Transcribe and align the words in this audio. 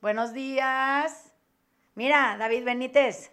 Buenos 0.00 0.32
días. 0.32 1.30
Mira, 1.94 2.38
David 2.38 2.64
Benítez, 2.64 3.30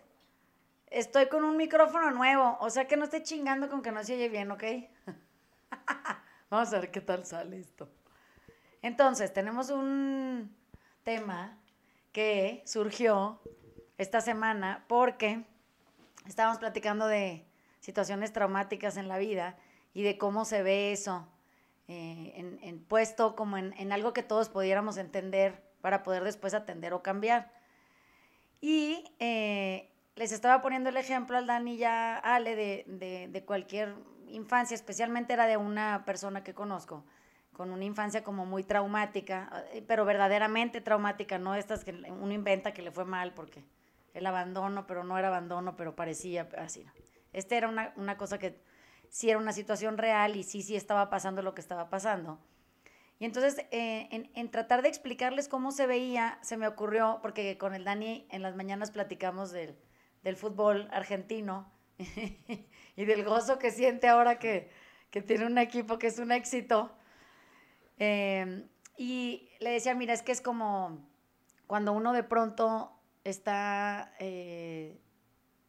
estoy 0.87 1.27
con 1.27 1.45
un 1.45 1.55
micrófono 1.55 2.11
nuevo, 2.11 2.57
o 2.59 2.69
sea 2.69 2.89
que 2.89 2.97
no 2.97 3.05
esté 3.05 3.23
chingando 3.23 3.69
con 3.69 3.81
que 3.81 3.93
no 3.93 4.03
se 4.03 4.15
oye 4.15 4.27
bien, 4.27 4.51
¿ok? 4.51 4.63
Vamos 6.49 6.73
a 6.73 6.79
ver 6.81 6.91
qué 6.91 6.99
tal 6.99 7.25
sale 7.25 7.57
esto. 7.57 7.89
Entonces, 8.81 9.31
tenemos 9.31 9.69
un 9.69 10.53
tema 11.03 11.57
que 12.11 12.63
surgió 12.65 13.39
esta 13.97 14.19
semana 14.19 14.83
porque 14.89 15.45
estábamos 16.27 16.57
platicando 16.57 17.07
de 17.07 17.45
situaciones 17.79 18.33
traumáticas 18.33 18.97
en 18.97 19.07
la 19.07 19.17
vida 19.17 19.57
y 19.93 20.03
de 20.03 20.17
cómo 20.17 20.43
se 20.43 20.63
ve 20.63 20.91
eso 20.91 21.29
eh, 21.87 22.59
en, 22.61 22.83
puesto 22.83 23.37
como 23.37 23.55
en, 23.55 23.91
algo 23.93 24.11
que 24.11 24.21
todos 24.21 24.49
pudiéramos 24.49 24.97
entender 24.97 25.66
para 25.81 26.03
poder 26.03 26.23
después 26.23 26.53
atender 26.53 26.93
o 26.93 27.03
cambiar. 27.03 27.51
Y 28.61 29.05
eh, 29.19 29.89
les 30.15 30.31
estaba 30.31 30.61
poniendo 30.61 30.89
el 30.89 30.97
ejemplo 30.97 31.37
al 31.37 31.47
Dani 31.47 31.75
y 31.75 31.83
a 31.83 32.17
Ale 32.17 32.55
de, 32.55 33.27
de 33.29 33.45
cualquier 33.45 33.95
infancia, 34.29 34.75
especialmente 34.75 35.33
era 35.33 35.47
de 35.47 35.57
una 35.57 36.03
persona 36.05 36.43
que 36.43 36.53
conozco, 36.53 37.05
con 37.53 37.71
una 37.71 37.85
infancia 37.85 38.23
como 38.23 38.45
muy 38.45 38.63
traumática, 38.63 39.65
eh, 39.73 39.83
pero 39.87 40.05
verdaderamente 40.05 40.81
traumática, 40.81 41.37
no 41.37 41.55
estas 41.55 41.83
que 41.83 41.91
uno 41.91 42.33
inventa 42.33 42.73
que 42.73 42.81
le 42.81 42.91
fue 42.91 43.05
mal 43.05 43.33
porque 43.33 43.65
el 44.13 44.25
abandono, 44.25 44.87
pero 44.87 45.03
no 45.03 45.17
era 45.17 45.27
abandono, 45.27 45.75
pero 45.75 45.95
parecía 45.95 46.47
así. 46.57 46.85
Esta 47.33 47.55
era 47.55 47.67
una, 47.67 47.93
una 47.95 48.17
cosa 48.17 48.37
que 48.39 48.59
sí 49.09 49.29
era 49.29 49.39
una 49.39 49.53
situación 49.53 49.97
real 49.97 50.35
y 50.35 50.43
sí, 50.43 50.61
sí 50.61 50.75
estaba 50.75 51.09
pasando 51.09 51.41
lo 51.41 51.53
que 51.53 51.61
estaba 51.61 51.89
pasando. 51.89 52.39
Y 53.19 53.25
entonces, 53.25 53.65
eh, 53.71 54.29
en, 54.33 54.51
tratar 54.51 54.83
de 54.83 54.89
explicarles 54.89 55.47
cómo 55.47 55.71
se 55.71 55.87
veía, 55.87 56.37
se 56.41 56.55
me 56.55 56.67
ocurrió, 56.67 57.19
porque 57.21 57.57
con 57.57 57.73
el 57.73 57.83
Dani 57.83 58.27
en 58.29 58.43
las 58.43 58.55
mañanas 58.55 58.91
platicamos 58.91 59.51
del, 59.51 59.75
del 60.23 60.35
fútbol 60.35 60.87
argentino 60.91 61.71
y 62.95 63.05
del 63.05 63.23
gozo 63.23 63.57
que 63.57 63.71
siente 63.71 64.07
ahora 64.07 64.37
que, 64.37 64.69
que, 65.09 65.21
tiene 65.21 65.47
un 65.47 65.57
equipo 65.57 65.97
que 65.97 66.07
es 66.07 66.19
un 66.19 66.31
éxito. 66.31 66.91
Eh, 67.97 68.67
y 68.97 69.49
le 69.59 69.71
decía, 69.71 69.95
mira, 69.95 70.13
es 70.13 70.21
que 70.21 70.31
es 70.31 70.41
como 70.41 70.99
cuando 71.65 71.93
uno 71.93 72.13
de 72.13 72.23
pronto 72.23 72.91
está 73.23 74.13
eh, 74.19 74.99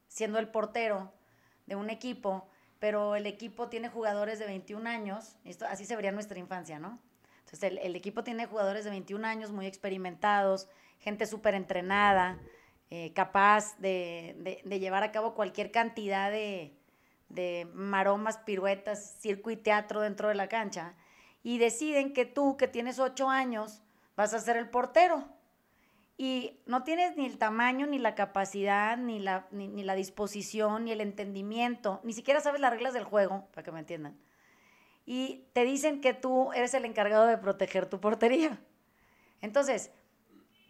siendo 0.07 0.39
el 0.39 0.49
portero 0.49 1.13
de 1.67 1.77
un 1.77 1.91
equipo, 1.91 2.49
pero 2.79 3.17
el 3.17 3.27
equipo 3.27 3.69
tiene 3.69 3.89
jugadores 3.89 4.39
de 4.39 4.47
21 4.47 4.89
años, 4.89 5.37
esto, 5.45 5.67
así 5.67 5.85
se 5.85 5.97
vería 5.97 6.13
nuestra 6.13 6.39
infancia, 6.39 6.79
¿no? 6.79 7.01
Entonces 7.49 7.71
el, 7.71 7.79
el 7.79 7.97
equipo 7.97 8.23
tiene 8.25 8.45
jugadores 8.45 8.85
de 8.85 8.91
21 8.91 9.27
años 9.27 9.53
muy 9.53 9.65
experimentados, 9.67 10.69
gente 10.99 11.25
súper 11.25 11.55
entrenada, 11.55 12.39
eh, 12.91 13.15
capaz 13.15 13.79
de, 13.79 14.61
de, 14.67 14.81
llevar 14.81 15.03
a 15.03 15.13
cabo 15.13 15.35
cualquier 15.35 15.71
cantidad 15.71 16.31
de, 16.31 16.77
de 17.31 17.67
maromas, 17.73 18.37
piruetas, 18.37 19.17
circo 19.19 19.51
y 19.51 19.57
teatro 19.57 20.03
dentro 20.03 20.29
de 20.29 20.35
la 20.35 20.49
cancha, 20.49 20.95
y 21.43 21.57
deciden 21.57 22.13
que 22.13 22.27
tú, 22.27 22.59
que 22.59 22.69
tienes 22.69 22.99
ocho 22.99 23.31
años, 23.31 23.81
vas 24.15 24.35
a 24.35 24.41
ser 24.41 24.59
el 24.59 24.69
portero 24.69 25.27
y 26.19 26.61
no 26.67 26.83
tienes 26.83 27.17
ni 27.17 27.25
el 27.25 27.39
tamaño, 27.39 27.87
ni 27.87 27.99
la 27.99 28.15
capacidad, 28.15 28.99
ni 28.99 29.21
la, 29.21 29.47
ni, 29.53 29.83
la 29.83 29.95
disposición, 29.95 30.85
ni 30.85 30.93
el 30.93 31.01
entendimiento, 31.01 32.01
ni 32.03 32.13
siquiera 32.13 32.41
sabes 32.41 32.61
las 32.61 32.73
reglas 32.73 32.93
del 32.93 33.05
juego, 33.05 33.47
para 33.55 33.63
que 33.63 33.73
me 33.73 33.79
entiendan. 33.79 34.19
Y 35.11 35.49
te 35.55 35.65
dicen 35.65 36.03
que 36.03 36.13
tú 36.13 36.53
eres 36.53 36.75
el 36.75 36.85
encargado 36.85 37.25
de 37.25 37.39
proteger 37.39 37.87
tu 37.87 37.99
portería. 37.99 38.61
Entonces, 39.41 39.91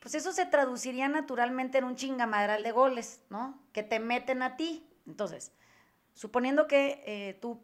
pues 0.00 0.14
eso 0.14 0.32
se 0.32 0.46
traduciría 0.46 1.08
naturalmente 1.08 1.78
en 1.78 1.84
un 1.84 1.96
chingamadral 1.96 2.62
de 2.62 2.70
goles, 2.70 3.20
¿no? 3.30 3.60
Que 3.72 3.82
te 3.82 3.98
meten 3.98 4.44
a 4.44 4.56
ti. 4.56 4.88
Entonces, 5.08 5.50
suponiendo 6.14 6.68
que 6.68 7.02
eh, 7.04 7.34
tú 7.40 7.60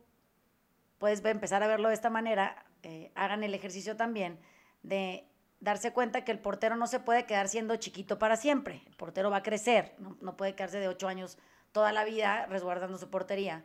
puedes 0.99 1.25
empezar 1.25 1.63
a 1.63 1.69
verlo 1.69 1.91
de 1.91 1.95
esta 1.95 2.11
manera, 2.11 2.67
eh, 2.83 3.13
hagan 3.15 3.45
el 3.45 3.55
ejercicio 3.55 3.97
también 3.97 4.41
de 4.83 5.29
darse 5.61 5.93
cuenta 5.93 6.25
que 6.25 6.33
el 6.33 6.41
portero 6.41 6.75
no 6.75 6.89
se 6.89 6.99
puede 6.99 7.25
quedar 7.25 7.47
siendo 7.47 7.77
chiquito 7.77 8.19
para 8.19 8.37
siempre. 8.37 8.83
El 8.87 8.97
portero 8.97 9.31
va 9.31 9.37
a 9.37 9.43
crecer, 9.45 9.95
no, 10.21 10.37
puede 10.37 10.57
quedarse 10.57 10.81
de 10.81 10.89
ocho 10.89 11.07
años 11.07 11.39
toda 11.71 11.93
la 11.93 12.05
vida 12.05 12.47
resguardando 12.47 12.99
su 12.99 13.11
portería. 13.11 13.65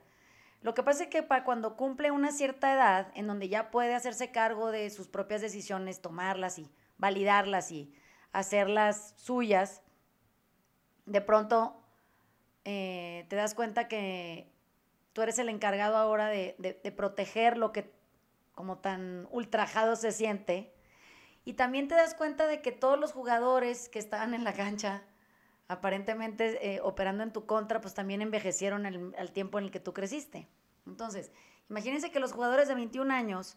Lo 0.62 0.74
que 0.74 0.84
pasa 0.84 1.04
es 1.04 1.10
que 1.10 1.24
para 1.24 1.44
cuando 1.44 1.78
cumple 1.78 2.12
una 2.12 2.32
cierta 2.32 2.74
edad, 2.74 3.12
en 3.16 3.28
donde 3.28 3.48
ya 3.48 3.72
puede 3.72 3.96
hacerse 3.96 4.32
cargo 4.32 4.72
de 4.72 4.90
sus 4.90 5.08
propias 5.08 5.42
decisiones, 5.42 6.02
tomarlas 6.02 6.60
y 6.60 6.70
validarlas 6.98 7.72
y 7.72 7.94
hacerlas 8.34 9.14
suyas, 9.16 9.82
de 11.06 11.22
pronto 11.22 11.82
eh, 12.66 13.26
te 13.30 13.36
das 13.36 13.56
cuenta 13.56 13.88
que 13.88 14.52
tú 15.14 15.22
eres 15.22 15.40
el 15.40 15.50
encargado 15.50 15.98
ahora 15.98 16.28
de, 16.28 16.94
proteger 16.96 17.58
lo 17.58 17.72
que 17.72 17.92
como 18.54 18.78
tan 18.78 19.28
ultrajado 19.32 19.96
se 19.96 20.12
siente. 20.12 20.74
Y 21.46 21.54
también 21.54 21.88
te 21.88 21.96
das 21.96 22.14
cuenta 22.14 22.48
de 22.48 22.62
que 22.62 22.72
todos 22.72 23.00
los 23.00 23.14
jugadores 23.14 23.90
que 23.90 23.98
estaban 23.98 24.34
en 24.34 24.44
la 24.44 24.54
cancha, 24.54 25.04
aparentemente 25.70 26.76
eh, 26.76 26.82
operando 26.82 27.24
en 27.24 27.32
tu 27.32 27.46
contra, 27.46 27.80
pues 27.80 27.94
también 27.94 28.22
envejecieron 28.22 28.86
al 28.86 29.32
tiempo 29.32 29.60
en 29.60 29.66
el 29.66 29.72
que 29.72 29.80
tú 29.80 29.94
creciste. 29.94 30.50
Entonces, 30.86 31.32
imagínense 31.70 32.12
que 32.12 32.20
los 32.20 32.34
jugadores 32.34 32.68
de 32.68 32.76
21 32.76 33.14
años, 33.14 33.56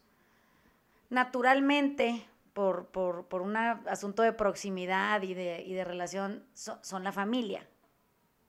naturalmente, 1.09 2.25
por, 2.53 2.89
por, 2.89 3.41
un 3.41 3.57
asunto 3.57 4.23
de 4.23 4.35
proximidad 4.35 5.23
y 5.23 5.33
de, 5.33 5.85
relación, 5.85 6.45
son 6.53 7.03
la 7.03 7.13
familia. 7.13 7.67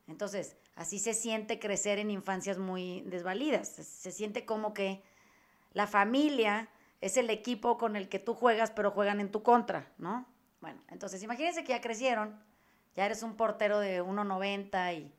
Entonces, 0.07 0.57
así 0.75 0.99
se 0.99 1.13
siente 1.13 1.57
crecer 1.57 1.99
en 1.99 2.11
infancias 2.11 2.57
muy 2.57 3.01
desvalidas. 3.05 3.69
se 3.69 4.11
siente 4.11 4.45
como 4.45 4.73
que 4.73 5.01
la 5.71 5.87
familia 5.87 6.67
es 6.99 7.15
el 7.15 7.29
equipo 7.29 7.77
con 7.77 7.95
el 7.95 8.09
que 8.09 8.19
tú 8.19 8.33
juegas, 8.33 8.71
pero 8.71 8.91
juegan 8.91 9.21
en 9.21 9.31
tu 9.31 9.41
contra, 9.41 9.89
¿no? 9.97 10.25
Bueno, 10.59 10.81
entonces 10.89 11.23
imagínense 11.23 11.63
que 11.63 11.69
ya 11.69 11.81
crecieron, 11.81 12.37
ya 12.95 13.05
eres 13.05 13.23
un 13.23 13.35
portero 13.35 13.79
de 13.79 14.03
1.90 14.03 14.97
y 14.97 15.13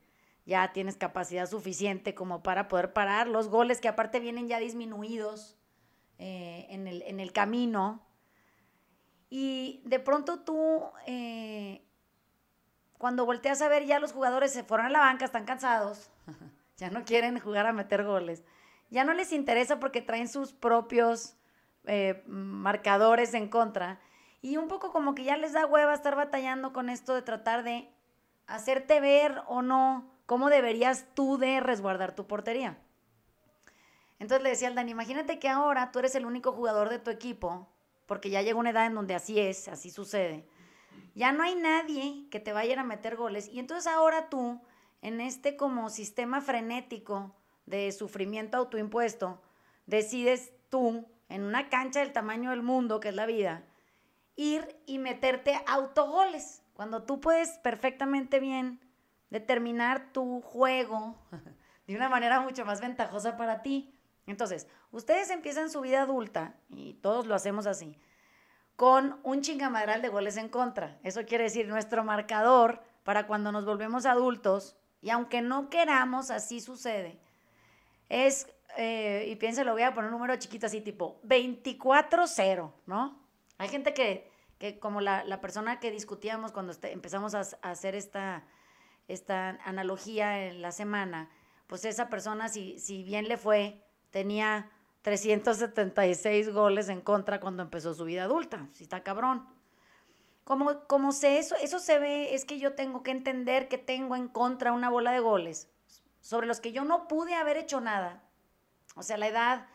ya 0.47 0.73
tienes 0.73 0.97
capacidad 0.97 1.47
suficiente 1.47 2.15
como 2.15 2.43
para 2.43 2.69
poder 2.69 2.93
parar 2.93 3.29
los 3.29 3.49
goles 3.49 3.81
que 3.81 3.89
aparte 3.89 4.21
vienen 4.21 4.49
ya 4.49 4.59
disminuidos 4.59 5.57
eh, 6.19 6.67
en, 6.69 6.87
el, 7.21 7.33
camino. 7.33 8.07
Y 9.31 9.83
de 9.85 9.99
pronto 9.99 10.41
tú, 10.41 10.83
eh, 11.07 11.83
cuando 12.99 13.27
volteas 13.27 13.62
a 13.62 13.69
ver 13.69 13.87
ya 13.87 13.99
los 13.99 14.12
jugadores 14.12 14.53
se 14.53 14.65
fueron 14.65 14.87
a 14.87 14.91
la 14.91 15.01
banca, 15.01 15.25
están 15.25 15.45
cansados, 15.45 16.11
ya 16.77 16.91
no 16.91 17.05
quieren 17.05 17.41
jugar 17.41 17.67
a 17.67 17.73
meter 17.73 18.05
goles, 18.05 18.45
ya 18.91 19.05
no 19.05 19.15
les 19.15 19.33
interesa 19.33 19.81
porque 19.81 20.03
traen 20.03 20.29
sus 20.29 20.53
propios 20.53 21.37
eh, 21.87 22.23
marcadores 22.27 23.35
en 23.35 23.49
contra. 23.49 24.01
Y 24.44 24.59
un 24.59 24.69
poco 24.69 24.93
como 24.93 25.15
que 25.15 25.25
ya 25.25 25.38
les 25.38 25.55
da 25.55 25.65
hueva 25.65 25.94
estar 25.94 26.16
batallando 26.16 26.75
con 26.75 26.91
esto 26.91 27.15
de 27.15 27.22
tratar 27.22 27.65
de 27.65 27.88
hacerte 28.47 29.00
ver 29.00 29.41
o 29.47 29.62
no 29.62 30.05
cómo 30.27 30.50
deberías 30.50 31.06
tú 31.15 31.38
de 31.38 31.60
resguardar 31.60 32.15
tu 32.15 32.27
portería. 32.27 32.77
Entonces 34.19 34.43
le 34.43 34.50
decía 34.50 34.69
al 34.69 34.75
Dani, 34.75 34.91
imagínate 34.91 35.38
que 35.38 35.49
ahora 35.49 35.91
tú 35.93 36.00
eres 36.00 36.15
el 36.15 36.27
único 36.27 36.53
jugador 36.53 36.91
de 36.91 36.99
tu 36.99 37.10
equipo, 37.10 37.66
porque 38.05 38.28
ya 38.28 38.43
llega 38.43 38.59
una 38.59 38.69
edad 38.69 38.84
en 38.84 38.94
donde 38.94 39.15
así 39.15 39.41
es, 39.41 39.66
así 39.69 39.88
sucede. 39.88 40.47
Ya 41.15 41.32
no 41.32 41.43
hay 41.43 41.55
nadie 41.55 42.28
que 42.31 42.38
te 42.38 42.53
vaya 42.53 42.78
a 42.78 42.84
meter 42.84 43.16
goles. 43.16 43.49
Y 43.49 43.61
entonces 43.61 43.91
ahora 43.91 44.28
tú, 44.28 44.61
en 45.00 45.22
este 45.22 45.56
como 45.56 45.88
sistema 45.88 46.43
frenético 46.43 47.34
de 47.65 47.91
sufrimiento 47.93 48.59
autoimpuesto, 48.59 49.41
decides 49.87 50.53
tú 50.69 51.09
en 51.31 51.44
una 51.44 51.71
cancha 51.71 52.00
del 52.00 52.12
tamaño 52.12 52.50
del 52.50 52.62
mundo, 52.62 53.00
que 53.00 53.09
es 53.09 53.15
la 53.15 53.25
vida, 53.25 53.65
ir 54.37 54.77
y 54.87 54.99
meterte 54.99 55.61
autogoles, 55.67 56.62
cuando 56.75 57.05
tú 57.05 57.21
puedes 57.21 57.59
perfectamente 57.59 58.41
bien 58.41 58.81
determinar 59.31 60.12
tu 60.12 60.41
juego 60.41 61.17
de 61.87 61.97
una 61.97 62.09
manera 62.09 62.41
mucho 62.41 62.64
más 62.64 62.81
ventajosa 62.81 63.37
para 63.37 63.62
ti. 63.62 63.94
Entonces, 64.26 64.67
ustedes 64.91 65.31
empiezan 65.31 65.70
su 65.70 65.81
vida 65.81 66.03
adulta, 66.03 66.55
y 66.70 66.94
todos 66.94 67.26
lo 67.26 67.35
hacemos 67.35 67.67
así, 67.67 67.99
con 68.76 69.20
un 69.23 69.43
chingamadral 69.43 70.03
de 70.03 70.09
goles 70.09 70.37
en 70.37 70.49
contra. 70.49 70.99
Eso 71.03 71.25
quiere 71.26 71.44
decir 71.44 71.69
nuestro 71.69 72.05
marcador 72.05 72.82
para 73.03 73.26
cuando 73.26 73.53
nos 73.53 73.64
volvemos 73.64 74.06
adultos, 74.06 74.76
y 75.03 75.11
aunque 75.11 75.43
no 75.43 75.69
queramos, 75.69 76.31
así 76.31 76.61
sucede, 76.61 77.20
es 78.09 78.49
eh, 78.76 79.26
y 79.29 79.37
piensa, 79.37 79.62
lo 79.62 79.73
voy 79.73 79.82
a 79.82 79.94
poner 79.94 80.06
un 80.06 80.19
número 80.19 80.37
chiquito 80.37 80.67
así, 80.67 80.81
tipo 80.81 81.20
24-0, 81.25 82.73
¿no? 82.87 83.24
Hay 83.59 83.69
gente 83.69 83.95
que, 83.95 84.31
que 84.59 84.79
como 84.79 85.01
la, 85.01 85.25
la, 85.25 85.41
persona 85.41 85.81
que 85.81 85.91
discutíamos 85.91 86.53
cuando 86.53 86.73
este, 86.73 86.93
empezamos 86.93 87.35
a, 87.35 87.41
hacer 87.62 87.95
esta, 87.95 88.45
esta 89.09 89.51
analogía 89.65 90.47
en 90.47 90.62
la 90.62 90.73
semana, 90.73 91.31
pues 91.67 91.85
esa 91.85 92.09
persona, 92.09 92.49
si, 92.49 92.79
si 92.79 93.03
bien 93.03 93.29
le 93.29 93.37
fue, 93.37 93.83
tenía 94.11 94.71
376 95.03 96.53
goles 96.53 96.89
en 96.89 97.01
contra 97.01 97.41
cuando 97.41 97.62
empezó 97.62 97.95
su 97.95 98.05
vida 98.05 98.25
adulta, 98.25 98.69
si 98.73 98.85
está 98.85 99.03
cabrón. 99.03 99.47
como, 100.45 100.87
como 100.87 101.12
se 101.12 101.39
eso, 101.39 101.55
eso 101.57 101.79
se 101.79 101.99
ve, 101.99 102.35
es 102.35 102.45
que 102.45 102.59
yo 102.59 102.75
tengo 102.75 103.03
que 103.03 103.11
entender 103.11 103.69
que 103.69 103.79
tengo 103.79 104.17
en 104.17 104.29
contra 104.29 104.73
una 104.73 104.89
bola 104.89 105.12
de 105.12 105.21
goles 105.21 105.69
sobre 106.25 106.47
los 106.47 106.61
que 106.61 106.73
yo 106.73 106.85
no 106.85 107.07
pude 107.07 107.35
haber 107.35 107.59
hecho 107.59 107.83
nada. 107.83 108.23
O 108.97 109.03
sea, 109.03 109.19
la 109.19 109.29
edad, 109.29 109.67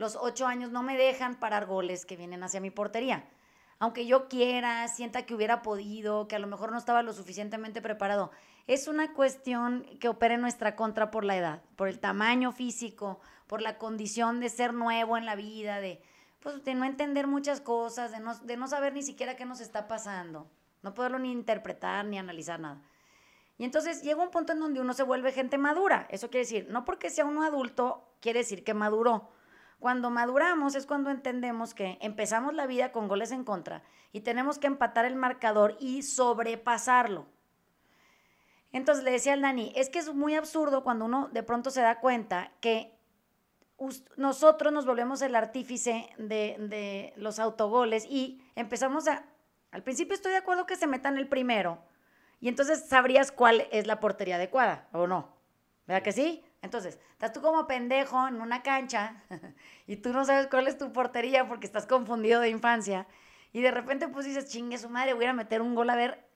los 0.00 0.16
ocho 0.16 0.46
años 0.46 0.70
no 0.70 0.82
me 0.82 0.96
dejan 0.96 1.38
parar 1.38 1.66
goles 1.66 2.06
que 2.06 2.16
vienen 2.16 2.42
hacia 2.42 2.58
mi 2.58 2.70
portería. 2.70 3.28
Aunque 3.78 4.06
yo 4.06 4.28
quiera, 4.28 4.88
sienta 4.88 5.26
que 5.26 5.34
hubiera 5.34 5.60
podido, 5.60 6.26
que 6.26 6.36
a 6.36 6.38
lo 6.38 6.46
mejor 6.46 6.72
no 6.72 6.78
estaba 6.78 7.02
lo 7.02 7.12
suficientemente 7.12 7.82
preparado. 7.82 8.30
Es 8.66 8.88
una 8.88 9.12
cuestión 9.12 9.84
que 10.00 10.08
opera 10.08 10.36
en 10.36 10.40
nuestra 10.40 10.74
contra 10.74 11.10
por 11.10 11.24
la 11.24 11.36
edad, 11.36 11.62
por 11.76 11.88
el 11.88 12.00
tamaño 12.00 12.50
físico, 12.50 13.20
por 13.46 13.60
la 13.60 13.76
condición 13.76 14.40
de 14.40 14.48
ser 14.48 14.72
nuevo 14.72 15.18
en 15.18 15.26
la 15.26 15.34
vida, 15.34 15.80
de, 15.80 16.00
pues, 16.40 16.64
de 16.64 16.74
no 16.74 16.86
entender 16.86 17.26
muchas 17.26 17.60
cosas, 17.60 18.10
de 18.10 18.20
no, 18.20 18.34
de 18.38 18.56
no 18.56 18.68
saber 18.68 18.94
ni 18.94 19.02
siquiera 19.02 19.36
qué 19.36 19.44
nos 19.44 19.60
está 19.60 19.86
pasando, 19.86 20.50
no 20.80 20.94
poderlo 20.94 21.18
ni 21.18 21.30
interpretar 21.30 22.06
ni 22.06 22.18
analizar 22.18 22.58
nada. 22.58 22.80
Y 23.58 23.64
entonces 23.64 24.02
llega 24.02 24.22
un 24.22 24.30
punto 24.30 24.52
en 24.52 24.60
donde 24.60 24.80
uno 24.80 24.94
se 24.94 25.02
vuelve 25.02 25.32
gente 25.32 25.58
madura. 25.58 26.06
Eso 26.08 26.30
quiere 26.30 26.46
decir, 26.46 26.68
no 26.70 26.86
porque 26.86 27.10
sea 27.10 27.26
uno 27.26 27.42
adulto, 27.42 28.02
quiere 28.20 28.38
decir 28.38 28.64
que 28.64 28.72
maduró. 28.72 29.28
Cuando 29.80 30.10
maduramos 30.10 30.74
es 30.76 30.86
cuando 30.86 31.10
entendemos 31.10 31.74
que 31.74 31.98
empezamos 32.00 32.54
la 32.54 32.66
vida 32.66 32.92
con 32.92 33.08
goles 33.08 33.32
en 33.32 33.44
contra 33.44 33.82
y 34.12 34.20
tenemos 34.20 34.58
que 34.58 34.68
empatar 34.68 35.06
el 35.06 35.16
marcador 35.16 35.76
y 35.80 36.02
sobrepasarlo. 36.02 37.26
Entonces 38.72 39.02
le 39.02 39.10
decía 39.10 39.32
al 39.32 39.40
Dani, 39.40 39.72
es 39.74 39.88
que 39.88 39.98
es 39.98 40.14
muy 40.14 40.36
absurdo 40.36 40.84
cuando 40.84 41.06
uno 41.06 41.28
de 41.32 41.42
pronto 41.42 41.70
se 41.70 41.80
da 41.80 41.98
cuenta 41.98 42.52
que 42.60 42.96
nosotros 44.16 44.72
nos 44.72 44.86
volvemos 44.86 45.22
el 45.22 45.34
artífice 45.34 46.10
de, 46.18 46.56
de 46.58 47.12
los 47.16 47.38
autogoles 47.40 48.04
y 48.04 48.40
empezamos 48.54 49.08
a... 49.08 49.24
Al 49.72 49.82
principio 49.82 50.14
estoy 50.14 50.32
de 50.32 50.38
acuerdo 50.38 50.66
que 50.66 50.76
se 50.76 50.86
metan 50.86 51.16
el 51.16 51.28
primero, 51.28 51.82
y 52.40 52.48
entonces 52.48 52.86
sabrías 52.88 53.32
cuál 53.32 53.68
es 53.70 53.86
la 53.86 54.00
portería 54.00 54.36
adecuada, 54.36 54.88
¿o 54.92 55.06
no? 55.06 55.28
¿Verdad 55.86 56.02
que 56.02 56.12
sí? 56.12 56.42
Entonces, 56.62 56.98
estás 57.12 57.32
tú 57.32 57.40
como 57.40 57.66
pendejo 57.66 58.28
en 58.28 58.40
una 58.40 58.62
cancha 58.62 59.22
y 59.86 59.96
tú 59.96 60.12
no 60.12 60.24
sabes 60.24 60.46
cuál 60.48 60.68
es 60.68 60.76
tu 60.76 60.92
portería 60.92 61.48
porque 61.48 61.66
estás 61.66 61.86
confundido 61.86 62.40
de 62.40 62.50
infancia. 62.50 63.06
Y 63.52 63.62
de 63.62 63.70
repente 63.70 64.08
pues 64.08 64.26
dices, 64.26 64.48
chingue 64.48 64.78
su 64.78 64.90
madre, 64.90 65.14
voy 65.14 65.24
a 65.24 65.32
meter 65.32 65.62
un 65.62 65.74
gol 65.74 65.90
a 65.90 65.96
ver, 65.96 66.28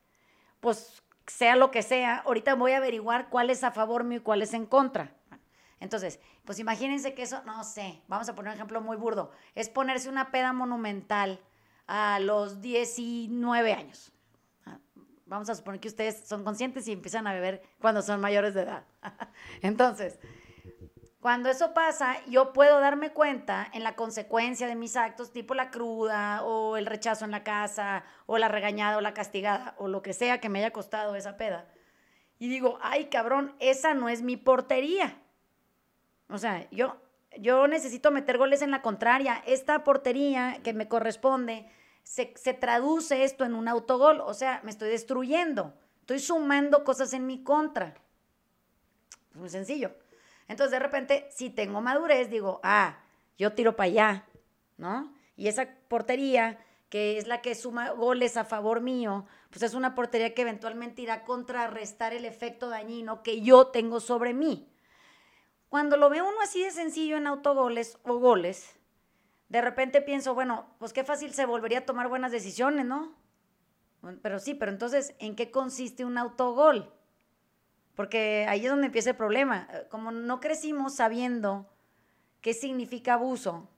pues 0.61 1.03
sea 1.27 1.57
lo 1.57 1.71
que 1.71 1.83
sea, 1.83 2.19
ahorita 2.19 2.55
voy 2.55 2.73
a 2.73 2.79
averiguar 2.79 3.29
cuál 3.29 3.51
es 3.51 3.65
a 3.65 3.71
favor 3.71 4.05
mío 4.05 4.19
y 4.19 4.23
cuál 4.23 4.43
es 4.43 4.55
en 4.55 4.67
contra. 4.67 5.15
Entonces, 5.81 6.21
pues 6.45 6.59
imagínense 6.59 7.15
que 7.15 7.23
eso, 7.23 7.43
no 7.45 7.63
sé, 7.65 8.03
vamos 8.09 8.29
a 8.29 8.35
poner 8.35 8.53
un 8.53 8.57
ejemplo 8.57 8.81
muy 8.81 8.97
burdo, 8.97 9.31
es 9.55 9.69
ponerse 9.69 10.09
una 10.09 10.31
peda 10.31 10.53
monumental 10.53 11.41
a 11.87 12.19
los 12.21 12.63
19 12.63 13.75
años 13.75 14.14
vamos 15.27 15.49
a 15.49 15.55
suponer 15.55 15.81
que 15.81 15.89
ustedes 15.89 16.27
son 16.27 16.45
conscientes 16.45 16.87
y 16.89 16.93
empiezan 16.93 17.27
a 17.27 17.33
beber 17.33 17.63
cuando 17.81 18.03
son 18.03 18.21
mayores 18.21 18.55
de 18.55 18.63
edad. 18.63 18.85
Entonces, 19.63 20.19
cuando 21.21 21.49
eso 21.49 21.73
pasa, 21.73 22.17
yo 22.27 22.53
puedo 22.53 22.81
darme 22.81 23.11
cuenta 23.11 23.67
en 23.73 23.83
la 23.83 23.97
consecuencia 23.97 24.67
de 24.67 24.75
mis 24.75 24.95
actos, 24.95 25.33
tipo 25.33 25.55
la 25.55 25.71
cruda 25.71 26.43
o 26.43 26.77
el 26.77 26.85
rechazo 26.85 27.25
en 27.25 27.31
la 27.31 27.43
casa 27.43 28.05
o 28.27 28.37
la 28.37 28.49
regañada 28.49 28.99
o 28.99 29.01
la 29.01 29.15
castigada 29.15 29.75
o 29.79 29.89
lo 29.89 30.03
que 30.03 30.13
sea 30.13 30.39
que 30.41 30.51
me 30.51 30.59
haya 30.59 30.73
costado 30.73 31.17
esa 31.17 31.39
peda. 31.39 31.67
Y 32.39 32.49
digo, 32.49 32.79
ay 32.83 33.07
cabrón, 33.07 33.55
esa 33.59 33.95
no 33.95 34.11
es 34.11 34.21
mi 34.21 34.37
portería. 34.37 35.17
O 36.29 36.37
sea, 36.37 36.69
yo, 36.71 36.97
yo 37.39 37.69
necesito 37.69 38.11
meter 38.11 38.37
goles 38.37 38.61
en 38.61 38.71
la 38.71 38.83
contraria. 38.83 39.43
Esta 39.47 39.83
portería 39.83 40.61
que 40.63 40.75
me 40.75 40.89
corresponde 40.89 41.67
se, 42.05 42.55
traduce 42.55 43.25
esto 43.25 43.45
en 43.45 43.55
un 43.55 43.67
autogol, 43.67 44.21
o 44.21 44.35
sea, 44.35 44.61
me 44.63 44.71
estoy 44.71 44.91
destruyendo, 44.91 45.75
estoy 46.01 46.21
sumando 46.21 46.85
cosas 46.85 47.13
en 47.15 47.27
mi 47.27 47.43
contra. 47.43 47.95
Es 49.31 49.37
muy 49.37 49.49
sencillo. 49.49 49.91
Entonces, 50.47 50.71
de 50.73 50.79
repente, 50.79 51.29
si 51.33 51.51
tengo 51.51 51.81
madurez, 51.81 52.31
digo, 52.31 52.61
ah, 52.63 52.99
yo 53.39 53.55
tiro 53.55 53.75
para 53.75 53.87
allá, 53.87 54.27
¿no? 54.77 55.13
Y 55.37 55.49
esa 55.49 55.67
portería, 55.89 56.59
que 56.91 57.19
es 57.19 57.27
la 57.27 57.41
que 57.41 57.55
suma 57.55 57.91
goles 57.91 58.37
a 58.37 58.45
favor 58.45 58.81
mío, 58.81 59.27
pues 59.51 59.63
es 59.63 59.75
una 59.75 59.95
portería 59.95 60.35
que 60.35 60.43
eventualmente 60.43 61.03
irá 61.03 61.15
a 61.15 61.25
contrarrestar 61.25 62.13
el 62.13 62.27
efecto 62.27 62.69
dañino 62.69 63.23
que 63.23 63.41
yo 63.41 63.69
tengo 63.69 63.99
sobre 63.99 64.35
mí. 64.35 64.69
Cuando 65.69 65.97
lo 65.97 66.11
ve 66.11 66.23
uno 66.23 66.41
así 66.43 66.63
de 66.63 66.71
sencillo 66.71 67.17
en 67.17 67.27
autogoles 67.27 67.99
o 68.05 68.19
goles, 68.19 68.77
de 69.55 69.61
repente 69.61 70.03
pienso, 70.03 70.35
bueno, 70.35 70.67
pues 70.81 70.93
qué 70.93 71.05
fácil 71.05 71.33
se 71.33 71.47
volvería 71.47 71.79
a 71.79 71.87
tomar 71.87 72.09
buenas 72.09 72.33
decisiones, 72.33 72.85
¿no? 72.87 73.15
Pero 74.21 74.41
sí, 74.41 74.53
pero 74.53 74.73
entonces, 74.73 75.15
¿en 75.21 75.37
qué 75.37 75.53
consiste 75.53 76.05
un 76.05 76.19
autogol? 76.19 76.93
Porque 77.95 78.47
ahí 78.49 78.65
es 78.65 78.71
donde 78.73 78.87
empieza 78.87 79.11
el 79.11 79.17
problema. 79.17 79.69
Como 79.91 80.11
no 80.11 80.41
crecimos 80.41 80.97
sabiendo 80.97 81.73
qué 82.41 82.53
significa 82.53 83.15
abuso, 83.15 83.71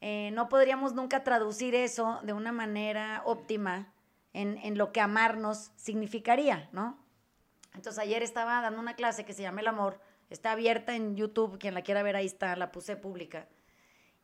eh, 0.00 0.30
no 0.32 0.48
podríamos 0.48 0.94
nunca 0.94 1.24
traducir 1.24 1.74
eso 1.74 2.20
de 2.22 2.32
una 2.32 2.52
manera 2.52 3.22
óptima 3.24 3.92
en, 4.32 4.58
en, 4.58 4.78
lo 4.78 4.92
que 4.92 5.00
amarnos 5.00 5.72
significaría, 5.74 6.68
¿no? 6.70 7.04
Entonces 7.74 7.98
ayer 7.98 8.22
estaba 8.22 8.60
dando 8.60 8.78
una 8.78 8.94
clase 8.94 9.24
que 9.24 9.32
se 9.32 9.42
llama 9.42 9.60
El 9.60 9.66
Amor, 9.66 10.00
está 10.30 10.52
abierta 10.52 10.94
en 10.94 11.16
YouTube, 11.16 11.58
quien 11.58 11.74
la 11.74 11.82
quiera 11.82 12.04
ver 12.04 12.14
ahí 12.14 12.26
está, 12.26 12.54
la 12.54 12.70
puse 12.70 12.94
pública 12.96 13.48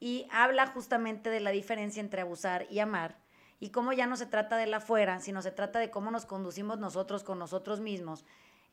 y 0.00 0.26
habla 0.30 0.66
justamente 0.66 1.30
de 1.30 1.40
la 1.40 1.50
diferencia 1.50 2.00
entre 2.00 2.22
abusar 2.22 2.66
y 2.70 2.78
amar 2.78 3.18
y 3.60 3.70
cómo 3.70 3.92
ya 3.92 4.06
no 4.06 4.16
se 4.16 4.26
trata 4.26 4.56
de 4.56 4.66
la 4.66 4.78
afuera, 4.78 5.20
sino 5.20 5.42
se 5.42 5.50
trata 5.50 5.78
de 5.78 5.90
cómo 5.90 6.10
nos 6.10 6.26
conducimos 6.26 6.78
nosotros 6.78 7.24
con 7.24 7.38
nosotros 7.38 7.80
mismos, 7.80 8.24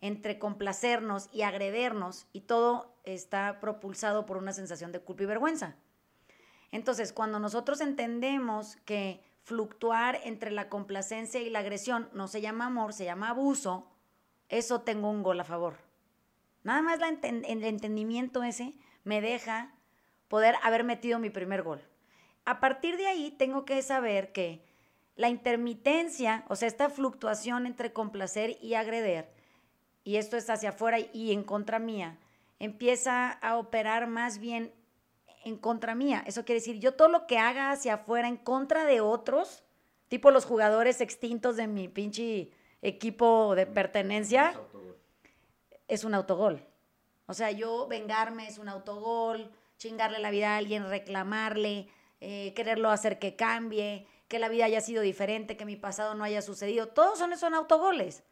entre 0.02 0.38
complacernos 0.38 1.30
y 1.32 1.42
agredernos 1.42 2.28
y 2.34 2.42
todo 2.42 2.94
está 3.04 3.60
propulsado 3.60 4.26
por 4.26 4.38
una 4.38 4.54
sensación 4.54 4.92
de 4.92 5.00
culpa 5.00 5.24
y 5.24 5.28
vergüenza. 5.28 5.76
Entonces, 6.72 7.14
cuando 7.14 7.40
nosotros 7.40 7.82
entendemos 7.82 8.76
que 8.86 9.24
fluctuar 9.44 10.20
entre 10.24 10.52
la 10.52 10.70
complacencia 10.70 11.42
y 11.42 11.50
la 11.50 11.60
agresión 11.60 12.10
no 12.14 12.28
se 12.28 12.42
llama 12.42 12.66
amor, 12.66 12.94
se 12.94 13.06
llama 13.06 13.30
abuso, 13.30 13.88
eso 14.50 14.82
tengo 14.82 15.10
un 15.10 15.24
gol 15.24 15.40
a 15.40 15.46
favor. 15.46 15.78
Nada 16.64 16.82
más 16.82 17.00
el 17.00 17.64
entendimiento 17.64 18.44
ese 18.44 18.74
me 19.04 19.22
deja 19.22 19.75
poder 20.36 20.56
haber 20.64 20.84
metido 20.84 21.18
mi 21.18 21.30
primer 21.30 21.64
gol. 21.64 21.82
A 22.44 22.60
partir 22.60 22.98
de 22.98 23.08
ahí 23.08 23.32
tengo 23.32 23.64
que 23.64 23.82
saber 23.82 24.34
que 24.34 24.66
la 25.16 25.30
intermitencia, 25.30 26.44
o 26.50 26.58
sea, 26.58 26.68
esta 26.68 26.90
fluctuación 26.90 27.66
entre 27.66 27.94
complacer 27.94 28.58
y 28.62 28.74
agreder, 28.74 29.32
y 30.04 30.18
esto 30.18 30.36
es 30.36 30.50
hacia 30.50 30.72
afuera 30.72 30.98
y 31.00 31.32
en 31.32 31.42
contra 31.46 31.80
mía, 31.80 32.18
empieza 32.60 33.32
a 33.32 33.56
operar 33.56 34.08
más 34.08 34.40
bien 34.40 34.74
en 35.46 35.56
contra 35.56 35.96
mía. 35.96 36.22
Eso 36.28 36.44
quiere 36.44 36.60
decir, 36.60 36.82
yo 36.82 36.96
todo 36.96 37.08
lo 37.08 37.28
que 37.28 37.38
haga 37.38 37.72
hacia 37.72 37.94
afuera 37.94 38.28
en 38.28 38.36
contra 38.36 38.84
de 38.84 39.00
otros, 39.00 39.64
tipo 40.10 40.32
los 40.32 40.44
jugadores 40.44 41.00
extintos 41.00 41.56
de 41.56 41.68
mi 41.68 41.88
pinche 41.88 42.52
equipo 42.82 43.56
de 43.56 43.68
pertenencia, 43.68 44.54
es 45.88 46.04
un 46.04 46.14
autogol. 46.14 46.62
O 47.26 47.34
sea, 47.34 47.52
yo 47.52 47.88
vengarme 47.88 48.50
es 48.50 48.58
un 48.58 48.68
autogol, 48.68 49.50
chingarle 49.78 50.20
la 50.20 50.32
vida 50.32 50.54
a 50.54 50.58
alguien, 50.58 50.90
reclamarle, 50.90 51.90
eh, 52.22 52.54
quererlo 52.56 52.90
hacer 52.90 53.20
que 53.20 53.36
cambie, 53.36 54.08
que 54.28 54.40
la 54.40 54.50
vida 54.50 54.66
haya 54.66 54.82
sido 54.82 55.02
diferente, 55.02 55.58
que 55.58 55.66
mi 55.66 55.76
pasado 55.76 56.16
no 56.16 56.24
haya 56.24 56.42
sucedido. 56.42 56.88
Todos 56.88 57.20
son, 57.20 57.38
son 57.38 57.54
autogoles. 57.54 58.24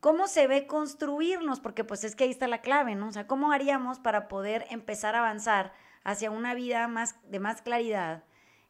¿Cómo 0.00 0.26
se 0.26 0.46
ve 0.46 0.66
construirnos? 0.66 1.60
Porque 1.60 1.84
pues 1.84 2.02
es 2.04 2.16
que 2.16 2.24
ahí 2.24 2.30
está 2.30 2.48
la 2.48 2.60
clave, 2.60 2.94
¿no? 2.94 3.08
O 3.08 3.12
sea, 3.12 3.26
¿cómo 3.26 3.52
haríamos 3.52 4.00
para 4.00 4.28
poder 4.28 4.66
empezar 4.70 5.14
a 5.14 5.20
avanzar 5.20 5.72
hacia 6.02 6.30
una 6.30 6.54
vida 6.54 6.88
más, 6.88 7.16
de 7.30 7.38
más 7.38 7.62
claridad, 7.62 8.24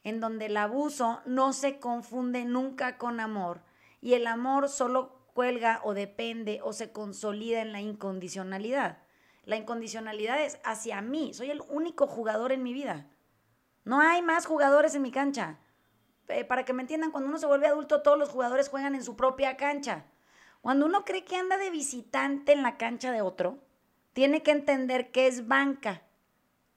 en 0.04 0.20
donde 0.20 0.46
el 0.46 0.56
abuso 0.56 1.22
no 1.24 1.52
se 1.52 1.78
confunde 1.78 2.44
nunca 2.44 2.98
con 2.98 3.20
amor 3.20 3.62
y 4.00 4.14
el 4.14 4.26
amor 4.26 4.68
solo 4.68 5.24
cuelga 5.32 5.80
o 5.84 5.94
depende 5.94 6.60
o 6.62 6.72
se 6.72 6.92
consolida 6.92 7.62
en 7.62 7.72
la 7.72 7.80
incondicionalidad? 7.80 8.98
La 9.44 9.56
incondicionalidad 9.56 10.42
es 10.42 10.58
hacia 10.64 11.00
mí. 11.00 11.34
Soy 11.34 11.50
el 11.50 11.62
único 11.68 12.06
jugador 12.06 12.52
en 12.52 12.62
mi 12.62 12.72
vida. 12.72 13.06
No 13.84 14.00
hay 14.00 14.22
más 14.22 14.46
jugadores 14.46 14.94
en 14.94 15.02
mi 15.02 15.10
cancha. 15.10 15.58
Eh, 16.28 16.44
para 16.44 16.64
que 16.64 16.72
me 16.72 16.82
entiendan, 16.82 17.10
cuando 17.10 17.28
uno 17.28 17.38
se 17.38 17.46
vuelve 17.46 17.66
adulto, 17.66 18.02
todos 18.02 18.18
los 18.18 18.28
jugadores 18.28 18.68
juegan 18.68 18.94
en 18.94 19.02
su 19.02 19.16
propia 19.16 19.56
cancha. 19.56 20.04
Cuando 20.60 20.86
uno 20.86 21.04
cree 21.04 21.24
que 21.24 21.36
anda 21.36 21.56
de 21.58 21.70
visitante 21.70 22.52
en 22.52 22.62
la 22.62 22.76
cancha 22.76 23.10
de 23.10 23.22
otro, 23.22 23.58
tiene 24.12 24.42
que 24.42 24.52
entender 24.52 25.10
que 25.10 25.26
es 25.26 25.48
banca. 25.48 26.02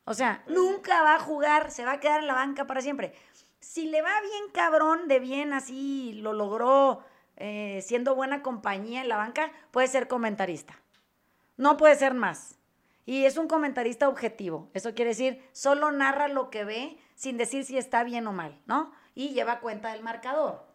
O 0.05 0.13
sea, 0.13 0.43
nunca 0.47 1.03
va 1.03 1.15
a 1.15 1.19
jugar, 1.19 1.71
se 1.71 1.85
va 1.85 1.93
a 1.93 1.99
quedar 1.99 2.21
en 2.21 2.27
la 2.27 2.33
banca 2.33 2.65
para 2.65 2.81
siempre. 2.81 3.13
Si 3.59 3.87
le 3.87 4.01
va 4.01 4.21
bien 4.21 4.43
cabrón, 4.53 5.07
de 5.07 5.19
bien 5.19 5.53
así, 5.53 6.13
lo 6.13 6.33
logró 6.33 7.03
eh, 7.37 7.81
siendo 7.83 8.15
buena 8.15 8.41
compañía 8.41 9.01
en 9.01 9.09
la 9.09 9.17
banca, 9.17 9.51
puede 9.71 9.87
ser 9.87 10.07
comentarista. 10.07 10.79
No 11.57 11.77
puede 11.77 11.95
ser 11.95 12.13
más. 12.13 12.59
Y 13.05 13.25
es 13.25 13.37
un 13.37 13.47
comentarista 13.47 14.09
objetivo. 14.09 14.69
Eso 14.73 14.93
quiere 14.95 15.09
decir, 15.11 15.41
solo 15.51 15.91
narra 15.91 16.27
lo 16.27 16.49
que 16.49 16.65
ve 16.65 16.97
sin 17.13 17.37
decir 17.37 17.63
si 17.63 17.77
está 17.77 18.03
bien 18.03 18.25
o 18.27 18.33
mal, 18.33 18.59
¿no? 18.65 18.91
Y 19.13 19.29
lleva 19.29 19.59
cuenta 19.59 19.93
del 19.93 20.01
marcador. 20.03 20.65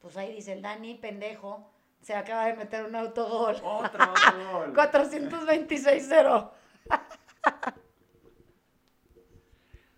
Pues 0.00 0.16
ahí 0.16 0.32
dice 0.34 0.52
el 0.52 0.62
Dani, 0.62 0.94
pendejo, 0.94 1.70
se 2.00 2.14
acaba 2.14 2.46
de 2.46 2.54
meter 2.54 2.84
un 2.84 2.94
autogol. 2.94 3.56
Otro 3.62 4.02
autogol. 4.02 4.74
426-0. 4.74 6.50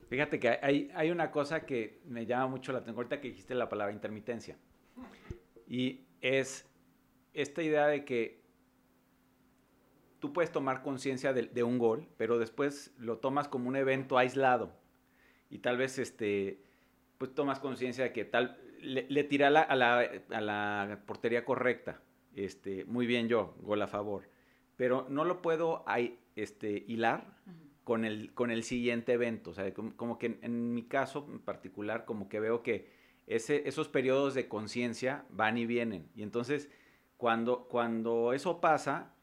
Fíjate 0.08 0.38
que 0.38 0.58
hay, 0.62 0.90
hay 0.94 1.10
una 1.10 1.30
cosa 1.30 1.66
que 1.66 2.00
me 2.06 2.24
llama 2.24 2.46
mucho 2.46 2.72
la 2.72 2.78
atención, 2.78 2.96
ahorita 2.96 3.20
que 3.20 3.28
dijiste 3.28 3.54
la 3.54 3.68
palabra 3.68 3.92
intermitencia. 3.92 4.56
Y 5.66 6.06
es 6.20 6.66
esta 7.32 7.62
idea 7.62 7.86
de 7.86 8.04
que 8.04 8.43
tú 10.24 10.32
puedes 10.32 10.50
tomar 10.50 10.80
conciencia 10.82 11.34
de, 11.34 11.42
de, 11.42 11.62
un 11.62 11.76
gol, 11.76 12.08
pero 12.16 12.38
después 12.38 12.94
lo 12.96 13.18
tomas 13.18 13.46
como 13.46 13.68
un 13.68 13.76
evento 13.76 14.16
aislado. 14.16 14.72
Y 15.50 15.58
tal 15.58 15.76
vez 15.76 15.98
este, 15.98 16.62
pues 17.18 17.34
tomas 17.34 17.60
conciencia 17.60 18.04
de 18.04 18.12
que 18.14 18.24
tal 18.24 18.58
le, 18.80 19.04
le 19.10 19.24
tiré 19.24 19.44
a 19.44 19.50
la, 19.50 19.60
a, 19.60 19.76
la, 19.76 19.98
a 20.30 20.40
la, 20.40 21.02
portería 21.04 21.44
correcta. 21.44 22.00
Este, 22.34 22.86
muy 22.86 23.06
bien 23.06 23.28
yo, 23.28 23.54
gol 23.60 23.82
a 23.82 23.86
favor. 23.86 24.30
Pero 24.76 25.06
no 25.10 25.26
lo 25.26 25.42
puedo 25.42 25.84
este, 26.36 26.84
hilar 26.88 27.36
uh 27.46 27.50
-huh. 27.50 27.84
con, 27.84 28.06
el, 28.06 28.32
con 28.32 28.50
el 28.50 28.62
siguiente 28.62 29.12
evento. 29.12 29.50
O 29.50 29.52
sea, 29.52 29.74
como, 29.74 29.94
como 29.94 30.16
que 30.18 30.28
en, 30.28 30.38
en, 30.40 30.72
mi 30.72 30.84
caso 30.84 31.28
en 31.30 31.38
particular, 31.38 32.06
como 32.06 32.30
que 32.30 32.40
veo 32.40 32.62
que 32.62 32.88
ese, 33.26 33.68
esos 33.68 33.90
periodos 33.90 34.32
de 34.32 34.48
conciencia 34.48 35.26
van 35.28 35.58
y 35.58 35.66
vienen. 35.66 36.08
Y 36.16 36.22
entonces, 36.22 36.70
cuando, 37.18 37.68
cuando 37.68 38.32
eso 38.32 38.62
pasa, 38.62 39.13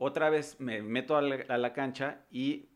otra 0.00 0.30
vez 0.30 0.58
me 0.58 0.82
meto 0.82 1.16
a 1.16 1.22
la, 1.22 1.44
a 1.48 1.58
la 1.58 1.74
cancha 1.74 2.24
y 2.30 2.70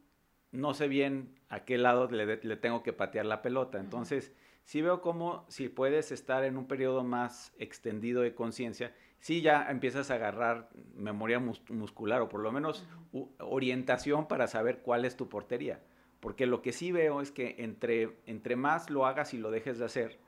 no 0.52 0.74
sé 0.74 0.88
bien 0.88 1.34
a 1.48 1.64
qué 1.64 1.78
lado 1.78 2.06
le, 2.08 2.36
le 2.36 2.56
tengo 2.56 2.82
que 2.82 2.92
patear 2.92 3.24
la 3.24 3.40
pelota. 3.40 3.80
Entonces, 3.80 4.28
uh 4.28 4.30
-huh. 4.30 4.60
sí 4.64 4.82
veo 4.82 5.00
como 5.00 5.46
si 5.48 5.70
puedes 5.70 6.12
estar 6.12 6.44
en 6.44 6.58
un 6.58 6.66
periodo 6.66 7.02
más 7.02 7.54
extendido 7.58 8.20
de 8.20 8.34
conciencia, 8.34 8.94
sí 9.20 9.40
ya 9.40 9.70
empiezas 9.70 10.10
a 10.10 10.16
agarrar 10.16 10.68
memoria 10.94 11.40
mus 11.40 11.62
muscular 11.70 12.20
o 12.20 12.28
por 12.28 12.40
lo 12.40 12.52
menos 12.52 12.86
uh 13.12 13.20
-huh. 13.20 13.28
orientación 13.38 14.28
para 14.28 14.46
saber 14.46 14.82
cuál 14.82 15.06
es 15.06 15.16
tu 15.16 15.26
portería. 15.30 15.80
Porque 16.20 16.46
lo 16.46 16.60
que 16.60 16.72
sí 16.72 16.92
veo 16.92 17.22
es 17.22 17.30
que 17.32 17.56
entre, 17.58 18.18
entre 18.26 18.54
más 18.54 18.90
lo 18.90 19.06
hagas 19.06 19.32
y 19.32 19.38
lo 19.38 19.50
dejes 19.50 19.78
de 19.78 19.86
hacer, 19.86 20.18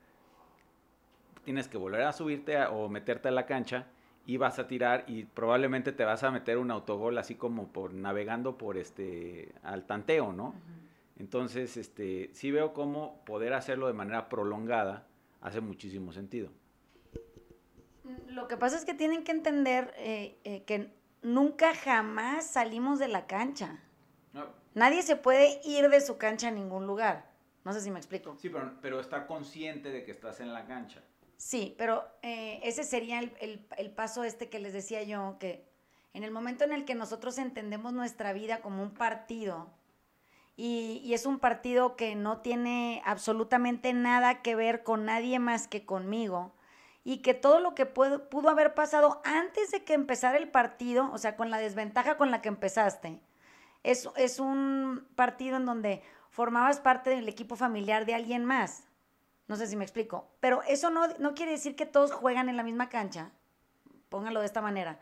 tienes 1.43 1.67
que 1.67 1.77
volver 1.77 2.01
a 2.01 2.11
subirte 2.11 2.57
a, 2.57 2.71
o 2.71 2.89
meterte 2.89 3.27
a 3.27 3.31
la 3.31 3.45
cancha 3.45 3.85
y 4.27 4.35
vas 4.35 4.59
a 4.59 4.67
tirar 4.67 5.05
y 5.07 5.23
probablemente 5.23 5.93
te 5.93 6.03
vas 6.03 6.21
a 6.23 6.31
meter 6.31 6.57
un 6.57 6.69
autogol 6.69 7.17
así 7.17 7.35
como 7.35 7.71
por 7.71 7.93
navegando 7.93 8.57
por 8.57 8.77
este 8.77 9.55
al 9.63 9.85
tanteo, 9.87 10.33
¿no? 10.33 10.49
Uh 10.49 10.51
-huh. 10.51 11.19
Entonces, 11.19 11.77
este, 11.77 12.29
sí 12.33 12.51
veo 12.51 12.73
cómo 12.73 13.23
poder 13.25 13.53
hacerlo 13.53 13.87
de 13.87 13.93
manera 13.93 14.29
prolongada 14.29 15.07
hace 15.41 15.61
muchísimo 15.61 16.11
sentido. 16.11 16.49
Lo 18.27 18.47
que 18.47 18.57
pasa 18.57 18.77
es 18.77 18.85
que 18.85 18.93
tienen 18.93 19.23
que 19.23 19.31
entender 19.31 19.93
eh, 19.97 20.37
eh, 20.43 20.63
que 20.65 20.91
nunca 21.21 21.73
jamás 21.73 22.45
salimos 22.45 22.99
de 22.99 23.07
la 23.07 23.27
cancha. 23.27 23.79
No. 24.33 24.45
Nadie 24.75 25.01
se 25.03 25.15
puede 25.15 25.59
ir 25.63 25.89
de 25.89 26.01
su 26.01 26.17
cancha 26.17 26.49
a 26.49 26.51
ningún 26.51 26.85
lugar. 26.85 27.31
No 27.63 27.73
sé 27.73 27.81
si 27.81 27.91
me 27.91 27.97
explico. 27.97 28.35
Sí, 28.37 28.49
pero, 28.49 28.73
pero 28.81 28.99
estar 28.99 29.25
consciente 29.25 29.89
de 29.89 30.03
que 30.03 30.11
estás 30.11 30.39
en 30.41 30.53
la 30.53 30.65
cancha. 30.65 31.01
Sí, 31.37 31.75
pero 31.77 32.03
eh, 32.23 32.59
ese 32.63 32.83
sería 32.83 33.19
el, 33.19 33.31
el, 33.39 33.65
el, 33.77 33.91
paso 33.91 34.23
este 34.23 34.49
que 34.49 34.59
les 34.59 34.73
decía 34.73 35.03
yo, 35.03 35.37
que 35.39 35.69
en 36.13 36.23
el 36.23 36.31
momento 36.31 36.63
en 36.63 36.73
el 36.73 36.83
que 36.83 36.95
nosotros 36.95 37.37
entendemos 37.37 37.93
nuestra 37.93 38.33
vida 38.33 38.61
como 38.61 38.81
un 38.81 38.91
partido, 38.91 39.69
y, 40.55 41.01
y, 41.03 41.13
es 41.13 41.27
un 41.27 41.37
partido 41.37 41.95
que 41.95 42.15
no 42.15 42.41
tiene 42.41 43.03
absolutamente 43.05 43.93
nada 43.93 44.41
que 44.41 44.55
ver 44.55 44.83
con 44.83 45.05
nadie 45.05 45.37
más 45.37 45.67
que 45.67 45.85
conmigo, 45.85 46.55
y 47.03 47.19
que 47.19 47.35
todo 47.35 47.59
lo 47.59 47.75
que 47.75 47.85
pudo, 47.85 48.27
pudo 48.29 48.49
haber 48.49 48.73
pasado 48.73 49.21
antes 49.23 49.69
de 49.69 49.83
que 49.83 49.93
empezara 49.93 50.37
el 50.37 50.49
partido, 50.49 51.11
o 51.13 51.19
sea, 51.19 51.37
con 51.37 51.51
la 51.51 51.59
desventaja 51.59 52.17
con 52.17 52.31
la 52.31 52.41
que 52.41 52.49
empezaste, 52.49 53.21
es, 53.83 54.09
es 54.15 54.39
un 54.39 55.07
partido 55.15 55.57
en 55.57 55.65
donde 55.67 56.01
formabas 56.31 56.79
parte 56.79 57.11
del 57.11 57.29
equipo 57.29 57.55
familiar 57.55 58.07
de 58.07 58.15
alguien 58.15 58.43
más 58.43 58.87
no 59.47 59.55
sé 59.55 59.67
si 59.67 59.75
me 59.75 59.83
explico. 59.83 60.27
Pero 60.39 60.61
eso 60.63 60.89
no, 60.89 61.07
no 61.19 61.33
quiere 61.33 61.53
decir 61.53 61.75
que 61.75 61.85
todos 61.85 62.11
juegan 62.11 62.49
en 62.49 62.57
la 62.57 62.63
misma 62.63 62.89
cancha. 62.89 63.31
Póngalo 64.09 64.41
de 64.41 64.45
esta 64.45 64.61
manera. 64.61 64.99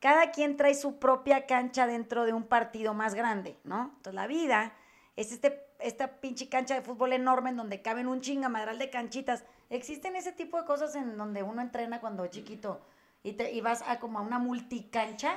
Cada 0.00 0.30
quien 0.30 0.56
trae 0.56 0.74
su 0.74 0.98
propia 0.98 1.46
cancha 1.46 1.86
dentro 1.86 2.24
de 2.24 2.32
un 2.32 2.44
partido 2.44 2.94
más 2.94 3.14
grande, 3.14 3.58
¿no? 3.64 3.92
Entonces 3.96 4.14
la 4.14 4.26
vida 4.26 4.72
es 5.16 5.32
este, 5.32 5.66
esta 5.80 6.20
pinche 6.20 6.48
cancha 6.48 6.74
de 6.74 6.82
fútbol 6.82 7.12
enorme 7.12 7.50
en 7.50 7.56
donde 7.56 7.82
caben 7.82 8.06
un 8.06 8.20
chingamadral 8.20 8.78
de 8.78 8.90
canchitas. 8.90 9.44
Existen 9.70 10.14
ese 10.14 10.32
tipo 10.32 10.56
de 10.56 10.64
cosas 10.64 10.94
en 10.94 11.16
donde 11.16 11.42
uno 11.42 11.60
entrena 11.60 12.00
cuando 12.00 12.24
es 12.24 12.30
chiquito 12.30 12.80
y, 13.24 13.32
te, 13.32 13.50
y 13.52 13.60
vas 13.60 13.82
a 13.86 13.98
como 13.98 14.20
a 14.20 14.22
una 14.22 14.38
multicancha. 14.38 15.34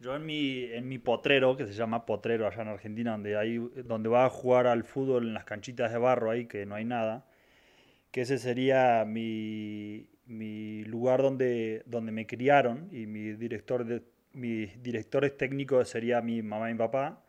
Yo 0.00 0.16
en 0.16 0.24
mi, 0.24 0.64
en 0.64 0.88
mi 0.88 0.98
potrero, 0.98 1.58
que 1.58 1.66
se 1.66 1.74
llama 1.74 2.06
potrero 2.06 2.46
allá 2.46 2.62
en 2.62 2.68
Argentina, 2.68 3.12
donde, 3.12 3.36
hay, 3.36 3.58
donde 3.84 4.08
va 4.08 4.24
a 4.24 4.30
jugar 4.30 4.66
al 4.66 4.82
fútbol 4.82 5.26
en 5.26 5.34
las 5.34 5.44
canchitas 5.44 5.92
de 5.92 5.98
barro 5.98 6.30
ahí, 6.30 6.46
que 6.46 6.64
no 6.64 6.74
hay 6.74 6.86
nada, 6.86 7.26
que 8.10 8.22
ese 8.22 8.38
sería 8.38 9.04
mi, 9.06 10.08
mi 10.24 10.84
lugar 10.84 11.20
donde, 11.20 11.82
donde 11.84 12.12
me 12.12 12.26
criaron 12.26 12.88
y 12.90 13.06
mi 13.06 13.32
director 13.34 13.84
de, 13.84 14.02
mis 14.32 14.82
directores 14.82 15.36
técnicos 15.36 15.90
sería 15.90 16.22
mi 16.22 16.40
mamá 16.40 16.70
y 16.70 16.72
mi 16.72 16.78
papá, 16.78 17.22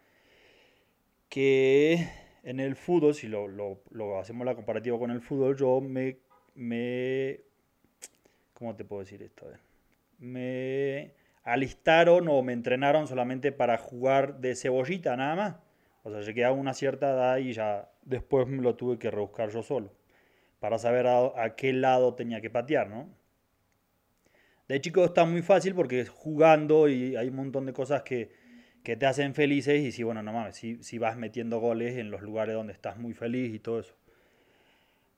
que 1.27 2.07
en 2.43 2.61
el 2.61 2.77
fútbol, 2.77 3.13
si 3.13 3.27
lo, 3.27 3.49
lo, 3.49 3.81
lo 3.91 4.17
hacemos 4.17 4.45
la 4.45 4.55
comparativa 4.55 4.97
con 4.97 5.11
el 5.11 5.19
fútbol, 5.19 5.57
yo 5.57 5.81
me, 5.81 6.19
me 6.55 7.41
¿cómo 8.53 8.77
te 8.77 8.85
puedo 8.85 9.01
decir 9.01 9.21
esto? 9.23 9.47
Me 10.19 11.20
alistaron 11.43 12.27
o 12.27 12.41
me 12.43 12.53
entrenaron 12.53 13.07
solamente 13.07 13.51
para 13.51 13.77
jugar 13.77 14.39
de 14.39 14.55
cebollita 14.55 15.15
nada 15.15 15.35
más. 15.35 15.55
O 16.03 16.11
sea, 16.11 16.21
llegué 16.21 16.45
a 16.45 16.51
una 16.51 16.73
cierta 16.73 17.11
edad 17.11 17.37
y 17.37 17.53
ya 17.53 17.89
después 18.03 18.47
me 18.47 18.61
lo 18.61 18.75
tuve 18.75 18.97
que 18.97 19.11
rebuscar 19.11 19.49
yo 19.49 19.63
solo. 19.63 19.91
Para 20.59 20.77
saber 20.77 21.07
a, 21.07 21.55
qué 21.55 21.73
lado 21.73 22.13
tenía 22.15 22.41
que 22.41 22.49
patear, 22.49 22.89
¿no? 22.89 23.09
De 24.67 24.79
chico 24.79 25.03
está 25.03 25.25
muy 25.25 25.41
fácil 25.41 25.75
porque 25.75 26.05
jugando 26.05 26.87
y 26.87 27.15
hay 27.15 27.27
un 27.27 27.35
montón 27.35 27.65
de 27.65 27.73
cosas 27.73 28.03
que, 28.03 28.31
que 28.83 28.95
te 28.95 29.05
hacen 29.05 29.33
felices 29.33 29.81
y 29.81 29.91
si, 29.91 30.03
bueno, 30.03 30.23
no 30.23 30.31
mames, 30.31 30.55
si, 30.55 30.81
si 30.83 30.97
vas 30.97 31.17
metiendo 31.17 31.59
goles 31.59 31.97
en 31.97 32.09
los 32.09 32.21
lugares 32.21 32.55
donde 32.55 32.73
estás 32.73 32.97
muy 32.97 33.13
feliz 33.13 33.53
y 33.53 33.59
todo 33.59 33.79
eso. 33.79 33.95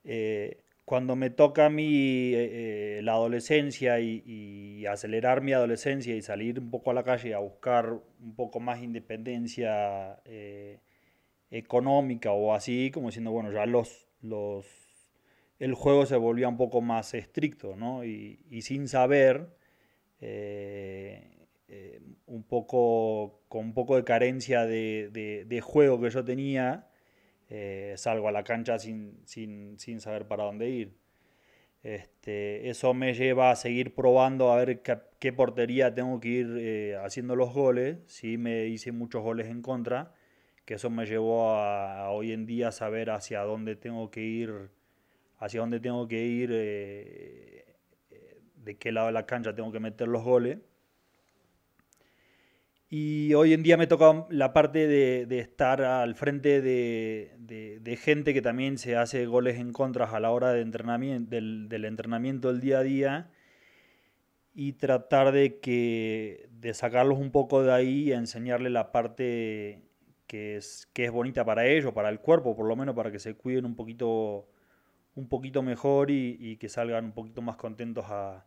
Eh, 0.06 0.63
cuando 0.86 1.16
me 1.16 1.30
toca 1.30 1.68
a 1.68 1.70
mí 1.70 2.34
eh, 2.34 3.00
la 3.04 3.14
adolescencia 3.14 4.00
y, 4.00 4.86
acelerar 4.86 5.42
mi 5.42 5.54
adolescencia 5.54 6.14
y 6.14 6.22
salir 6.22 6.60
un 6.60 6.70
poco 6.70 6.92
a 6.92 6.94
la 6.94 7.04
calle 7.04 7.34
a 7.34 7.40
buscar 7.40 7.94
un 7.94 8.36
poco 8.36 8.60
más 8.60 8.84
independencia 8.84 10.20
eh, 10.26 10.82
económica 11.50 12.34
o 12.34 12.54
así, 12.54 12.92
como 12.92 13.08
diciendo, 13.08 13.32
bueno, 13.32 13.52
ya 13.54 13.66
los, 13.66 14.10
los, 14.22 14.66
el 15.60 15.74
juego 15.74 16.06
se 16.06 16.18
volvía 16.18 16.50
un 16.50 16.58
poco 16.58 16.82
más 16.82 17.14
estricto, 17.14 17.78
¿no? 17.78 18.04
Y, 18.04 18.62
sin 18.62 18.90
saber, 18.90 19.56
eh, 20.20 21.30
un 22.26 22.44
poco, 22.44 23.44
con 23.48 23.66
un 23.66 23.74
poco 23.74 23.96
de 23.96 24.04
carencia 24.04 24.66
de 24.66 25.62
juego 25.64 26.02
que 26.02 26.10
yo 26.10 26.26
tenía, 26.26 26.90
eh, 27.56 27.94
salgo 27.98 28.28
a 28.28 28.32
la 28.32 28.44
cancha 28.44 28.80
sin, 28.80 29.22
sin, 29.26 29.78
sin, 29.80 30.02
saber 30.02 30.28
para 30.28 30.44
dónde 30.44 30.70
ir. 30.70 30.98
Este, 31.84 32.68
eso 32.70 32.96
me 32.96 33.14
lleva 33.14 33.52
a 33.52 33.56
seguir 33.56 33.94
probando 33.94 34.52
a 34.52 34.58
ver 34.58 34.82
qué, 34.82 35.34
portería 35.34 35.94
tengo 35.94 36.20
que 36.20 36.30
ir 36.30 36.58
eh, 36.60 36.96
haciendo 37.04 37.36
los 37.36 37.54
goles. 37.54 38.00
Sí, 38.08 38.40
me 38.40 38.66
hice 38.66 38.92
muchos 38.92 39.22
goles 39.22 39.50
en 39.50 39.62
contra, 39.62 40.16
que 40.66 40.76
eso 40.76 40.90
me 40.90 41.06
llevó 41.06 41.52
a, 41.52 42.06
a, 42.06 42.10
hoy 42.10 42.32
en 42.32 42.48
día 42.48 42.72
saber 42.72 43.12
hacia 43.12 43.42
dónde 43.42 43.76
tengo 43.76 44.10
que 44.10 44.22
ir, 44.22 44.72
hacia 45.38 45.60
dónde 45.60 45.80
tengo 45.80 46.08
que 46.08 46.26
ir, 46.26 46.50
eh, 46.52 47.76
de 48.56 48.78
qué 48.78 48.92
lado 48.92 49.08
de 49.08 49.14
la 49.14 49.28
cancha 49.28 49.54
tengo 49.54 49.72
que 49.72 49.80
meter 49.80 50.08
los 50.08 50.24
goles. 50.24 50.58
Y 52.96 53.34
hoy 53.34 53.54
en 53.54 53.64
día 53.64 53.76
me 53.76 53.88
toca 53.88 54.28
la 54.30 54.54
parte 54.54 54.86
de, 54.86 55.40
estar 55.40 55.82
al 55.82 56.14
frente 56.14 56.62
de, 56.62 58.00
gente 58.00 58.36
que 58.36 58.42
también 58.44 58.78
se 58.78 58.96
hace 58.96 59.26
goles 59.26 59.58
en 59.58 59.74
contras 59.74 60.14
a 60.14 60.20
la 60.20 60.30
hora 60.30 60.54
de 60.54 60.62
entrenamiento, 60.62 61.32
del, 61.32 61.86
entrenamiento 61.86 62.50
del 62.50 62.62
día 62.62 62.78
a 62.78 62.84
día 62.84 63.32
y 64.54 64.74
tratar 64.74 65.32
de, 65.32 65.60
que, 65.60 66.48
de 66.52 66.76
sacarlos 66.76 67.18
un 67.18 67.32
poco 67.32 67.64
de 67.64 67.74
ahí 67.74 68.10
y 68.10 68.14
enseñarle 68.14 68.70
la 68.70 68.92
parte 68.92 69.82
que 70.28 70.58
es, 70.58 70.88
que 70.94 71.06
es 71.06 71.12
bonita 71.12 71.44
para 71.44 71.66
ellos, 71.66 71.94
para 71.94 72.10
el 72.10 72.20
cuerpo, 72.20 72.56
por 72.56 72.68
lo 72.68 72.76
menos 72.76 72.94
para 72.94 73.12
que 73.12 73.18
se 73.18 73.34
cuiden 73.34 73.66
un 73.66 73.76
poquito, 73.76 74.48
un 75.16 75.28
poquito 75.30 75.64
mejor 75.64 76.12
y, 76.12 76.58
que 76.58 76.70
salgan 76.70 77.06
un 77.06 77.14
poquito 77.14 77.42
más 77.42 77.56
contentos 77.56 78.06
a, 78.08 78.46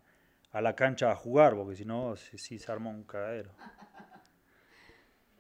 la 0.53 0.77
cancha 0.77 1.11
a 1.11 1.17
jugar, 1.17 1.57
porque 1.57 1.75
si 1.75 1.85
no, 1.85 2.15
sí 2.15 2.61
se 2.61 2.71
arma 2.71 2.91
un 2.91 3.03
cagadero. 3.03 3.51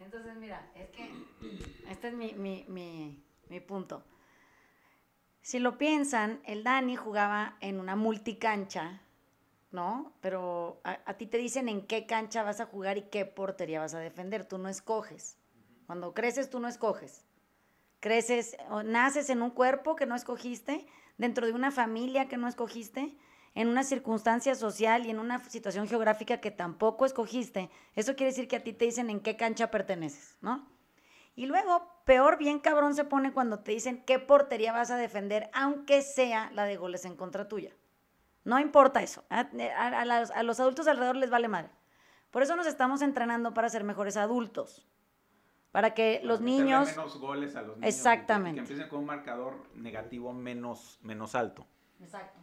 Entonces, 0.06 0.36
mira, 0.36 0.70
es 0.76 0.88
que 0.90 1.10
este 1.90 2.08
es 2.08 2.14
mi, 2.14 2.32
mi, 2.34 2.64
mi, 2.68 3.24
mi 3.48 3.58
punto. 3.58 4.04
Si 5.42 5.58
lo 5.58 5.78
piensan, 5.78 6.40
el 6.44 6.62
Dani 6.62 6.94
jugaba 6.94 7.56
en 7.60 7.80
una 7.80 7.96
multicancha, 7.96 9.02
¿no? 9.72 10.12
Pero 10.20 10.80
a, 10.84 11.00
a 11.06 11.14
ti 11.14 11.26
te 11.26 11.38
dicen 11.38 11.68
en 11.68 11.88
qué 11.88 12.06
cancha 12.06 12.44
vas 12.44 12.60
a 12.60 12.66
jugar 12.66 12.98
y 12.98 13.02
qué 13.02 13.26
portería 13.26 13.80
vas 13.80 13.94
a 13.94 13.98
defender. 13.98 14.44
Tú 14.46 14.58
no 14.58 14.68
escoges. 14.68 15.38
Cuando 15.86 16.14
creces, 16.14 16.50
tú 16.50 16.60
no 16.60 16.68
escoges. 16.68 17.24
Creces, 17.98 18.56
o 18.70 18.84
naces 18.84 19.28
en 19.28 19.42
un 19.42 19.50
cuerpo 19.50 19.96
que 19.96 20.06
no 20.06 20.14
escogiste, 20.14 20.86
dentro 21.18 21.46
de 21.46 21.52
una 21.52 21.72
familia 21.72 22.28
que 22.28 22.36
no 22.36 22.46
escogiste, 22.46 23.18
en 23.56 23.68
una 23.68 23.82
circunstancia 23.82 24.54
social 24.54 25.06
y 25.06 25.10
en 25.10 25.18
una 25.18 25.40
situación 25.44 25.88
geográfica 25.88 26.40
que 26.40 26.50
tampoco 26.52 27.04
escogiste. 27.06 27.70
Eso 27.96 28.14
quiere 28.14 28.30
decir 28.30 28.46
que 28.46 28.56
a 28.56 28.62
ti 28.62 28.72
te 28.72 28.84
dicen 28.84 29.10
en 29.10 29.18
qué 29.20 29.36
cancha 29.36 29.70
perteneces, 29.70 30.36
¿no? 30.42 30.68
Y 31.34 31.46
luego, 31.46 31.90
peor, 32.04 32.38
bien 32.38 32.60
cabrón 32.60 32.94
se 32.94 33.04
pone 33.04 33.32
cuando 33.32 33.58
te 33.60 33.72
dicen 33.72 34.04
qué 34.06 34.18
portería 34.18 34.72
vas 34.72 34.90
a 34.90 34.96
defender, 34.96 35.50
aunque 35.52 36.02
sea 36.02 36.50
la 36.52 36.64
de 36.64 36.76
goles 36.76 37.04
en 37.04 37.16
contra 37.16 37.48
tuya. 37.48 37.72
No 38.44 38.58
importa 38.60 39.02
eso. 39.02 39.24
A, 39.30 39.40
a- 39.40 40.00
a 40.00 40.04
las- 40.04 40.30
a 40.30 40.42
los 40.42 40.60
adultos 40.60 40.86
alrededor 40.86 41.16
les 41.16 41.30
vale 41.30 41.48
madre. 41.48 41.70
Por 42.30 42.42
eso 42.42 42.56
nos 42.56 42.66
estamos 42.66 43.02
entrenando 43.02 43.52
para 43.54 43.68
ser 43.70 43.84
mejores 43.84 44.16
adultos. 44.16 44.86
Para 45.72 45.94
que 45.94 46.20
los 46.24 46.40
Meterle 46.40 46.62
niños... 46.64 46.88
menos 46.88 47.18
goles 47.18 47.56
a 47.56 47.62
los 47.62 47.76
niños. 47.78 47.88
Exactamente. 47.94 48.56
Que 48.56 48.60
empiecen 48.60 48.88
con 48.88 49.00
un 49.00 49.06
marcador 49.06 49.54
negativo 49.74 50.32
menos, 50.32 50.98
menos 51.02 51.34
alto. 51.34 51.66
Exacto. 52.00 52.38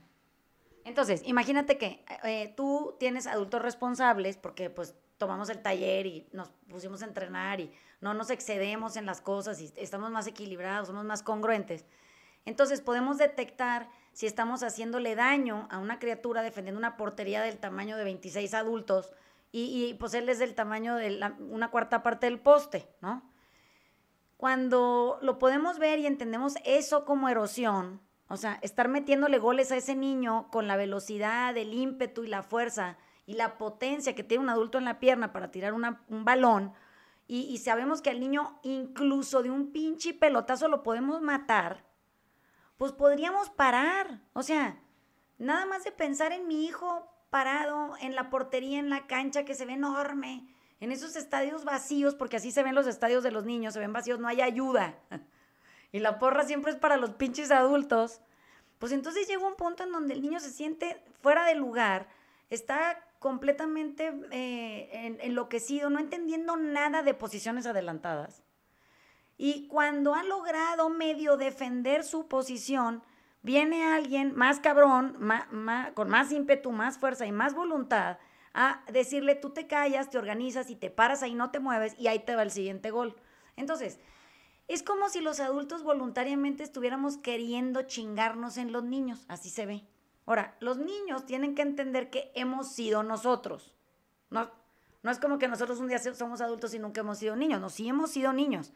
Entonces, 0.85 1.21
imagínate 1.25 1.77
que 1.77 2.03
eh, 2.23 2.53
tú 2.57 2.95
tienes 2.99 3.25
adultos 3.27 3.61
responsables 3.61 4.37
porque 4.37 4.69
pues 4.69 4.95
tomamos 5.17 5.49
el 5.49 5.61
taller 5.61 6.05
y 6.05 6.27
nos 6.33 6.49
pusimos 6.69 7.01
a 7.01 7.05
entrenar 7.05 7.59
y 7.61 7.71
no 8.01 8.13
nos 8.13 8.29
excedemos 8.29 8.97
en 8.97 9.05
las 9.05 9.21
cosas 9.21 9.61
y 9.61 9.71
estamos 9.77 10.11
más 10.11 10.27
equilibrados, 10.27 10.87
somos 10.87 11.05
más 11.05 11.23
congruentes. 11.23 11.85
Entonces 12.45 12.81
podemos 12.81 13.17
detectar 13.17 13.89
si 14.11 14.25
estamos 14.27 14.61
haciéndole 14.63 15.15
daño 15.15 15.67
a 15.71 15.77
una 15.79 15.99
criatura 15.99 16.41
defendiendo 16.41 16.77
una 16.79 16.97
portería 16.97 17.41
del 17.41 17.57
tamaño 17.57 17.95
de 17.95 18.03
26 18.03 18.53
adultos 18.53 19.13
y, 19.53 19.85
y 19.85 19.93
pues 19.93 20.13
él 20.13 20.27
es 20.27 20.39
del 20.39 20.53
tamaño 20.53 20.95
de 20.95 21.11
la- 21.11 21.37
una 21.39 21.71
cuarta 21.71 22.03
parte 22.03 22.25
del 22.25 22.39
poste, 22.39 22.89
¿no? 23.01 23.23
Cuando 24.37 25.19
lo 25.21 25.39
podemos 25.39 25.79
ver 25.79 25.99
y 25.99 26.05
entendemos 26.07 26.55
eso 26.65 27.05
como 27.05 27.29
erosión, 27.29 28.01
o 28.27 28.37
sea, 28.37 28.59
estar 28.61 28.87
metiéndole 28.87 29.37
goles 29.37 29.71
a 29.71 29.77
ese 29.77 29.95
niño 29.95 30.49
con 30.51 30.67
la 30.67 30.75
velocidad, 30.75 31.55
el 31.57 31.73
ímpetu 31.73 32.23
y 32.23 32.27
la 32.27 32.43
fuerza 32.43 32.97
y 33.25 33.33
la 33.33 33.57
potencia 33.57 34.15
que 34.15 34.23
tiene 34.23 34.43
un 34.43 34.49
adulto 34.49 34.77
en 34.77 34.85
la 34.85 34.99
pierna 34.99 35.31
para 35.31 35.51
tirar 35.51 35.73
un 35.73 36.25
balón, 36.25 36.73
y, 37.27 37.41
y 37.41 37.57
sabemos 37.57 38.01
que 38.01 38.09
al 38.09 38.19
niño 38.19 38.59
incluso 38.63 39.43
de 39.43 39.49
un 39.49 39.71
pinche 39.71 40.13
pelotazo 40.13 40.67
lo 40.67 40.83
podemos 40.83 41.21
matar, 41.21 41.85
pues 42.77 42.91
podríamos 42.91 43.49
parar. 43.49 44.21
O 44.33 44.43
sea, 44.43 44.79
nada 45.37 45.65
más 45.65 45.83
de 45.83 45.91
pensar 45.91 46.31
en 46.31 46.47
mi 46.47 46.65
hijo 46.65 47.09
parado 47.29 47.95
en 48.01 48.15
la 48.15 48.29
portería, 48.29 48.79
en 48.79 48.89
la 48.89 49.07
cancha 49.07 49.45
que 49.45 49.55
se 49.55 49.65
ve 49.65 49.73
enorme, 49.73 50.47
en 50.79 50.91
esos 50.91 51.15
estadios 51.15 51.63
vacíos, 51.63 52.13
porque 52.13 52.37
así 52.37 52.51
se 52.51 52.61
ven 52.61 52.75
los 52.75 52.87
estadios 52.87 53.23
de 53.23 53.31
los 53.31 53.45
niños, 53.45 53.73
se 53.73 53.79
ven 53.79 53.93
vacíos, 53.93 54.19
no 54.19 54.27
hay 54.27 54.41
ayuda. 54.41 54.99
Y 55.93 55.99
la 55.99 56.19
porra 56.19 56.43
siempre 56.43 56.71
es 56.71 56.77
para 56.77 56.97
los 56.97 57.11
pinches 57.11 57.51
adultos. 57.51 58.19
Pues 58.79 58.91
entonces 58.91 59.27
llega 59.27 59.47
un 59.47 59.55
punto 59.55 59.83
en 59.83 59.91
donde 59.93 60.15
el 60.15 60.21
niño 60.21 60.41
se 60.41 60.49
siente 60.49 61.01
fuera 61.21 61.45
de 61.45 61.55
lugar, 61.55 62.09
está 62.49 62.99
completamente 63.19 64.11
eh, 64.31 64.89
en- 64.91 65.19
enloquecido, 65.21 65.89
no 65.89 65.99
entendiendo 65.99 66.57
nada 66.57 67.03
de 67.03 67.13
posiciones 67.13 67.65
adelantadas. 67.65 68.43
Y 69.37 69.67
cuando 69.67 70.13
ha 70.15 70.23
logrado 70.23 70.89
medio 70.89 71.37
defender 71.37 72.03
su 72.03 72.27
posición, 72.27 73.03
viene 73.41 73.85
alguien 73.85 74.35
más 74.35 74.59
cabrón, 74.59 75.17
con 75.93 76.09
más 76.09 76.31
ímpetu, 76.31 76.71
más 76.71 76.97
fuerza 76.97 77.25
y 77.25 77.31
más 77.31 77.53
voluntad 77.53 78.17
a 78.53 78.83
decirle, 78.91 79.35
tú 79.35 79.51
te 79.51 79.67
callas, 79.67 80.09
te 80.09 80.17
organizas 80.17 80.69
y 80.69 80.75
te 80.75 80.89
paras 80.89 81.23
ahí, 81.23 81.33
no 81.33 81.51
te 81.51 81.59
mueves 81.59 81.95
y 81.97 82.07
ahí 82.07 82.19
te 82.19 82.35
va 82.35 82.43
el 82.43 82.51
siguiente 82.51 82.91
gol. 82.91 83.15
Entonces, 83.55 83.99
es 84.67 84.83
como 84.83 85.09
si 85.09 85.19
los 85.19 85.39
adultos 85.39 85.83
voluntariamente 85.83 86.63
estuviéramos 86.63 87.17
queriendo 87.17 87.83
chingarnos 87.83 88.57
en 88.57 88.71
los 88.71 88.83
niños, 88.83 89.25
así 89.27 89.49
se 89.49 89.65
ve. 89.65 89.85
Ahora, 90.25 90.55
los 90.59 90.77
niños 90.77 91.25
tienen 91.25 91.53
que 91.53 91.61
entender 91.61 92.09
que 92.09 92.31
hemos 92.33 92.71
sido 92.71 93.03
nosotros. 93.03 93.75
No, 94.29 94.49
no 95.01 95.11
es 95.11 95.19
como 95.19 95.37
que 95.37 95.49
nosotros 95.49 95.79
un 95.79 95.89
día 95.89 95.99
somos 95.99 96.39
adultos 96.41 96.73
y 96.73 96.79
nunca 96.79 97.01
hemos 97.01 97.17
sido 97.17 97.35
niños, 97.35 97.59
no, 97.59 97.69
sí 97.69 97.87
hemos 97.87 98.11
sido 98.11 98.31
niños. 98.31 98.71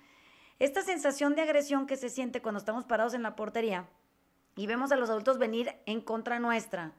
Esta 0.60 0.82
sensación 0.82 1.36
de 1.36 1.42
agresión 1.42 1.88
que 1.88 1.98
se 1.98 2.10
siente 2.10 2.42
cuando 2.42 2.60
estamos 2.60 2.84
parados 2.84 3.14
en 3.14 3.24
la 3.24 3.36
portería 3.36 3.88
y 4.56 4.68
vemos 4.68 4.92
a 4.92 4.98
los 4.98 5.10
adultos 5.10 5.38
venir 5.38 5.76
en 5.86 6.02
contra 6.02 6.40
nuestra, 6.40 6.94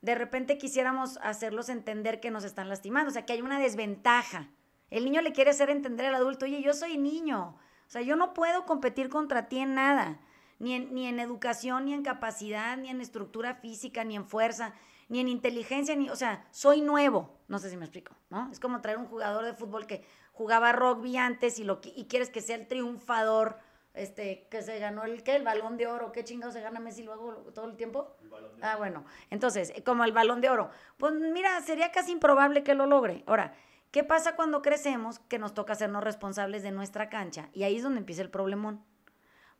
de 0.00 0.14
repente 0.14 0.58
quisiéramos 0.58 1.18
hacerlos 1.22 1.68
entender 1.68 2.20
que 2.20 2.30
nos 2.30 2.44
están 2.44 2.68
lastimando, 2.68 3.10
o 3.10 3.12
sea, 3.12 3.24
que 3.24 3.32
hay 3.32 3.40
una 3.40 3.58
desventaja. 3.58 4.48
El 4.90 5.04
niño 5.04 5.22
le 5.22 5.32
quiere 5.32 5.50
hacer 5.50 5.70
entender 5.70 6.06
al 6.06 6.14
adulto, 6.14 6.44
oye, 6.44 6.62
yo 6.62 6.72
soy 6.72 6.98
niño, 6.98 7.56
o 7.88 7.90
sea, 7.90 8.02
yo 8.02 8.16
no 8.16 8.34
puedo 8.34 8.66
competir 8.66 9.08
contra 9.08 9.48
ti 9.48 9.60
en 9.60 9.74
nada, 9.74 10.20
ni 10.58 10.74
en, 10.74 10.94
ni 10.94 11.06
en 11.06 11.20
educación, 11.20 11.86
ni 11.86 11.94
en 11.94 12.02
capacidad, 12.02 12.76
ni 12.76 12.90
en 12.90 13.00
estructura 13.00 13.54
física, 13.54 14.04
ni 14.04 14.14
en 14.14 14.26
fuerza, 14.26 14.74
ni 15.08 15.20
en 15.20 15.28
inteligencia, 15.28 15.96
ni, 15.96 16.10
o 16.10 16.16
sea, 16.16 16.46
soy 16.50 16.82
nuevo. 16.82 17.38
No 17.48 17.58
sé 17.58 17.70
si 17.70 17.78
me 17.78 17.86
explico, 17.86 18.14
¿no? 18.28 18.50
Es 18.52 18.60
como 18.60 18.82
traer 18.82 18.98
un 18.98 19.06
jugador 19.06 19.46
de 19.46 19.54
fútbol 19.54 19.86
que 19.86 20.04
jugaba 20.32 20.72
rugby 20.72 21.16
antes 21.16 21.58
y, 21.58 21.64
lo, 21.64 21.80
y 21.82 22.04
quieres 22.08 22.28
que 22.28 22.42
sea 22.42 22.56
el 22.56 22.68
triunfador, 22.68 23.58
este, 23.94 24.46
que 24.50 24.60
se 24.60 24.78
ganó 24.78 25.04
el, 25.04 25.22
¿qué? 25.22 25.36
El 25.36 25.44
balón 25.44 25.78
de 25.78 25.86
oro, 25.86 26.12
¿qué 26.12 26.24
chingados 26.24 26.52
se 26.52 26.60
gana 26.60 26.80
Messi 26.80 27.04
luego 27.04 27.32
todo 27.54 27.64
el 27.64 27.76
tiempo? 27.76 28.18
Ah, 28.60 28.76
bueno, 28.76 29.06
entonces, 29.30 29.72
como 29.86 30.04
el 30.04 30.12
balón 30.12 30.42
de 30.42 30.50
oro. 30.50 30.70
Pues 30.98 31.14
mira, 31.14 31.58
sería 31.62 31.90
casi 31.90 32.12
improbable 32.12 32.62
que 32.62 32.74
lo 32.74 32.84
logre. 32.84 33.24
Ahora, 33.26 33.54
¿qué 33.90 34.04
pasa 34.04 34.36
cuando 34.36 34.62
crecemos 34.62 35.18
que 35.18 35.38
nos 35.38 35.54
toca 35.54 35.72
hacernos 35.72 36.04
responsables 36.04 36.62
de 36.62 36.70
nuestra 36.70 37.08
cancha? 37.08 37.48
Y 37.52 37.62
ahí 37.62 37.76
es 37.76 37.82
donde 37.82 38.00
empieza 38.00 38.22
el 38.22 38.30
problemón. 38.30 38.84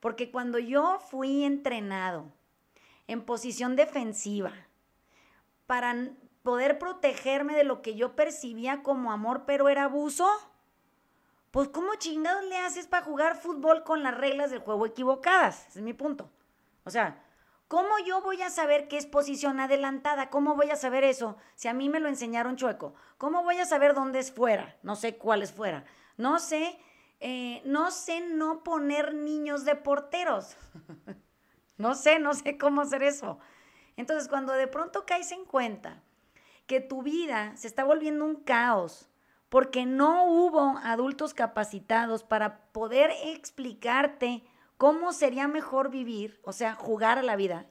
Porque 0.01 0.31
cuando 0.31 0.59
yo 0.59 0.99
fui 1.01 1.45
entrenado 1.45 2.33
en 3.07 3.25
posición 3.25 3.75
defensiva 3.75 4.53
para 5.67 6.13
poder 6.43 6.79
protegerme 6.79 7.55
de 7.55 7.65
lo 7.65 7.83
que 7.83 7.95
yo 7.95 8.15
percibía 8.15 8.83
como 8.83 9.13
amor, 9.13 9.45
pero 9.47 9.69
era 9.69 9.85
abuso, 9.85 10.29
pues 11.51 11.69
¿cómo 11.69 11.95
chingados 11.97 12.45
le 12.45 12.59
haces 12.59 12.87
para 12.87 13.05
jugar 13.05 13.37
fútbol 13.37 13.83
con 13.83 14.03
las 14.03 14.17
reglas 14.17 14.51
del 14.51 14.61
juego 14.61 14.87
equivocadas? 14.87 15.69
Ese 15.69 15.81
es 15.81 15.85
mi 15.85 15.95
punto. 15.95 16.31
O 16.85 16.91
sea, 16.91 17.23
¿cómo 17.69 17.99
yo 18.05 18.23
voy 18.23 18.43
a 18.43 18.51
saber 18.51 18.89
qué 18.89 18.97
es 18.97 19.07
posición 19.07 19.61
adelantada? 19.61 20.31
¿Cómo 20.31 20.57
voy 20.57 20.71
a 20.71 20.77
saber 20.77 21.05
eso 21.05 21.37
si 21.55 21.69
a 21.69 21.75
mí 21.75 21.89
me 21.89 22.01
lo 22.01 22.09
enseñaron 22.09 22.57
chueco? 22.57 22.95
¿Cómo 23.19 23.45
voy 23.45 23.59
a 23.59 23.67
saber 23.67 23.95
dónde 23.95 24.19
es 24.19 24.33
fuera? 24.33 24.77
No 24.83 24.97
sé 24.97 25.17
cuál 25.17 25.43
es 25.43 25.53
fuera. 25.53 25.85
No 26.17 26.39
sé, 26.39 26.79
eh, 27.21 27.63
no 27.65 27.91
sé 27.91 28.21
no 28.21 28.65
poner 28.65 29.15
niños 29.15 29.65
de 29.65 29.77
porteros. 29.77 30.57
no 31.77 31.95
sé, 31.95 32.19
no 32.19 32.35
sé 32.35 32.59
cómo 32.59 32.81
hacer 32.81 33.03
eso. 33.03 33.39
Entonces, 33.97 34.29
cuando 34.29 34.53
de 34.55 34.67
pronto 34.67 35.07
caes 35.07 35.33
en 35.33 35.45
cuenta 35.45 36.03
que 36.67 36.81
tu 36.81 37.03
vida 37.03 37.57
se 37.57 37.67
está 37.67 37.85
volviendo 37.85 38.25
un 38.25 38.37
caos 38.37 39.09
porque 39.49 39.87
no 39.87 40.27
hubo 40.27 40.79
adultos 40.83 41.35
capacitados 41.35 42.23
para 42.23 42.67
poder 42.73 43.11
explicarte 43.25 44.45
cómo 44.79 45.13
sería 45.13 45.49
mejor 45.49 45.91
vivir, 45.91 46.41
o 46.45 46.53
sea, 46.53 46.75
jugar 46.75 47.19
a 47.19 47.23
la 47.23 47.37
vida. 47.37 47.67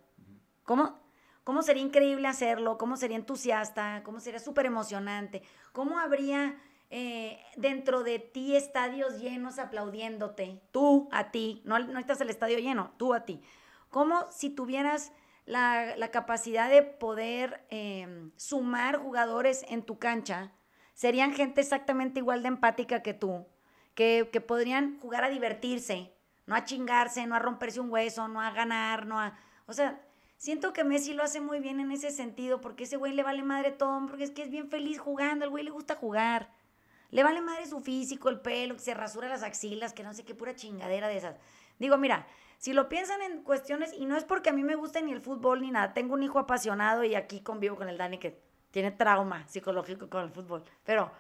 ¿Cómo, 0.63 1.00
cómo 1.43 1.63
sería 1.63 1.82
increíble 1.82 2.28
hacerlo? 2.28 2.78
¿Cómo 2.78 2.98
sería 2.98 3.17
entusiasta? 3.17 4.04
¿Cómo 4.04 4.20
sería 4.20 4.39
súper 4.39 4.65
emocionante? 4.67 5.41
¿Cómo 5.72 5.98
habría 5.98 6.62
eh, 6.89 7.39
dentro 7.56 8.04
de 8.04 8.20
ti 8.20 8.56
estadios 8.56 9.20
llenos 9.20 9.58
aplaudiéndote? 9.58 10.62
Tú 10.72 11.08
a 11.12 11.32
ti, 11.32 11.62
no, 11.65 11.80
no 11.80 11.98
estás 11.98 12.20
el 12.22 12.30
estadio 12.30 12.60
lleno, 12.60 12.91
tú 12.98 13.13
a 13.13 13.24
ti. 13.24 13.41
Como 13.89 14.30
si 14.30 14.50
tuvieras 14.50 15.13
la, 15.46 15.96
capacidad 16.12 16.70
de 16.70 16.84
poder 16.84 17.65
eh, 17.70 18.30
sumar 18.36 18.98
jugadores 18.98 19.65
en 19.70 19.82
tu 19.82 19.98
cancha, 19.98 20.52
serían 20.93 21.34
gente 21.34 21.62
exactamente 21.62 22.20
igual 22.20 22.41
de 22.41 22.50
empática 22.50 23.02
que 23.02 23.13
tú, 23.13 23.48
que, 23.93 24.30
que 24.34 24.41
podrían 24.41 25.00
jugar 25.00 25.24
a 25.24 25.30
divertirse, 25.30 26.17
no 26.48 26.56
a 26.56 26.64
chingarse, 26.64 27.28
no 27.28 27.36
a 27.36 27.40
romperse 27.40 27.80
un 27.80 27.92
hueso, 27.92 28.28
no 28.28 28.42
a 28.42 28.52
ganar, 28.52 29.06
no 29.06 29.20
a... 29.20 29.38
O 29.68 29.74
sea, 29.74 30.02
siento 30.38 30.74
que 30.74 30.84
Messi 30.84 31.14
lo 31.14 31.24
hace 31.24 31.42
muy 31.42 31.60
bien 31.60 31.80
en 31.80 31.92
ese 31.92 32.10
sentido, 32.10 32.62
porque 32.62 32.86
ese 32.86 32.98
güey 32.98 33.14
le 33.14 33.22
vale 33.22 33.44
madre 33.44 33.72
todo, 33.72 34.08
porque 34.08 34.24
es 34.24 34.32
que 34.32 34.44
es 34.44 34.50
bien 34.50 34.70
feliz 34.70 34.98
jugando, 34.98 35.46
el 35.46 35.52
güey 35.52 35.64
le 35.64 35.72
gusta 35.72 35.96
jugar. 35.96 36.50
Le 37.12 37.24
vale 37.24 37.42
madre 37.42 37.66
su 37.66 37.80
físico, 37.82 38.30
el 38.30 38.40
pelo, 38.40 38.76
que 38.76 38.82
se 38.82 38.94
rasura 38.94 39.30
las 39.30 39.44
axilas, 39.44 39.94
que 39.94 40.04
no 40.04 40.14
sé 40.14 40.24
qué 40.24 40.36
pura 40.36 40.56
chingadera 40.56 41.08
de 41.08 41.18
esas. 41.18 41.36
Digo, 41.80 41.98
mira, 41.98 42.26
si 42.58 42.74
lo 42.74 42.90
piensan 42.90 43.22
en 43.22 43.44
cuestiones, 43.44 43.94
y 43.94 44.06
no 44.06 44.16
es 44.18 44.24
porque 44.24 44.50
a 44.50 44.54
mí 44.54 44.64
me 44.64 44.76
guste 44.76 45.02
ni 45.02 45.12
el 45.12 45.22
fútbol 45.22 45.62
ni 45.62 45.72
nada, 45.72 45.94
tengo 45.94 46.14
un 46.14 46.24
hijo 46.24 46.40
apasionado 46.40 47.04
y 47.04 47.16
aquí 47.16 47.42
convivo 47.42 47.76
con 47.76 47.90
el 47.90 47.98
Dani 47.98 48.18
que 48.18 48.42
tiene 48.72 48.92
trauma 48.92 49.48
psicológico 49.48 50.10
con 50.10 50.24
el 50.24 50.32
fútbol, 50.32 50.64
pero, 50.84 51.12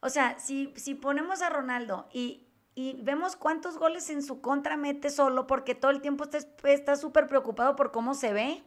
o 0.00 0.08
sea, 0.08 0.38
si, 0.38 0.72
si 0.76 0.94
ponemos 0.94 1.42
a 1.42 1.50
Ronaldo 1.50 2.08
y, 2.12 2.47
y 2.78 2.92
vemos 3.02 3.34
cuántos 3.34 3.76
goles 3.76 4.08
en 4.08 4.22
su 4.22 4.40
contra 4.40 4.76
mete 4.76 5.10
solo 5.10 5.48
porque 5.48 5.74
todo 5.74 5.90
el 5.90 6.00
tiempo 6.00 6.26
está 6.62 6.94
súper 6.94 7.26
preocupado 7.26 7.74
por 7.74 7.90
cómo 7.90 8.14
se 8.14 8.32
ve, 8.32 8.62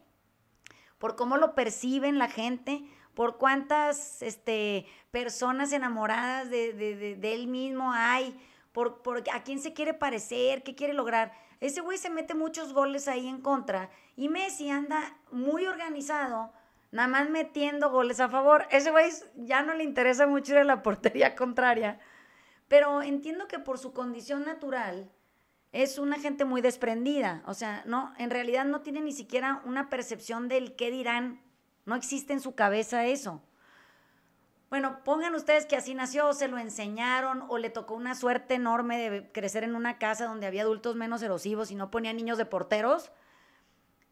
por 0.97 1.15
cómo 1.15 1.38
lo 1.38 1.56
perciben 1.56 2.19
la 2.19 2.28
gente, 2.28 2.84
por 3.13 3.38
cuántas 3.38 4.21
este, 4.21 4.86
personas 5.12 5.71
enamoradas 5.71 6.50
de, 6.50 7.19
él 7.21 7.47
mismo 7.47 7.93
hay, 7.93 8.38
por, 8.74 9.02
por, 9.02 9.24
a 9.34 9.43
quién 9.43 9.60
se 9.60 9.71
quiere 9.71 9.93
parecer, 9.93 10.62
qué 10.63 10.76
quiere 10.76 10.91
lograr. 10.91 11.32
Ese 11.62 11.80
güey 11.80 11.97
se 11.97 12.10
mete 12.10 12.34
muchos 12.34 12.74
goles 12.74 13.08
ahí 13.08 13.30
en 13.30 13.39
contra 13.39 13.89
y 14.17 14.28
Messi 14.28 14.69
anda 14.69 15.15
muy 15.32 15.67
organizado, 15.67 16.52
nada 16.91 17.08
más 17.08 17.30
metiendo 17.30 17.89
goles 17.89 18.19
a 18.19 18.28
favor. 18.28 18.67
Ese 18.71 18.91
güey 18.91 19.10
ya 19.38 19.62
no 19.62 19.74
le 19.74 19.86
interesa 19.86 20.28
mucho 20.28 20.52
ir 20.52 20.58
a 20.58 20.63
la 20.65 20.84
portería 20.84 21.34
contraria 21.34 22.02
pero 22.71 23.01
entiendo 23.01 23.49
que 23.49 23.60
por 23.60 23.77
su 23.77 23.91
condición 23.91 24.45
natural 24.45 25.12
es 25.73 25.99
una 25.99 26.17
gente 26.19 26.45
muy 26.45 26.62
desprendida. 26.62 27.43
O 27.45 27.53
sea, 27.53 27.84
no, 27.86 28.13
en 28.17 28.29
realidad 28.29 28.63
no 28.63 28.79
tiene 28.79 29.01
ni 29.01 29.12
siquiera 29.12 29.62
una 29.65 29.89
percepción 29.89 30.47
del 30.47 30.77
qué 30.77 30.89
dirán. 30.89 31.41
No 31.86 31.95
existe 31.95 32.31
en 32.31 32.39
su 32.39 32.55
cabeza 32.55 33.05
eso. 33.05 33.43
Bueno, 34.69 35.03
pongan 35.03 35.36
ustedes 35.36 35.65
que 35.65 35.75
así 35.75 35.93
nació, 35.95 36.31
se 36.31 36.47
lo 36.47 36.57
enseñaron 36.60 37.43
o 37.49 37.57
le 37.57 37.69
tocó 37.69 37.93
una 37.93 38.15
suerte 38.15 38.53
enorme 38.53 38.97
de 38.97 39.31
crecer 39.34 39.65
en 39.65 39.75
una 39.75 39.97
casa 39.97 40.25
donde 40.25 40.47
había 40.47 40.62
adultos 40.62 40.95
menos 40.95 41.21
erosivos 41.21 41.71
y 41.71 41.75
no 41.75 41.91
ponía 41.91 42.13
niños 42.13 42.38
de 42.38 42.45
porteros. 42.45 43.12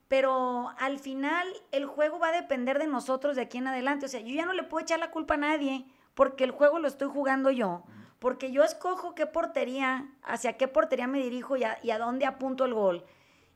Pero 0.10 0.74
al 0.78 1.00
final 1.00 1.48
el 1.72 1.86
juego 1.86 2.19
va 2.19 2.28
a 2.28 2.41
depender 2.41 2.78
de 2.78 2.88
nosotros 2.88 3.38
de 3.38 3.43
aquí 3.43 3.60
en 3.60 3.67
adelante. 3.67 4.08
O 4.08 4.10
sea, 4.10 4.19
yo 4.19 4.36
ya 4.36 4.45
no 4.45 4.52
le 4.52 4.63
puedo 4.63 4.84
echar 4.84 5.00
la 5.00 5.12
culpa 5.12 5.36
a 5.36 5.38
nadie 5.38 5.86
porque 6.13 6.43
el 6.43 6.52
juego 6.52 6.80
lo 6.80 6.89
estoy 6.89 7.08
jugando 7.08 7.52
yo 7.52 7.86
porque 8.20 8.52
yo 8.52 8.64
escojo 8.64 9.16
qué 9.16 9.26
portería, 9.26 10.10
hacia 10.24 10.58
qué 10.58 10.68
portería 10.68 11.08
me 11.08 11.20
dirijo 11.20 11.56
y 11.56 11.64
a, 11.64 11.98
dónde 11.98 12.26
apunto 12.26 12.66
el 12.66 12.74
gol. 12.74 13.06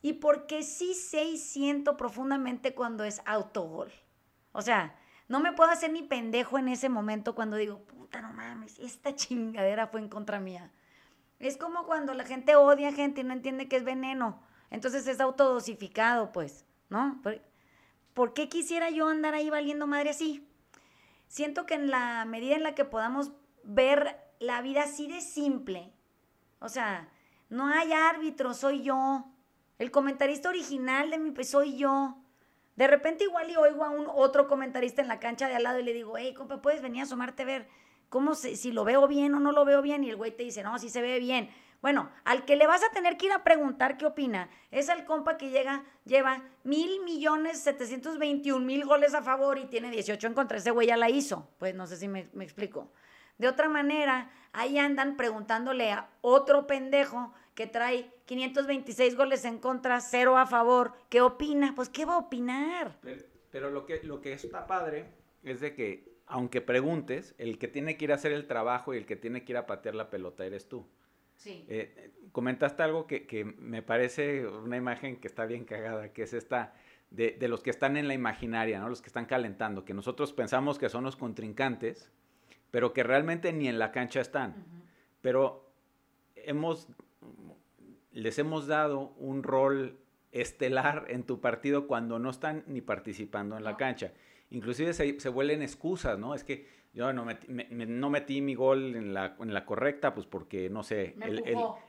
Y 0.01 0.13
porque 0.13 0.63
sí 0.63 0.93
sé 0.93 1.25
y 1.25 1.37
siento 1.37 1.95
profundamente 1.97 2.73
cuando 2.73 3.03
es 3.03 3.21
autogol. 3.25 3.91
O 4.53 4.61
sea, 4.61 4.97
no 5.27 5.39
me 5.39 5.53
puedo 5.53 5.69
hacer 5.69 5.91
ni 5.91 6.01
pendejo 6.01 6.57
en 6.57 6.69
ese 6.69 6.89
momento 6.89 7.35
cuando 7.35 7.57
digo, 7.57 7.79
puta, 7.83 8.21
no 8.21 8.33
mames, 8.33 8.79
esta 8.79 9.15
chingadera 9.15 9.87
fue 9.87 9.99
en 9.99 10.09
contra 10.09 10.39
mía. 10.39 10.71
Es 11.39 11.57
como 11.57 11.85
cuando 11.85 12.13
la 12.13 12.23
gente 12.23 12.55
odia 12.55 12.89
a 12.89 12.93
gente 12.93 13.21
y 13.21 13.23
no 13.25 13.33
entiende 13.33 13.67
que 13.67 13.75
es 13.75 13.83
veneno. 13.83 14.41
Entonces 14.71 15.07
es 15.07 15.19
autodosificado, 15.19 16.31
pues, 16.31 16.65
¿no? 16.89 17.19
¿Por, 17.21 17.41
¿Por 18.13 18.33
qué 18.33 18.47
quisiera 18.47 18.89
yo 18.89 19.07
andar 19.07 19.33
ahí 19.33 19.49
valiendo 19.49 19.87
madre 19.87 20.11
así? 20.11 20.47
Siento 21.27 21.65
que 21.65 21.73
en 21.73 21.89
la 21.89 22.23
medida 22.25 22.55
en 22.55 22.63
la 22.63 22.75
que 22.75 22.85
podamos 22.85 23.31
ver 23.63 24.22
la 24.43 24.61
vida 24.61 24.83
así 24.83 25.07
de 25.07 25.21
simple. 25.21 25.93
O 26.59 26.69
sea, 26.69 27.09
no 27.49 27.67
hay 27.67 27.91
árbitro, 27.93 28.53
soy 28.53 28.83
yo. 28.83 29.25
El 29.79 29.91
comentarista 29.91 30.49
original 30.49 31.09
de 31.09 31.17
mi 31.17 31.31
pues 31.31 31.49
soy 31.49 31.77
yo. 31.77 32.17
De 32.75 32.87
repente 32.87 33.23
igual 33.23 33.49
y 33.49 33.55
oigo 33.55 33.83
a 33.83 33.89
un 33.89 34.07
otro 34.07 34.47
comentarista 34.47 35.01
en 35.01 35.07
la 35.07 35.19
cancha 35.19 35.47
de 35.47 35.55
al 35.55 35.63
lado 35.63 35.79
y 35.79 35.83
le 35.83 35.93
digo, 35.93 36.17
hey, 36.17 36.33
compa, 36.33 36.61
puedes 36.61 36.81
venir 36.81 37.01
a 37.01 37.03
asomarte 37.03 37.43
a 37.43 37.45
ver 37.45 37.67
cómo 38.09 38.35
si 38.35 38.71
lo 38.71 38.83
veo 38.83 39.07
bien 39.07 39.33
o 39.35 39.39
no 39.39 39.51
lo 39.51 39.65
veo 39.65 39.81
bien. 39.81 40.03
Y 40.03 40.09
el 40.09 40.15
güey 40.15 40.35
te 40.35 40.43
dice, 40.43 40.63
no, 40.63 40.77
sí 40.79 40.89
se 40.89 41.01
ve 41.01 41.19
bien. 41.19 41.49
Bueno, 41.81 42.09
al 42.23 42.45
que 42.45 42.55
le 42.55 42.65
vas 42.65 42.81
a 42.83 42.89
tener 42.91 43.17
que 43.17 43.25
ir 43.27 43.33
a 43.33 43.43
preguntar 43.43 43.97
qué 43.97 44.05
opina 44.05 44.49
es 44.71 44.87
el 44.87 45.03
compa 45.03 45.37
que 45.37 45.49
llega, 45.49 45.83
lleva 46.05 46.41
mil 46.63 47.03
millones 47.03 47.59
setecientos 47.59 48.17
mil 48.17 48.85
goles 48.85 49.13
a 49.13 49.21
favor 49.21 49.59
y 49.59 49.65
tiene 49.65 49.91
18 49.91 50.27
en 50.27 50.33
contra. 50.33 50.57
Ese 50.57 50.71
güey 50.71 50.87
ya 50.87 50.97
la 50.97 51.09
hizo. 51.09 51.49
Pues 51.59 51.75
no 51.75 51.85
sé 51.85 51.97
si 51.97 52.07
me 52.07 52.21
explico. 52.39 52.91
De 53.43 53.49
otra 53.49 53.67
manera, 53.67 54.31
ahí 54.53 54.77
andan 54.77 55.17
preguntándole 55.17 55.91
a 55.91 56.09
otro 56.21 56.65
pendejo 56.65 57.33
que 57.55 57.67
trae 57.67 58.09
526 58.23 59.17
goles 59.17 59.43
en 59.43 59.57
contra, 59.57 59.99
cero 59.99 60.37
a 60.37 60.45
favor, 60.45 60.93
¿qué 61.09 61.19
opina? 61.19 61.73
Pues, 61.75 61.89
¿qué 61.89 62.05
va 62.05 62.13
a 62.13 62.19
opinar? 62.19 62.97
Pero, 63.51 63.69
lo, 63.69 63.85
que, 63.85 64.01
lo 64.03 64.21
que 64.21 64.31
está 64.31 64.65
padre 64.65 65.07
es 65.43 65.59
de 65.59 65.73
que, 65.75 66.15
aunque 66.25 66.61
preguntes, 66.61 67.35
el 67.37 67.59
que 67.59 67.67
tiene 67.67 67.97
que 67.97 68.05
ir 68.05 68.13
a 68.13 68.15
hacer 68.15 68.31
el 68.31 68.47
trabajo 68.47 68.93
y 68.93 68.97
el 68.97 69.05
que 69.05 69.17
tiene 69.17 69.43
que 69.43 69.51
ir 69.51 69.57
a 69.57 69.65
patear 69.65 69.95
la 69.95 70.09
pelota 70.09 70.45
eres 70.45 70.69
tú. 70.69 70.87
Sí. 71.35 71.65
Eh, 71.67 72.13
comentaste 72.31 72.81
algo 72.81 73.07
que, 73.07 73.27
que, 73.27 73.43
me 73.43 73.81
parece 73.81 74.47
una 74.47 74.77
imagen 74.77 75.17
que 75.17 75.27
está 75.27 75.45
bien 75.45 75.65
cagada, 75.65 76.13
que 76.13 76.23
es 76.23 76.31
esta 76.31 76.75
de, 77.09 77.31
de, 77.31 77.49
los 77.49 77.61
que 77.61 77.71
están 77.71 77.97
en 77.97 78.07
la 78.07 78.13
imaginaria, 78.13 78.79
¿no? 78.79 78.87
Los 78.87 79.01
que 79.01 79.07
están 79.07 79.25
calentando, 79.25 79.83
que 79.83 79.93
nosotros 79.93 80.31
pensamos 80.31 80.79
que 80.79 80.87
son 80.87 81.03
los 81.03 81.17
contrincantes, 81.17 82.09
pero 82.73 82.91
que 82.91 83.03
realmente 83.03 83.53
ni 83.53 83.67
en 83.67 83.77
la 83.77 83.91
cancha 83.91 84.19
están. 84.19 84.65
Pero 85.21 85.71
hemos, 86.33 86.87
les 88.11 88.39
hemos 88.39 88.65
dado 88.65 89.13
un 89.19 89.43
rol 89.43 89.99
estelar 90.31 91.05
en 91.09 91.21
tu 91.21 91.39
partido 91.39 91.85
cuando 91.85 92.17
no 92.17 92.31
están 92.31 92.63
ni 92.65 92.81
participando 92.81 93.55
en 93.57 93.63
la 93.63 93.77
cancha. 93.77 94.11
Inclusive 94.49 94.95
se, 94.95 95.19
se, 95.19 95.29
vuelven 95.29 95.61
excusas, 95.61 96.17
¿no? 96.17 96.33
Es 96.33 96.43
que 96.43 96.67
yo 96.95 97.13
no 97.13 97.25
metí, 97.25 97.47
no 97.47 98.09
metí 98.09 98.41
mi 98.41 98.55
gol 98.55 98.95
en 98.95 99.13
la, 99.13 99.35
en 99.39 99.53
la, 99.53 99.67
correcta, 99.67 100.15
pues 100.15 100.25
porque, 100.25 100.67
no 100.71 100.81
sé, 100.81 101.15
el, 101.21 101.43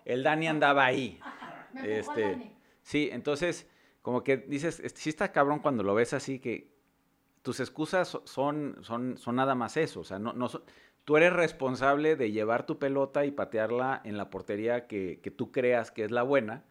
el, 0.04 0.22
Dani 0.22 0.48
andaba 0.48 0.84
ahí. 0.84 1.18
este, 1.82 2.52
Sí, 2.82 3.08
entonces, 3.10 3.70
como 4.02 4.22
que 4.22 4.36
dices, 4.36 4.82
sí 4.94 5.08
está 5.08 5.32
cabrón 5.32 5.60
cuando 5.60 5.82
lo 5.82 5.94
ves 5.94 6.12
así, 6.12 6.40
que 6.40 6.73
tus 7.44 7.60
excusas 7.60 8.18
son, 8.24 8.78
son, 8.80 9.18
son 9.18 9.36
nada 9.36 9.54
más 9.54 9.76
eso. 9.76 10.00
O 10.00 10.04
sea, 10.04 10.18
no, 10.18 10.32
no 10.32 10.48
tú 11.04 11.18
eres 11.18 11.30
responsable 11.30 12.16
de 12.16 12.32
llevar 12.32 12.64
tu 12.64 12.78
pelota 12.78 13.26
y 13.26 13.32
patearla 13.32 14.00
en 14.02 14.16
la 14.16 14.30
portería 14.30 14.86
que, 14.86 15.20
tú 15.36 15.52
creas 15.52 15.90
que 15.90 16.04
es 16.04 16.10
la 16.10 16.22
buena. 16.22 16.64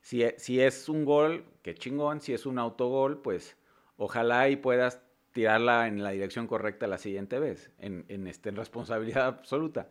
Si, 0.00 0.22
e, 0.22 0.34
si, 0.38 0.62
es 0.62 0.88
un 0.88 1.04
gol, 1.04 1.44
qué 1.62 1.74
chingón. 1.74 2.22
Si 2.22 2.32
es 2.32 2.46
un 2.46 2.58
autogol, 2.58 3.20
pues 3.20 3.58
ojalá 3.98 4.48
y 4.48 4.56
puedas 4.56 5.02
tirarla 5.32 5.88
en 5.88 6.02
la 6.02 6.10
dirección 6.10 6.46
correcta 6.46 6.86
la 6.86 6.96
siguiente 6.96 7.38
vez, 7.38 7.70
en, 7.78 8.06
en, 8.08 8.26
este, 8.26 8.48
en 8.48 8.56
responsabilidad 8.56 9.26
absoluta. 9.26 9.90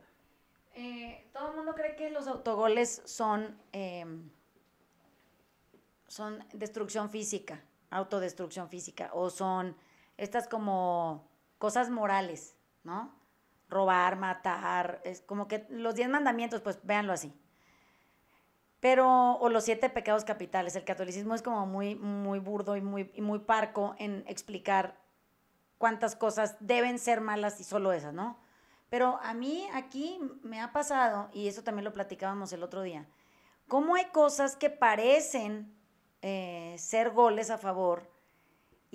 Eh, 0.74 1.30
todo 1.32 1.52
el 1.52 1.58
mundo 1.58 1.76
cree 1.76 1.96
que 1.96 2.10
los 2.10 2.26
autogoles 2.28 3.04
son, 3.06 3.56
em, 3.72 4.32
son 6.08 6.44
destrucción 6.54 7.12
física, 7.12 7.64
autodestrucción 7.92 8.68
física, 8.68 9.12
o 9.14 9.30
son 9.30 9.76
estas 10.18 10.48
como 10.48 11.30
cosas 11.58 11.90
morales, 11.90 12.56
¿no? 12.84 13.14
Robar, 13.70 14.18
matar, 14.18 15.02
es 15.04 15.22
como 15.22 15.48
que 15.48 15.66
los 15.70 15.96
diez 15.96 16.10
mandamientos, 16.10 16.62
pues 16.62 16.80
véanlo 16.84 17.14
así. 17.14 17.34
Pero, 18.80 19.38
o 19.38 19.50
los 19.50 19.64
siete 19.64 19.90
pecados 19.90 20.26
capitales. 20.26 20.76
El 20.76 20.84
catolicismo 20.84 21.34
es 21.34 21.42
como 21.42 21.66
muy, 21.66 21.96
muy 21.96 22.40
burdo 22.40 22.76
y 22.76 22.82
muy, 22.82 23.12
muy 23.18 23.40
parco 23.40 23.96
en 23.98 24.26
explicar 24.28 24.98
cuántas 25.78 26.16
cosas 26.16 26.58
deben 26.60 27.00
ser 27.00 27.22
malas 27.22 27.60
y 27.60 27.64
solo 27.64 27.94
esas, 27.94 28.14
¿no? 28.14 28.38
Pero 28.90 29.20
a 29.24 29.34
mí 29.34 29.68
aquí 29.74 30.20
me 30.44 30.62
ha 30.62 30.72
pasado, 30.72 31.30
y 31.34 31.48
eso 31.48 31.64
también 31.64 31.84
lo 31.86 31.94
platicábamos 31.94 32.54
el 32.54 32.62
otro 32.62 32.84
día, 32.84 33.08
cómo 33.68 33.96
hay 33.96 34.06
cosas 34.06 34.56
que 34.56 34.70
parecen 34.70 35.76
eh, 36.22 36.76
ser 36.78 37.10
goles 37.10 37.50
a 37.50 37.58
favor 37.58 38.13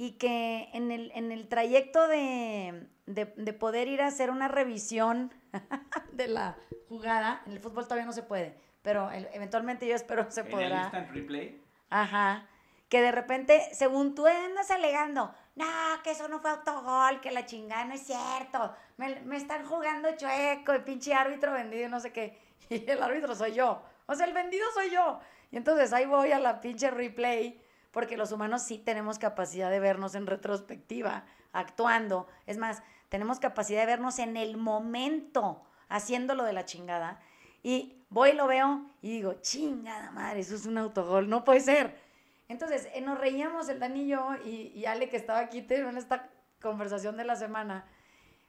y 0.01 0.13
que 0.13 0.69
en 0.75 0.93
el, 0.93 1.11
en 1.17 1.33
el 1.33 1.49
trayecto 1.49 2.07
de, 2.07 2.87
poder 3.59 3.89
ir 3.89 4.01
a 4.01 4.07
hacer 4.07 4.31
una 4.31 4.47
revisión 4.47 5.35
de 6.13 6.29
la 6.29 6.57
jugada, 6.89 7.43
en 7.47 7.55
el 7.55 7.59
fútbol 7.59 7.83
todavía 7.83 8.07
no 8.07 8.13
se 8.13 8.23
puede, 8.23 8.55
pero 8.83 9.11
eventualmente 9.11 9.89
yo 9.89 9.97
espero 9.97 10.31
se 10.31 10.45
podrá. 10.45 10.67
¿En 10.67 10.73
el 10.73 10.83
instant 10.83 11.11
replay? 11.11 11.61
Ajá. 11.91 12.47
Que 12.89 13.03
de 13.03 13.11
repente, 13.11 13.61
según 13.73 14.15
tú 14.15 14.25
andas 14.29 14.71
alegando, 14.71 15.35
no, 15.57 15.67
que 16.05 16.13
eso 16.13 16.29
no 16.29 16.39
fue 16.39 16.51
autogol, 16.51 17.21
que 17.21 17.33
la 17.33 17.45
chingada 17.45 17.85
no 17.85 17.95
es 17.95 18.07
cierto, 18.07 18.73
me, 18.99 19.17
me 19.23 19.37
están 19.37 19.67
jugando 19.67 20.17
chueco, 20.17 20.75
el 20.75 20.85
pinche 20.85 21.13
árbitro 21.13 21.51
vendido, 21.51 21.89
no 21.89 21.99
sé 21.99 22.13
qué, 22.13 22.39
y 22.71 22.89
el 22.89 23.03
árbitro 23.03 23.35
soy 23.35 23.53
yo. 23.53 23.83
O 24.07 24.15
sea, 24.15 24.27
el 24.27 24.33
vendido 24.33 24.65
soy 24.75 24.91
yo. 24.91 25.19
Y 25.51 25.57
entonces 25.57 25.93
ahí 25.93 26.07
voy 26.07 26.31
a 26.31 26.39
la 26.39 26.61
pinche 26.61 26.89
replay 26.89 27.61
porque 27.99 28.17
los 28.17 28.31
humanos 28.31 28.63
sí 28.63 28.79
tenemos 28.79 29.19
capacidad 29.19 29.73
de 29.73 29.81
vernos 29.81 30.15
en 30.15 30.29
retrospectiva, 30.29 31.25
actuando. 31.51 32.29
Es 32.47 32.57
más, 32.57 32.81
tenemos 33.09 33.41
capacidad 33.41 33.81
de 33.81 33.87
vernos 33.87 34.21
en 34.21 34.37
el 34.37 34.57
momento, 34.57 35.65
haciéndolo 35.89 36.45
de 36.45 36.53
la 36.53 36.65
chingada. 36.65 37.21
Y 37.61 38.05
voy 38.09 38.31
y 38.31 38.35
lo 38.35 38.47
veo 38.47 38.89
y 39.03 39.11
digo, 39.11 39.33
chingada 39.41 40.13
madre, 40.13 40.39
eso 40.39 40.55
es 40.55 40.65
un 40.65 40.79
autogol, 40.79 41.29
no 41.29 41.43
puede 41.43 41.59
ser. 41.59 41.99
Entonces, 42.47 42.89
eh, 42.95 43.01
nos 43.01 43.19
reíamos 43.19 43.69
el 43.69 43.81
Dani 43.81 44.03
y 44.03 44.07
yo 44.07 44.29
y, 44.45 44.85
Ale 44.87 45.09
que 45.09 45.17
estaba 45.17 45.41
aquí 45.41 45.67
en 45.69 45.97
esta 45.97 46.31
conversación 46.63 47.17
de 47.17 47.25
la 47.25 47.35
semana, 47.35 47.85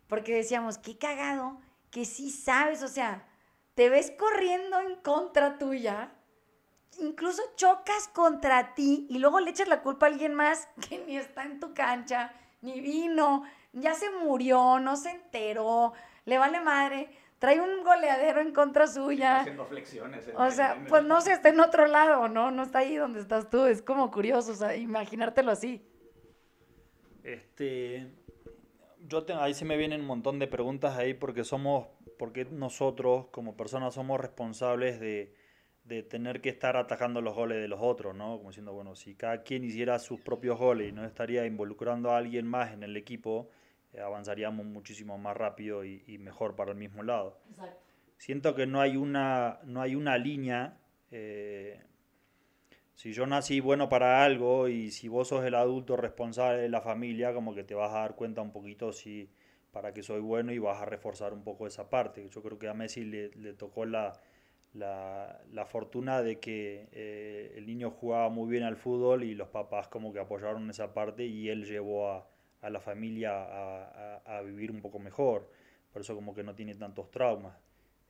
porque 0.07 0.35
decíamos, 0.35 0.77
qué 0.77 0.99
cagado 0.99 1.59
que 1.89 2.05
sí 2.05 2.29
sabes, 2.29 2.83
o 2.83 2.87
sea, 2.87 3.27
te 3.73 3.89
ves 3.89 4.11
corriendo 4.11 4.79
en 4.79 4.97
contra 4.97 5.57
tuya 5.57 6.11
incluso 6.97 7.41
chocas 7.55 8.07
contra 8.09 8.73
ti 8.73 9.05
y 9.09 9.19
luego 9.19 9.39
le 9.39 9.51
echas 9.51 9.67
la 9.67 9.81
culpa 9.81 10.07
a 10.07 10.09
alguien 10.09 10.33
más 10.33 10.67
que 10.89 11.03
ni 11.05 11.17
está 11.17 11.43
en 11.43 11.59
tu 11.59 11.73
cancha, 11.73 12.33
ni 12.61 12.81
vino, 12.81 13.43
ya 13.73 13.93
se 13.93 14.09
murió, 14.11 14.79
no 14.79 14.95
se 14.95 15.11
enteró, 15.11 15.93
le 16.25 16.37
vale 16.37 16.59
madre. 16.59 17.09
trae 17.39 17.61
un 17.61 17.83
goleadero 17.85 18.41
en 18.41 18.51
contra 18.51 18.85
suya. 18.85 19.39
Haciendo 19.39 19.65
flexiones. 19.65 20.27
en- 20.27 20.35
O 20.35 20.51
sea, 20.51 20.73
en- 20.73 20.79
en- 20.81 20.87
pues 20.87 21.03
no 21.05 21.21
sé, 21.21 21.31
está 21.31 21.47
en 21.47 21.61
otro 21.61 21.87
lado, 21.87 22.27
¿no? 22.27 22.51
No 22.51 22.63
está 22.63 22.79
ahí 22.79 22.97
donde 22.97 23.21
estás 23.21 23.49
tú. 23.49 23.65
Es 23.65 23.81
como 23.81 24.11
curioso, 24.11 24.51
o 24.51 24.55
sea, 24.55 24.75
imaginártelo 24.75 25.49
así. 25.51 25.81
Este, 27.23 28.11
yo 29.07 29.23
te- 29.23 29.33
ahí 29.33 29.53
se 29.53 29.63
me 29.65 29.77
vienen 29.77 30.01
un 30.01 30.07
montón 30.07 30.39
de 30.39 30.47
preguntas 30.47 30.97
ahí 30.97 31.13
porque 31.13 31.43
somos, 31.43 31.87
porque 32.17 32.43
nosotros 32.45 33.27
como 33.31 33.55
personas 33.55 33.93
somos 33.93 34.19
responsables 34.19 34.99
de, 34.99 35.33
de 35.89 36.03
tener 36.03 36.41
que 36.41 36.49
estar 36.49 36.77
atajando 36.77 37.21
los 37.21 37.35
goles 37.35 37.61
de 37.61 37.67
los 37.67 37.79
otros, 37.81 38.15
¿no? 38.15 38.37
Como 38.37 38.49
diciendo, 38.51 38.73
bueno, 38.73 38.95
si 38.95 39.15
cada 39.15 39.43
quien 39.43 39.63
hiciera 39.65 39.99
sus 39.99 40.21
propios 40.21 40.57
goles 40.59 40.89
y 40.89 40.91
no 40.93 41.05
estaría 41.05 41.45
involucrando 41.45 42.11
a 42.11 42.17
alguien 42.17 42.47
más 42.47 42.71
en 42.73 42.83
el 42.83 42.95
equipo, 42.97 43.49
eh, 43.93 43.99
avanzaríamos 44.01 44.65
muchísimo 44.65 45.17
más 45.17 45.35
rápido 45.37 45.83
y, 45.85 46.03
y 46.07 46.17
mejor 46.19 46.55
para 46.55 46.71
el 46.71 46.77
mismo 46.77 47.03
lado. 47.03 47.39
Exacto. 47.49 47.81
Siento 48.17 48.55
que 48.55 48.67
no 48.67 48.81
hay 48.81 48.97
una, 48.97 49.59
no 49.65 49.81
hay 49.81 49.95
una 49.95 50.17
línea. 50.17 50.77
eh, 51.11 51.81
si 52.95 53.13
yo 53.13 53.25
nací 53.25 53.59
bueno 53.61 53.87
para 53.89 54.23
algo 54.23 54.67
y 54.67 54.91
si 54.91 55.07
vos 55.07 55.29
sos 55.29 55.45
el 55.45 55.55
adulto 55.55 55.95
responsable 55.95 56.61
de 56.61 56.69
la 56.69 56.81
familia, 56.81 57.33
como 57.33 57.55
que 57.55 57.63
te 57.63 57.73
vas 57.73 57.91
a 57.91 57.99
dar 57.99 58.15
cuenta 58.15 58.41
un 58.41 58.51
poquito 58.51 58.91
si 58.91 59.29
para 59.71 59.93
que 59.93 60.03
soy 60.03 60.19
bueno 60.19 60.51
y 60.51 60.59
vas 60.59 60.81
a 60.81 60.85
reforzar 60.85 61.33
un 61.33 61.43
poco 61.43 61.67
esa 61.67 61.89
parte. 61.89 62.27
Yo 62.29 62.41
creo 62.43 62.59
que 62.59 62.67
a 62.67 62.73
Messi 62.73 63.05
le, 63.05 63.29
le 63.35 63.53
tocó 63.53 63.85
la, 63.85 64.19
la, 64.73 65.41
la 65.51 65.65
fortuna 65.65 66.21
de 66.21 66.39
que 66.39 66.89
eh, 66.91 67.53
el 67.57 67.65
niño 67.65 67.91
jugaba 67.91 68.29
muy 68.29 68.49
bien 68.49 68.63
al 68.63 68.77
fútbol 68.77 69.23
y 69.23 69.33
los 69.35 69.49
papás 69.49 69.87
como 69.87 70.13
que 70.13 70.19
apoyaron 70.19 70.69
esa 70.69 70.93
parte 70.93 71.25
y 71.25 71.49
él 71.49 71.65
llevó 71.65 72.11
a, 72.11 72.27
a 72.61 72.69
la 72.69 72.79
familia 72.79 73.31
a, 73.33 74.17
a- 74.25 74.41
vivir 74.41 74.71
un 74.71 74.81
poco 74.81 74.99
mejor. 74.99 75.49
Por 75.91 76.01
eso 76.01 76.15
como 76.15 76.33
que 76.35 76.43
no 76.43 76.55
tiene 76.55 76.75
tantos 76.75 77.09
traumas. 77.11 77.57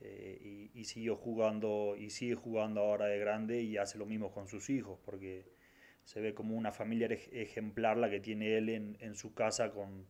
Eh, 0.02 0.70
y, 0.74 0.80
y 0.80 0.86
siguió 0.86 1.16
jugando 1.18 1.96
y 1.98 2.10
sigue 2.10 2.36
jugando 2.36 2.82
ahora 2.82 3.06
de 3.08 3.20
grande 3.20 3.62
y 3.62 3.78
hace 3.78 3.98
lo 3.98 4.06
mismo 4.06 4.32
con 4.32 4.48
sus 4.48 4.70
hijos 4.70 4.98
porque 5.06 5.46
se 6.06 6.22
ve 6.22 6.34
como 6.34 6.56
una 6.56 6.72
familia 6.72 7.08
ej- 7.10 7.30
ejemplar 7.34 7.98
la 7.98 8.10
que 8.10 8.20
tiene 8.22 8.58
él 8.58 8.70
en, 8.70 8.98
en 9.02 9.16
su 9.16 9.34
casa 9.34 9.72
con, 9.72 10.06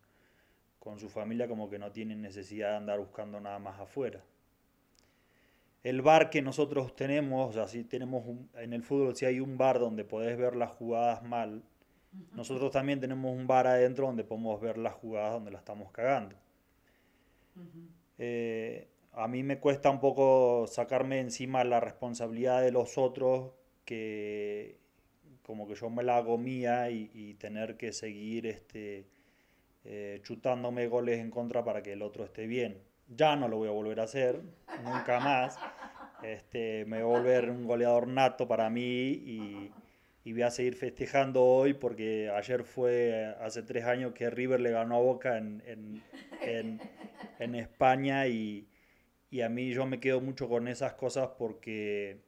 con 0.80 1.00
su 1.00 1.10
familia 1.10 1.48
como 1.48 1.70
que 1.70 1.80
no 1.80 1.92
tiene 1.92 2.16
necesidad 2.16 2.72
de 2.72 2.78
andar 2.78 3.00
buscando 3.00 3.40
nada 3.40 3.60
más 3.60 3.80
afuera. 3.80 4.24
El 5.84 6.02
bar 6.02 6.30
que 6.30 6.42
nosotros 6.42 6.96
tenemos, 6.96 7.50
o 7.50 7.54
sea, 7.54 7.68
si 7.68 7.84
tenemos 7.84 8.26
un- 8.26 8.50
en 8.56 8.72
el 8.74 8.82
fútbol, 8.84 9.16
si 9.18 9.26
hay 9.26 9.40
un 9.42 9.58
bar 9.58 9.78
donde 9.80 10.06
podés 10.06 10.38
ver 10.38 10.56
las 10.56 10.72
jugadas 10.72 11.22
mal, 11.24 11.64
nosotros 12.36 12.72
también 12.72 13.00
tenemos 13.02 13.36
un 13.36 13.48
bar 13.48 13.68
adentro 13.68 14.08
donde 14.08 14.24
podemos 14.26 14.62
ver 14.62 14.78
las 14.78 14.94
jugadas 14.96 15.34
donde 15.34 15.52
la 15.52 15.60
estamos 15.60 15.92
cagando. 15.92 16.36
Eh, 18.18 18.88
a 19.14 19.28
mí 19.28 19.44
me 19.44 19.60
cuesta 19.60 19.90
un 19.90 20.00
poco 20.00 20.68
sacarme 20.68 21.20
encima 21.20 21.64
la 21.64 21.80
responsabilidad 21.80 22.62
de 22.62 22.72
los 22.72 22.98
otros 22.98 23.54
que 23.86 24.78
como 25.44 25.68
que 25.68 25.76
yo 25.76 25.90
me 25.90 26.04
la 26.04 26.18
hago 26.18 26.38
mía 26.38 26.92
y, 26.92 27.10
y 27.14 27.34
tener 27.36 27.78
que 27.78 27.94
seguir 27.94 28.46
este, 28.48 29.08
eh, 29.86 30.20
chutándome 30.24 30.88
goles 30.88 31.20
en 31.20 31.32
contra 31.32 31.64
para 31.66 31.84
que 31.84 31.94
el 31.94 32.02
otro 32.04 32.26
esté 32.26 32.48
bien. 32.48 32.82
Ya 33.16 33.36
no 33.36 33.48
lo 33.48 33.58
voy 33.58 33.68
a 33.68 33.72
volver 33.72 34.00
a 34.00 34.04
hacer, 34.04 34.42
nunca 34.84 35.20
más. 35.20 35.58
Este, 36.24 36.86
me 36.86 37.02
voy 37.04 37.16
a 37.16 37.20
volver 37.20 37.50
un 37.50 37.66
goleador 37.66 38.08
nato 38.08 38.48
para 38.48 38.70
mí 38.70 38.82
y, 39.12 39.72
y 40.24 40.34
voy 40.34 40.44
a 40.44 40.52
seguir 40.52 40.76
festejando 40.76 41.44
hoy 41.44 41.74
porque 41.74 42.30
ayer 42.30 42.64
fue 42.64 43.36
hace 43.42 43.64
tres 43.64 43.86
años 43.86 44.14
que 44.14 44.30
River 44.30 44.60
le 44.60 44.72
ganó 44.72 44.98
a 44.98 45.00
Boca 45.00 45.38
en, 45.38 45.64
en, 45.66 46.80
en- 47.40 47.56
España 47.56 48.28
y, 48.28 48.68
y 49.32 49.42
a 49.42 49.50
mí 49.50 49.72
yo 49.74 49.86
me 49.88 50.00
quedo 50.00 50.22
mucho 50.22 50.50
con 50.50 50.68
esas 50.68 50.94
cosas 50.94 51.30
porque 51.38 52.22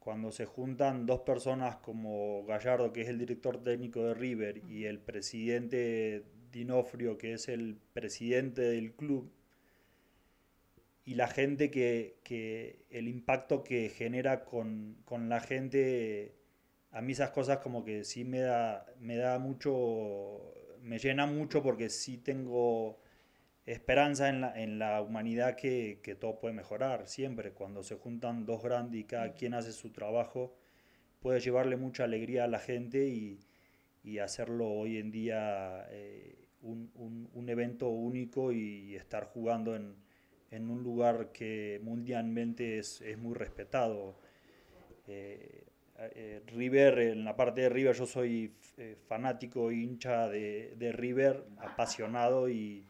cuando 0.00 0.32
se 0.32 0.46
juntan 0.46 1.06
dos 1.06 1.20
personas 1.20 1.76
como 1.76 2.44
Gallardo, 2.46 2.92
que 2.92 3.02
es 3.02 3.08
el 3.08 3.18
director 3.18 3.62
técnico 3.62 4.02
de 4.04 4.14
River, 4.14 4.58
y 4.68 4.84
el 4.86 5.00
presidente 5.00 6.24
Dinofrio, 6.52 7.18
que 7.18 7.34
es 7.34 7.48
el 7.48 7.76
presidente 7.92 8.62
del 8.62 8.92
club, 8.94 9.30
y 11.10 11.14
la 11.14 11.28
gente 11.28 11.70
que, 11.70 12.18
que 12.24 12.84
el 12.90 13.08
impacto 13.08 13.64
que 13.64 13.88
genera 13.90 14.44
con, 14.44 14.98
con 15.04 15.28
la 15.28 15.40
gente, 15.40 16.34
a 16.92 17.00
mí 17.02 17.12
esas 17.12 17.30
cosas 17.30 17.58
como 17.58 17.84
que 17.84 18.04
sí 18.04 18.24
me 18.24 18.40
da, 18.40 18.86
me 19.00 19.16
da 19.16 19.38
mucho, 19.38 20.54
me 20.82 20.98
llena 20.98 21.26
mucho 21.26 21.62
porque 21.62 21.88
sí 21.90 22.18
tengo 22.18 23.00
esperanza 23.66 24.28
en 24.28 24.40
la, 24.42 24.60
en 24.62 24.78
la 24.78 25.02
humanidad 25.02 25.56
que, 25.56 26.00
que 26.02 26.14
todo 26.14 26.38
puede 26.40 26.54
mejorar 26.54 27.06
siempre. 27.08 27.52
Cuando 27.52 27.82
se 27.84 27.96
juntan 27.96 28.46
dos 28.46 28.62
grandes 28.62 29.00
y 29.00 29.04
cada 29.04 29.34
quien 29.34 29.54
hace 29.54 29.72
su 29.72 29.90
trabajo, 29.92 30.56
puede 31.20 31.40
llevarle 31.40 31.76
mucha 31.76 32.04
alegría 32.04 32.44
a 32.44 32.48
la 32.48 32.58
gente 32.60 33.08
y, 33.08 33.40
y 34.04 34.18
hacerlo 34.18 34.68
hoy 34.70 34.98
en 34.98 35.10
día 35.12 35.86
eh, 35.90 36.48
un, 36.62 36.90
un- 36.94 37.30
un 37.34 37.48
evento 37.48 37.88
único 37.88 38.52
y 38.52 38.96
estar 38.96 39.24
jugando 39.26 39.76
en, 39.76 39.96
en 40.50 40.70
un 40.70 40.82
lugar 40.82 41.30
que 41.32 41.80
mundialmente 41.82 42.78
es, 42.78 43.00
es 43.02 43.18
muy 43.18 43.34
respetado. 43.34 44.16
Eh, 45.06 45.64
eh, 45.98 46.42
River, 46.46 46.98
en 47.00 47.24
la 47.24 47.34
parte 47.36 47.62
de 47.62 47.68
River 47.68 47.94
yo 47.96 48.06
soy 48.06 48.52
eh, 48.76 48.96
fanático, 49.08 49.72
hincha 49.72 50.28
de, 50.28 50.74
de 50.76 50.92
River, 50.92 51.44
apasionado 51.58 52.48
y 52.48 52.86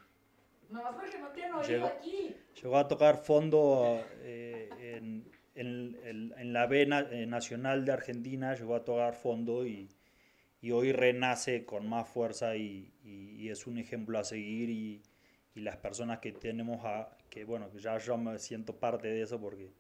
No, 0.70 0.82
porque 0.94 1.18
no 1.18 1.28
tiene 1.28 1.52
Llegó- 1.66 1.86
aquí. 1.86 2.36
llegó 2.62 2.76
a 2.76 2.86
tocar 2.88 3.16
fondo 3.16 4.04
eh, 4.20 4.68
en, 4.98 5.24
en- 5.54 5.96
en- 6.04 6.34
en 6.36 6.52
la 6.52 6.66
B 6.66 6.82
eh, 6.82 7.26
nacional 7.26 7.84
de 7.84 7.92
Argentina, 7.92 8.54
llegó 8.54 8.74
a 8.76 8.84
tocar 8.84 9.14
fondo 9.14 9.66
y, 9.66 9.88
y 10.60 10.70
hoy 10.72 10.92
renace 10.92 11.64
con 11.64 11.88
más 11.88 12.08
fuerza 12.08 12.56
y, 12.56 12.92
y- 13.04 13.36
y 13.42 13.48
es 13.48 13.66
un 13.66 13.78
ejemplo 13.78 14.18
a 14.18 14.24
seguir 14.24 14.68
y, 14.68 15.02
y 15.54 15.60
las 15.60 15.76
personas 15.78 16.18
que 16.18 16.32
tenemos 16.32 16.84
a, 16.84 17.08
que 17.28 17.44
bueno, 17.44 17.70
ya 17.78 17.98
yo 17.98 18.16
me 18.16 18.38
siento 18.38 18.74
parte 18.78 19.08
de 19.08 19.22
eso 19.22 19.40
porque 19.40 19.70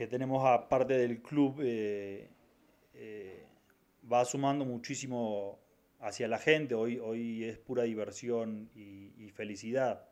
que 0.00 0.06
tenemos 0.06 0.42
a 0.46 0.66
parte 0.66 0.94
del 0.96 1.20
club 1.20 1.60
eh, 1.62 2.30
eh, 2.94 3.44
va 4.10 4.24
sumando 4.24 4.64
muchísimo 4.64 5.58
hacia 5.98 6.26
la 6.26 6.38
gente, 6.38 6.74
hoy, 6.74 6.98
hoy 6.98 7.44
es 7.44 7.58
pura 7.58 7.82
diversión 7.82 8.70
y, 8.74 9.30
felicidad. 9.34 10.08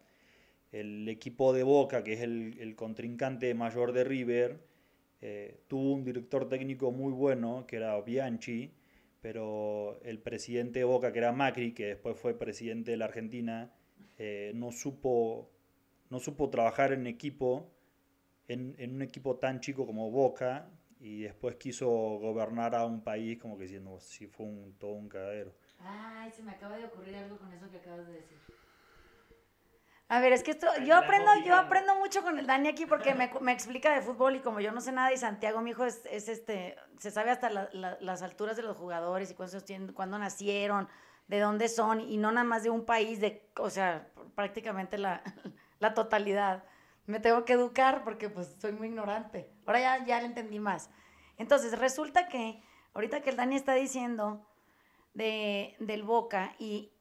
El 0.73 1.09
equipo 1.09 1.55
de 1.55 1.63
Boca, 1.63 2.05
que 2.05 2.13
es 2.13 2.21
el, 2.21 2.75
contrincante 2.77 3.55
mayor 3.55 3.93
de 3.93 4.05
River, 4.05 4.61
eh, 5.23 5.61
tuvo 5.69 5.95
un 5.95 6.05
director 6.05 6.51
técnico 6.51 6.93
muy 6.93 7.13
bueno, 7.15 7.67
que 7.67 7.77
era 7.77 7.99
Bianchi, 8.03 8.75
pero 9.23 10.01
el 10.03 10.19
presidente 10.19 10.81
de 10.81 10.85
Boca, 10.85 11.13
que 11.13 11.19
era 11.19 11.33
Macri, 11.33 11.73
que 11.73 11.87
después 11.87 12.19
fue 12.19 12.39
presidente 12.39 12.91
de 12.91 12.99
la 12.99 13.07
Argentina, 13.07 13.73
no, 14.53 14.71
supo, 14.71 15.51
no 16.11 16.19
supo 16.21 16.51
trabajar 16.51 16.93
en 16.93 17.07
equipo, 17.07 17.71
en, 18.49 18.75
en 18.79 18.95
un 18.95 19.03
equipo 19.03 19.37
tan 19.37 19.61
chico 19.61 19.87
como 19.87 20.11
Boca, 20.11 20.71
y 21.01 21.23
después 21.23 21.57
quiso 21.57 21.89
gobernar 21.89 22.75
a 22.75 22.85
un 22.85 23.03
país 23.03 23.39
como 23.39 23.57
que 23.57 23.65
diciendo, 23.65 24.01
si 24.01 24.27
fue 24.27 24.47
un, 24.47 24.75
todo 24.79 24.93
un 24.93 25.09
cagadero. 25.09 25.55
Ay, 25.81 26.31
se 26.33 26.43
me 26.43 26.53
acaba 26.53 26.77
de 26.77 26.87
ocurrir 26.87 27.15
algo 27.17 27.39
con 27.39 27.53
eso 27.53 27.71
que 27.71 27.77
acabas 27.77 28.07
de 28.07 28.15
decir. 28.15 28.39
A 30.11 30.21
ver, 30.21 30.33
es 30.33 30.43
que 30.43 30.53
esto, 30.53 30.67
yo 30.87 30.97
aprendo, 30.97 31.31
yo 31.45 31.55
aprendo 31.55 31.95
mucho 31.97 32.23
con 32.23 32.39
el 32.39 32.47
Dani 32.47 32.69
aquí 32.69 32.87
porque 32.87 33.15
me, 33.15 33.31
me 33.43 33.53
explica 33.53 33.95
de 33.95 34.01
fútbol 34.01 34.37
y 34.37 34.41
como 34.41 34.59
yo 34.59 34.73
no 34.73 34.81
sé 34.81 34.91
nada 34.91 35.13
y 35.13 35.19
Santiago, 35.19 35.61
mi 35.61 35.71
hijo, 35.71 35.85
es, 35.85 36.03
es 36.11 36.29
este, 36.31 36.77
se 36.97 37.11
sabe 37.11 37.31
hasta 37.31 37.51
la- 37.51 37.69
la- 37.75 37.99
las 38.01 38.23
alturas 38.23 38.57
de 38.57 38.63
los 38.63 38.75
jugadores 38.79 39.31
y 39.31 39.61
tienen, 39.65 39.93
cuándo 39.93 40.19
nacieron, 40.19 40.89
de 41.27 41.41
dónde 41.41 41.69
son 41.69 42.01
y 42.01 42.17
no 42.17 42.33
nada 42.33 42.45
más 42.45 42.63
de 42.63 42.71
un 42.71 42.87
país, 42.87 43.21
de, 43.21 43.51
o 43.59 43.69
sea, 43.69 44.09
prácticamente 44.35 44.97
la, 44.97 45.23
la 45.81 45.95
totalidad. 45.95 46.65
Me 47.07 47.21
tengo 47.21 47.45
que 47.45 47.55
educar 47.55 48.05
porque 48.05 48.29
pues 48.29 48.57
soy 48.61 48.73
muy 48.73 48.89
ignorante. 48.89 49.51
Ahora 49.67 49.81
ya, 49.81 50.05
ya 50.05 50.21
le 50.21 50.27
entendí 50.27 50.59
más. 50.59 50.91
Entonces, 51.39 51.79
resulta 51.79 52.29
que 52.29 52.63
ahorita 52.95 53.23
que 53.23 53.31
el 53.31 53.37
Dani 53.37 53.57
está 53.57 53.75
diciendo 53.75 54.47
de, 55.15 55.77
del 55.79 56.03
Boca 56.03 56.55
y, 56.59 56.93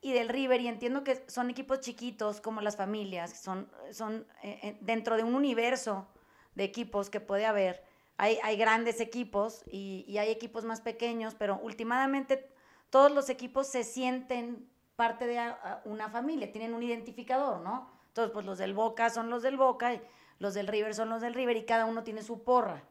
y 0.00 0.12
del 0.12 0.28
River, 0.28 0.60
y 0.60 0.68
entiendo 0.68 1.04
que 1.04 1.24
son 1.28 1.50
equipos 1.50 1.80
chiquitos 1.80 2.40
como 2.40 2.60
las 2.60 2.76
familias, 2.76 3.40
son, 3.40 3.70
son 3.92 4.26
eh, 4.42 4.58
eh, 4.62 4.78
dentro 4.80 5.16
de 5.16 5.24
un 5.24 5.34
universo 5.34 6.08
de 6.54 6.64
equipos 6.64 7.10
que 7.10 7.20
puede 7.20 7.46
haber. 7.46 7.84
Hay, 8.16 8.38
hay 8.42 8.56
grandes 8.56 9.00
equipos 9.00 9.64
y, 9.66 10.04
y 10.06 10.18
hay 10.18 10.30
equipos 10.30 10.64
más 10.64 10.80
pequeños, 10.80 11.34
pero 11.34 11.58
últimamente 11.62 12.52
todos 12.90 13.10
los 13.10 13.30
equipos 13.30 13.68
se 13.68 13.84
sienten 13.84 14.68
parte 14.96 15.26
de 15.26 15.40
una 15.86 16.10
familia, 16.10 16.52
tienen 16.52 16.74
un 16.74 16.82
identificador, 16.82 17.62
¿no? 17.62 17.99
Entonces, 18.20 18.34
pues 18.34 18.44
los 18.44 18.58
del 18.58 18.74
Boca 18.74 19.08
son 19.08 19.30
los 19.30 19.42
del 19.42 19.56
Boca, 19.56 19.94
y 19.94 20.02
los 20.38 20.52
del 20.52 20.66
River 20.66 20.94
son 20.94 21.08
los 21.08 21.22
del 21.22 21.32
River 21.32 21.56
y 21.56 21.64
cada 21.64 21.86
uno 21.86 22.02
tiene 22.02 22.22
su 22.22 22.42
porra. 22.42 22.82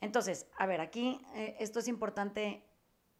Entonces, 0.00 0.46
a 0.58 0.66
ver, 0.66 0.80
aquí 0.80 1.20
eh, 1.34 1.54
esto 1.60 1.78
es 1.78 1.86
importante 1.86 2.64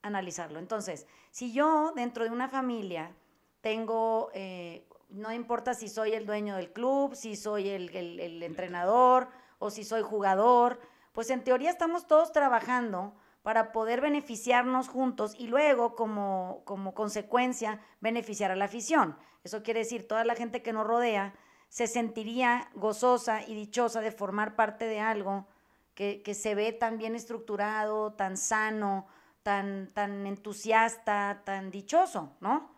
analizarlo. 0.03 0.59
Entonces, 0.59 1.07
si 1.31 1.53
yo 1.53 1.93
dentro 1.95 2.25
de 2.25 2.31
una 2.31 2.49
familia 2.49 3.15
tengo, 3.61 4.31
eh, 4.35 4.85
no 5.11 5.33
importa 5.33 5.75
si 5.75 5.89
soy 5.89 6.13
el 6.13 6.27
dueño 6.27 6.57
del 6.57 6.73
club, 6.73 7.15
si 7.15 7.37
soy 7.37 7.69
el, 7.69 7.95
el 7.95 8.43
entrenador 8.43 9.29
o 9.61 9.71
si 9.71 9.85
soy 9.85 10.03
jugador, 10.03 10.81
pues 11.13 11.31
en 11.31 11.45
teoría 11.45 11.71
estamos 11.71 12.09
todos 12.09 12.33
trabajando 12.33 13.15
para 13.43 13.71
poder 13.71 14.01
beneficiarnos 14.01 14.89
juntos 14.89 15.37
y 15.39 15.47
luego 15.47 15.95
como, 15.95 16.63
como 16.65 16.95
consecuencia 16.95 17.81
beneficiar 18.01 18.51
a 18.51 18.57
la 18.57 18.65
afición. 18.65 19.17
Eso 19.45 19.63
quiere 19.63 19.81
decir, 19.81 20.07
toda 20.07 20.25
la 20.25 20.35
gente 20.35 20.63
que 20.63 20.73
nos 20.73 20.87
rodea 20.87 21.35
se 21.69 21.87
sentiría 21.87 22.71
gozosa 22.75 23.43
y 23.43 23.55
dichosa 23.55 24.01
de 24.01 24.13
formar 24.13 24.57
parte 24.57 24.87
de 24.87 25.01
algo 25.01 25.47
que, 25.95 26.23
que 26.23 26.35
se 26.35 26.55
ve 26.55 26.73
tan 26.73 26.99
bien 26.99 27.15
estructurado, 27.15 28.13
tan 28.13 28.37
sano, 28.37 29.07
tan, 29.43 29.89
tan 29.93 30.27
entusiasta, 30.27 31.43
tan 31.45 31.71
dichoso, 31.71 32.37
¿no? 32.41 32.71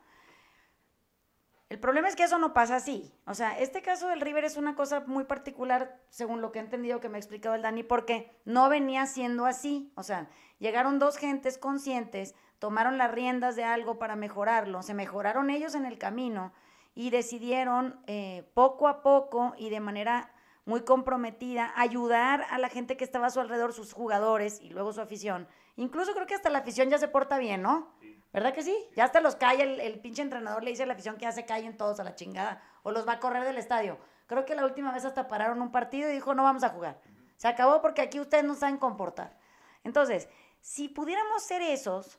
El 1.74 1.80
problema 1.80 2.06
es 2.06 2.14
que 2.14 2.22
eso 2.22 2.38
no 2.38 2.52
pasa 2.52 2.76
así. 2.76 3.12
O 3.26 3.34
sea, 3.34 3.58
este 3.58 3.82
caso 3.82 4.06
del 4.06 4.20
River 4.20 4.44
es 4.44 4.56
una 4.56 4.76
cosa 4.76 5.00
muy 5.08 5.24
particular, 5.24 6.00
según 6.08 6.40
lo 6.40 6.52
que 6.52 6.60
he 6.60 6.62
entendido 6.62 7.00
que 7.00 7.08
me 7.08 7.16
ha 7.16 7.18
explicado 7.18 7.56
el 7.56 7.62
Dani, 7.62 7.82
porque 7.82 8.30
no 8.44 8.68
venía 8.68 9.06
siendo 9.06 9.44
así. 9.44 9.92
O 9.96 10.04
sea, 10.04 10.28
llegaron 10.60 11.00
dos 11.00 11.16
gentes 11.16 11.58
conscientes, 11.58 12.36
tomaron 12.60 12.96
las 12.96 13.10
riendas 13.10 13.56
de 13.56 13.64
algo 13.64 13.98
para 13.98 14.14
mejorarlo, 14.14 14.84
se 14.84 14.94
mejoraron 14.94 15.50
ellos 15.50 15.74
en 15.74 15.84
el 15.84 15.98
camino 15.98 16.52
y 16.94 17.10
decidieron 17.10 17.98
eh, 18.06 18.48
poco 18.54 18.86
a 18.86 19.02
poco 19.02 19.54
y 19.58 19.68
de 19.68 19.80
manera 19.80 20.30
muy 20.66 20.82
comprometida 20.82 21.72
ayudar 21.74 22.46
a 22.50 22.58
la 22.58 22.68
gente 22.68 22.96
que 22.96 23.02
estaba 23.02 23.26
a 23.26 23.30
su 23.30 23.40
alrededor, 23.40 23.72
sus 23.72 23.92
jugadores 23.92 24.60
y 24.60 24.70
luego 24.70 24.92
su 24.92 25.00
afición. 25.00 25.48
Incluso 25.74 26.14
creo 26.14 26.28
que 26.28 26.36
hasta 26.36 26.50
la 26.50 26.60
afición 26.60 26.88
ya 26.88 26.98
se 26.98 27.08
porta 27.08 27.36
bien, 27.36 27.62
¿no? 27.62 27.92
¿Verdad 28.34 28.52
que 28.52 28.64
sí? 28.64 28.76
Ya 28.96 29.04
hasta 29.04 29.20
los 29.20 29.36
cae, 29.36 29.62
el, 29.62 30.00
pinche 30.00 30.20
entrenador 30.20 30.64
le 30.64 30.70
dice 30.70 30.82
a 30.82 30.86
la 30.86 30.94
afición 30.94 31.16
que 31.16 31.22
ya 31.22 31.30
se 31.30 31.46
callen 31.46 31.76
todos 31.76 32.00
a 32.00 32.04
la 32.04 32.16
chingada 32.16 32.60
o 32.82 32.90
los 32.90 33.06
va 33.06 33.12
a 33.12 33.20
correr 33.20 33.44
del 33.44 33.58
estadio. 33.58 33.96
Creo 34.26 34.44
que 34.44 34.56
la 34.56 34.64
última 34.64 34.92
vez 34.92 35.04
hasta 35.04 35.28
pararon 35.28 35.62
un 35.62 35.70
partido 35.70 36.10
y 36.10 36.14
dijo, 36.14 36.34
no 36.34 36.42
vamos 36.42 36.64
a 36.64 36.70
jugar. 36.70 37.00
Se 37.36 37.46
acabó 37.46 37.80
porque 37.80 38.02
aquí 38.02 38.18
ustedes 38.18 38.42
no 38.42 38.56
saben 38.56 38.76
comportar. 38.76 39.38
Entonces, 39.84 40.28
si 40.60 40.88
pudiéramos 40.88 41.44
ser 41.44 41.62
esos, 41.62 42.18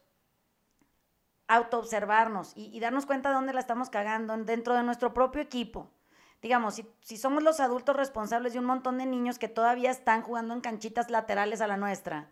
autoobservarnos 1.50 2.54
y, 2.56 2.74
y 2.76 2.80
darnos 2.80 3.06
cuenta 3.06 3.30
de 3.30 3.36
dónde 3.36 3.52
la 3.52 3.60
estamos 3.60 3.90
cagando 3.90 4.38
dentro 4.38 4.74
de 4.74 4.84
nuestro 4.84 5.14
propio 5.14 5.42
equipo. 5.42 5.92
Digamos, 6.42 6.76
si, 6.76 6.90
si 7.02 7.18
somos 7.18 7.44
los 7.44 7.60
adultos 7.60 7.94
responsables 7.94 8.54
de 8.54 8.60
un 8.60 8.66
montón 8.66 9.00
de 9.00 9.06
niños 9.06 9.38
que 9.38 9.50
todavía 9.50 9.92
están 9.92 10.22
jugando 10.22 10.54
en 10.54 10.62
canchitas 10.62 11.10
laterales 11.10 11.60
a 11.60 11.68
la 11.68 11.76
nuestra, 11.76 12.30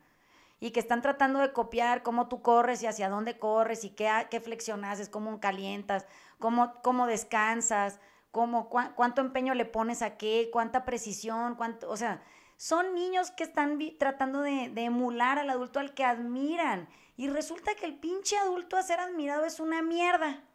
y 0.64 0.72
que 0.72 0.80
están 0.80 1.02
tratando 1.02 1.40
de 1.40 1.52
copiar 1.52 2.04
cómo 2.04 2.30
tú 2.30 2.42
corres 2.42 2.82
y 2.82 2.88
hacia 2.88 3.10
dónde 3.10 3.38
corres 3.38 3.84
y 3.84 3.90
qué, 3.90 4.10
qué 4.32 4.40
flexión 4.40 4.84
cómo 5.12 5.42
calientas, 5.42 6.06
cómo, 6.40 6.76
cómo 6.82 7.06
descansas, 7.06 8.00
cómo, 8.32 8.70
cuánto 8.70 9.20
empeño 9.20 9.56
le 9.56 9.66
pones 9.66 10.02
a 10.02 10.16
qué, 10.16 10.50
cuánta 10.54 10.86
precisión, 10.86 11.56
cuánto, 11.56 11.90
o 11.90 11.98
sea, 11.98 12.24
son 12.56 12.96
niños 12.96 13.30
que 13.32 13.44
están 13.44 13.78
tratando 14.00 14.40
de, 14.40 14.72
emular 14.78 15.38
al 15.38 15.50
adulto 15.50 15.82
al 15.82 15.94
que 15.94 16.06
admiran. 16.06 16.88
Y 17.18 17.28
resulta 17.28 17.76
que 17.76 17.86
el 17.86 17.96
pinche 17.96 18.38
adulto 18.38 18.78
a 18.78 18.84
ser 18.84 19.02
admirado 19.02 19.44
es 19.44 19.60
una 19.60 19.82
mierda. 19.82 20.46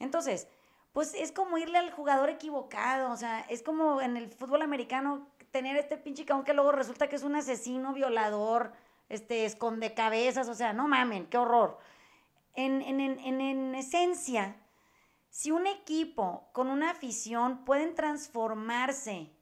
Entonces, 0.00 0.48
pues 0.92 1.14
es 1.14 1.30
como 1.30 1.56
irle 1.56 1.78
al 1.78 1.92
jugador 1.92 2.30
equivocado. 2.30 3.12
O 3.12 3.16
sea, 3.16 3.42
es 3.42 3.62
como 3.62 4.00
en 4.00 4.16
el 4.16 4.28
fútbol 4.28 4.62
americano 4.62 5.28
tener 5.52 5.76
este 5.76 5.96
pinche 5.96 6.24
cabrón 6.24 6.44
que 6.44 6.52
luego 6.52 6.72
resulta 6.72 7.08
que 7.08 7.14
es 7.14 7.22
un 7.22 7.36
asesino, 7.36 7.92
violador, 7.92 8.72
este, 9.08 9.44
esconde 9.44 9.94
cabezas, 9.94 10.48
o 10.48 10.54
sea, 10.54 10.72
no 10.72 10.88
mamen, 10.88 11.26
qué 11.26 11.38
horror. 11.38 11.78
En, 12.54 12.82
en, 12.82 13.00
en, 13.00 13.40
en 13.40 13.74
esencia, 13.74 14.56
si 15.36 15.50
un 15.50 15.66
equipo 15.66 16.48
con 16.54 16.68
una 16.68 16.90
afición 16.90 17.66
pueden 17.66 17.94
transformarse 17.94 19.36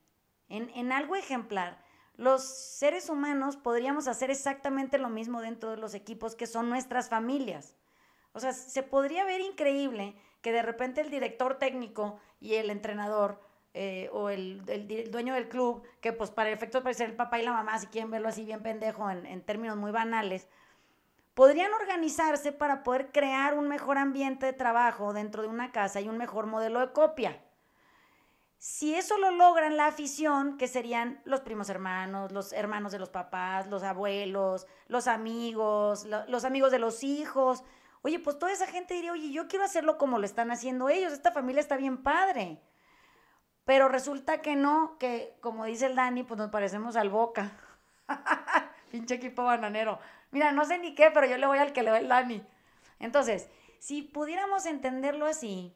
en, 0.48 0.90
algo 0.90 1.14
ejemplar, 1.14 1.82
los 2.16 2.42
seres 2.42 3.08
humanos 3.08 3.56
podríamos 3.56 4.08
hacer 4.08 4.30
exactamente 4.30 4.98
lo 4.98 5.08
mismo 5.08 5.40
dentro 5.40 5.70
de 5.70 5.76
los 5.76 5.94
equipos 5.94 6.34
que 6.34 6.48
son 6.48 6.68
nuestras 6.68 7.08
familias. 7.08 7.76
O 8.32 8.40
sea, 8.40 8.52
se 8.52 8.82
podría 8.82 9.24
ver 9.24 9.40
increíble 9.40 10.16
que 10.42 10.50
de 10.50 10.62
repente 10.62 11.00
el 11.00 11.10
director 11.10 11.58
técnico 11.58 12.18
y 12.40 12.54
el 12.54 12.70
entrenador 12.70 13.40
eh, 13.74 14.08
o 14.12 14.30
el, 14.30 14.64
dueño 15.10 15.34
del 15.34 15.48
club, 15.48 15.82
que 16.00 16.12
pues 16.12 16.30
para 16.30 16.50
efectos 16.50 16.82
puede 16.82 16.94
ser 16.94 17.10
el 17.10 17.16
papá 17.16 17.40
y 17.40 17.42
la 17.42 17.52
mamá, 17.52 17.78
si 17.78 17.88
quieren 17.88 18.10
verlo 18.10 18.28
así 18.28 18.44
bien 18.44 18.62
pendejo 18.62 19.10
en, 19.10 19.26
en 19.26 19.42
términos 19.42 19.76
muy 19.76 19.90
banales, 19.90 20.48
podrían 21.34 21.72
organizarse 21.72 22.52
para 22.52 22.84
poder 22.84 23.10
crear 23.10 23.58
un 23.58 23.68
mejor 23.68 23.98
ambiente 23.98 24.46
de 24.46 24.52
trabajo 24.52 25.12
dentro 25.12 25.42
de 25.42 25.48
una 25.48 25.72
casa 25.72 26.00
y 26.00 26.08
un 26.08 26.16
mejor 26.16 26.46
modelo 26.46 26.78
de 26.78 26.92
copia. 26.92 27.42
Si 28.58 28.94
eso 28.94 29.18
lo 29.18 29.30
logran 29.30 29.76
la 29.76 29.88
afición, 29.88 30.56
que 30.56 30.68
serían 30.68 31.20
los 31.24 31.40
primos 31.40 31.68
hermanos, 31.68 32.32
los 32.32 32.52
hermanos 32.52 32.92
de 32.92 32.98
los 32.98 33.10
papás, 33.10 33.66
los 33.66 33.82
abuelos, 33.82 34.66
los 34.88 35.06
amigos, 35.06 36.06
los 36.28 36.44
amigos 36.44 36.70
de 36.70 36.78
los 36.78 37.04
hijos, 37.04 37.62
oye, 38.00 38.20
pues 38.20 38.38
toda 38.38 38.52
esa 38.52 38.66
gente 38.66 38.94
diría, 38.94 39.12
oye, 39.12 39.32
yo 39.32 39.48
quiero 39.48 39.64
hacerlo 39.64 39.98
como 39.98 40.18
lo 40.18 40.24
están 40.24 40.50
haciendo 40.50 40.88
ellos, 40.88 41.12
esta 41.12 41.32
familia 41.32 41.60
está 41.60 41.76
bien 41.76 42.02
padre. 42.02 42.62
Pero 43.64 43.88
resulta 43.88 44.42
que 44.42 44.56
no, 44.56 44.98
que 44.98 45.36
como 45.40 45.64
dice 45.64 45.86
el 45.86 45.96
Dani, 45.96 46.22
pues 46.22 46.38
nos 46.38 46.50
parecemos 46.50 46.96
al 46.96 47.08
Boca. 47.08 47.52
Pinche 48.90 49.14
equipo 49.14 49.44
bananero. 49.44 49.98
Mira, 50.30 50.52
no 50.52 50.64
sé 50.64 50.78
ni 50.78 50.94
qué, 50.94 51.10
pero 51.10 51.26
yo 51.26 51.38
le 51.38 51.46
voy 51.46 51.58
al 51.58 51.72
que 51.72 51.82
le 51.82 51.90
va 51.90 51.98
el 51.98 52.08
Dani. 52.08 52.44
Entonces, 52.98 53.48
si 53.78 54.02
pudiéramos 54.02 54.66
entenderlo 54.66 55.26
así 55.26 55.74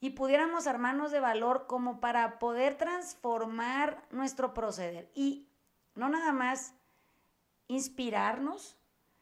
y 0.00 0.10
pudiéramos 0.10 0.66
armarnos 0.66 1.10
de 1.10 1.20
valor 1.20 1.66
como 1.66 2.00
para 2.00 2.38
poder 2.38 2.76
transformar 2.76 4.02
nuestro 4.10 4.54
proceder 4.54 5.10
y 5.14 5.48
no 5.94 6.08
nada 6.08 6.32
más 6.32 6.74
inspirarnos, 7.68 8.76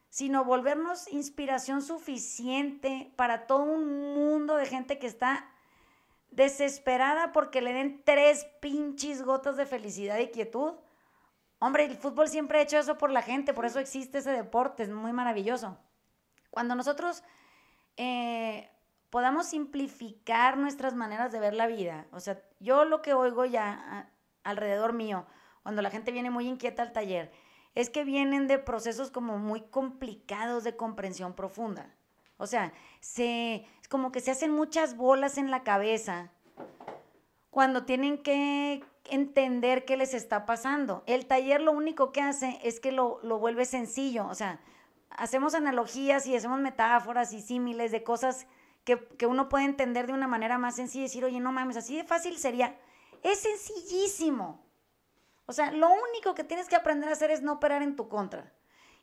sino 0.09 0.43
volvernos 0.43 1.07
inspiración 1.11 1.81
suficiente 1.81 3.13
para 3.15 3.45
todo 3.45 3.63
un 3.63 4.13
mundo 4.15 4.55
de 4.55 4.65
gente 4.65 4.97
que 4.97 5.07
está 5.07 5.49
desesperada 6.31 7.31
porque 7.31 7.61
le 7.61 7.73
den 7.73 8.03
tres 8.03 8.45
pinches 8.61 9.23
gotas 9.23 9.57
de 9.57 9.65
felicidad 9.65 10.17
y 10.19 10.29
quietud. 10.29 10.73
Hombre, 11.59 11.85
el 11.85 11.95
fútbol 11.95 12.29
siempre 12.29 12.59
ha 12.59 12.61
hecho 12.61 12.77
eso 12.77 12.97
por 12.97 13.11
la 13.11 13.21
gente, 13.21 13.53
por 13.53 13.65
eso 13.65 13.79
existe 13.79 14.19
ese 14.19 14.31
deporte, 14.31 14.83
es 14.83 14.89
muy 14.89 15.11
maravilloso. 15.11 15.77
Cuando 16.51 16.75
nosotros 16.75 17.23
eh, 17.97 18.69
podamos 19.09 19.47
simplificar 19.47 20.57
nuestras 20.57 20.95
maneras 20.95 21.31
de 21.31 21.39
ver 21.39 21.53
la 21.53 21.67
vida, 21.67 22.07
o 22.11 22.19
sea, 22.19 22.41
yo 22.59 22.85
lo 22.85 23.01
que 23.01 23.13
oigo 23.13 23.45
ya 23.45 24.09
alrededor 24.43 24.93
mío, 24.93 25.25
cuando 25.63 25.81
la 25.81 25.89
gente 25.89 26.11
viene 26.11 26.29
muy 26.29 26.47
inquieta 26.47 26.81
al 26.81 26.93
taller, 26.93 27.31
es 27.75 27.89
que 27.89 28.03
vienen 28.03 28.47
de 28.47 28.57
procesos 28.57 29.11
como 29.11 29.37
muy 29.37 29.61
complicados 29.61 30.63
de 30.63 30.75
comprensión 30.75 31.33
profunda. 31.33 31.93
O 32.39 32.47
sea, 32.47 32.71
se, 33.01 33.67
es 33.81 33.87
como 33.89 34.13
que 34.13 34.21
se 34.21 34.31
hacen 34.31 34.51
muchas 34.51 34.95
bolas 34.95 35.37
en 35.37 35.51
la 35.51 35.63
cabeza 35.63 36.31
cuando 37.51 37.83
tienen 37.83 38.23
que 38.23 38.81
entender 39.03 39.83
qué 39.83 39.97
les 39.97 40.13
está 40.13 40.45
pasando. 40.45 41.03
El 41.05 41.25
taller 41.25 41.61
lo 41.61 41.73
único 41.73 42.13
que 42.13 42.21
hace 42.21 42.57
es 42.63 42.79
que 42.79 42.93
lo, 42.93 43.19
vuelve 43.39 43.65
sencillo. 43.65 44.25
O 44.27 44.35
sea, 44.35 44.61
hacemos 45.09 45.53
analogías 45.53 46.25
y 46.27 46.35
hacemos 46.35 46.61
metáforas 46.61 47.33
y 47.33 47.41
símiles 47.41 47.91
de 47.91 48.03
cosas 48.03 48.47
que, 48.85 48.97
que, 49.17 49.25
uno 49.25 49.49
puede 49.49 49.65
entender 49.65 50.07
de 50.07 50.13
una 50.13 50.27
manera 50.27 50.57
más 50.57 50.77
sencilla 50.77 51.01
y 51.01 51.07
decir, 51.07 51.25
oye, 51.25 51.41
no 51.41 51.51
mames, 51.51 51.75
así 51.75 51.97
de 51.97 52.05
fácil 52.05 52.37
sería. 52.37 52.79
Es 53.21 53.39
sencillísimo. 53.39 54.63
O 55.45 55.51
sea, 55.51 55.73
lo 55.73 55.89
único 55.89 56.35
que 56.35 56.45
tienes 56.45 56.69
que 56.69 56.77
aprender 56.77 57.09
a 57.09 57.13
hacer 57.13 57.31
es 57.31 57.41
no 57.41 57.51
operar 57.53 57.81
en 57.81 57.97
tu 57.97 58.07
contra 58.07 58.53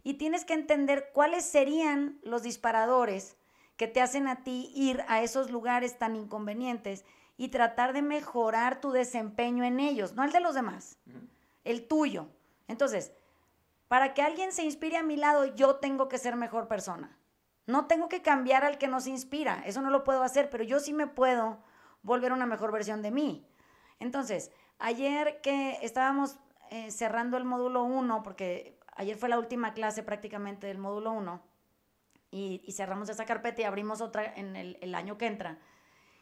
y 0.06 0.14
tienes 0.14 0.44
que 0.44 0.54
entender 0.54 1.10
cuáles 1.12 1.44
serían 1.44 2.20
los 2.22 2.44
disparadores 2.44 3.36
que 3.76 3.88
te 3.88 4.00
hacen 4.00 4.28
a 4.28 4.44
ti 4.44 4.70
ir 4.72 5.04
a 5.08 5.20
esos 5.20 5.50
lugares 5.50 5.98
tan 5.98 6.14
inconvenientes 6.14 7.04
y 7.36 7.48
tratar 7.48 7.92
de 7.92 8.02
mejorar 8.02 8.80
tu 8.80 8.92
desempeño 8.92 9.64
en 9.64 9.80
ellos, 9.80 10.14
no 10.14 10.22
el 10.22 10.30
de 10.30 10.38
los 10.38 10.54
demás, 10.54 10.96
el 11.64 11.88
tuyo. 11.88 12.28
Entonces, 12.68 13.14
para 13.88 14.14
que 14.14 14.22
alguien 14.22 14.52
se 14.52 14.62
inspire 14.62 14.96
a 14.96 15.02
mi 15.02 15.16
lado, 15.16 15.44
yo 15.56 15.74
tengo 15.74 16.08
que 16.08 16.18
ser 16.18 16.36
mejor 16.36 16.68
persona. 16.68 17.18
No 17.66 17.86
tengo 17.86 18.08
que 18.08 18.22
cambiar 18.22 18.64
al 18.64 18.78
que 18.78 18.86
nos 18.86 19.08
inspira, 19.08 19.64
eso 19.66 19.82
no 19.82 19.90
lo 19.90 20.04
puedo 20.04 20.22
hacer, 20.22 20.50
pero 20.50 20.62
yo 20.62 20.78
sí 20.78 20.92
me 20.92 21.08
puedo 21.08 21.58
volver 22.02 22.32
una 22.32 22.46
mejor 22.46 22.70
versión 22.70 23.02
de 23.02 23.10
mí. 23.10 23.44
Entonces, 23.98 24.52
ayer 24.78 25.40
que 25.40 25.80
estábamos 25.82 26.38
eh, 26.70 26.92
cerrando 26.92 27.36
el 27.36 27.44
módulo 27.44 27.82
1, 27.82 28.22
porque 28.22 28.75
ayer 28.96 29.16
fue 29.16 29.28
la 29.28 29.38
última 29.38 29.74
clase 29.74 30.02
prácticamente 30.02 30.66
del 30.66 30.78
módulo 30.78 31.12
1 31.12 31.42
y, 32.30 32.72
cerramos 32.72 33.08
esa 33.08 33.24
carpeta 33.24 33.62
y 33.62 33.64
abrimos 33.64 34.00
otra 34.00 34.24
en 34.34 34.56
el, 34.56 34.94
año 34.94 35.16
que 35.16 35.26
entra. 35.26 35.58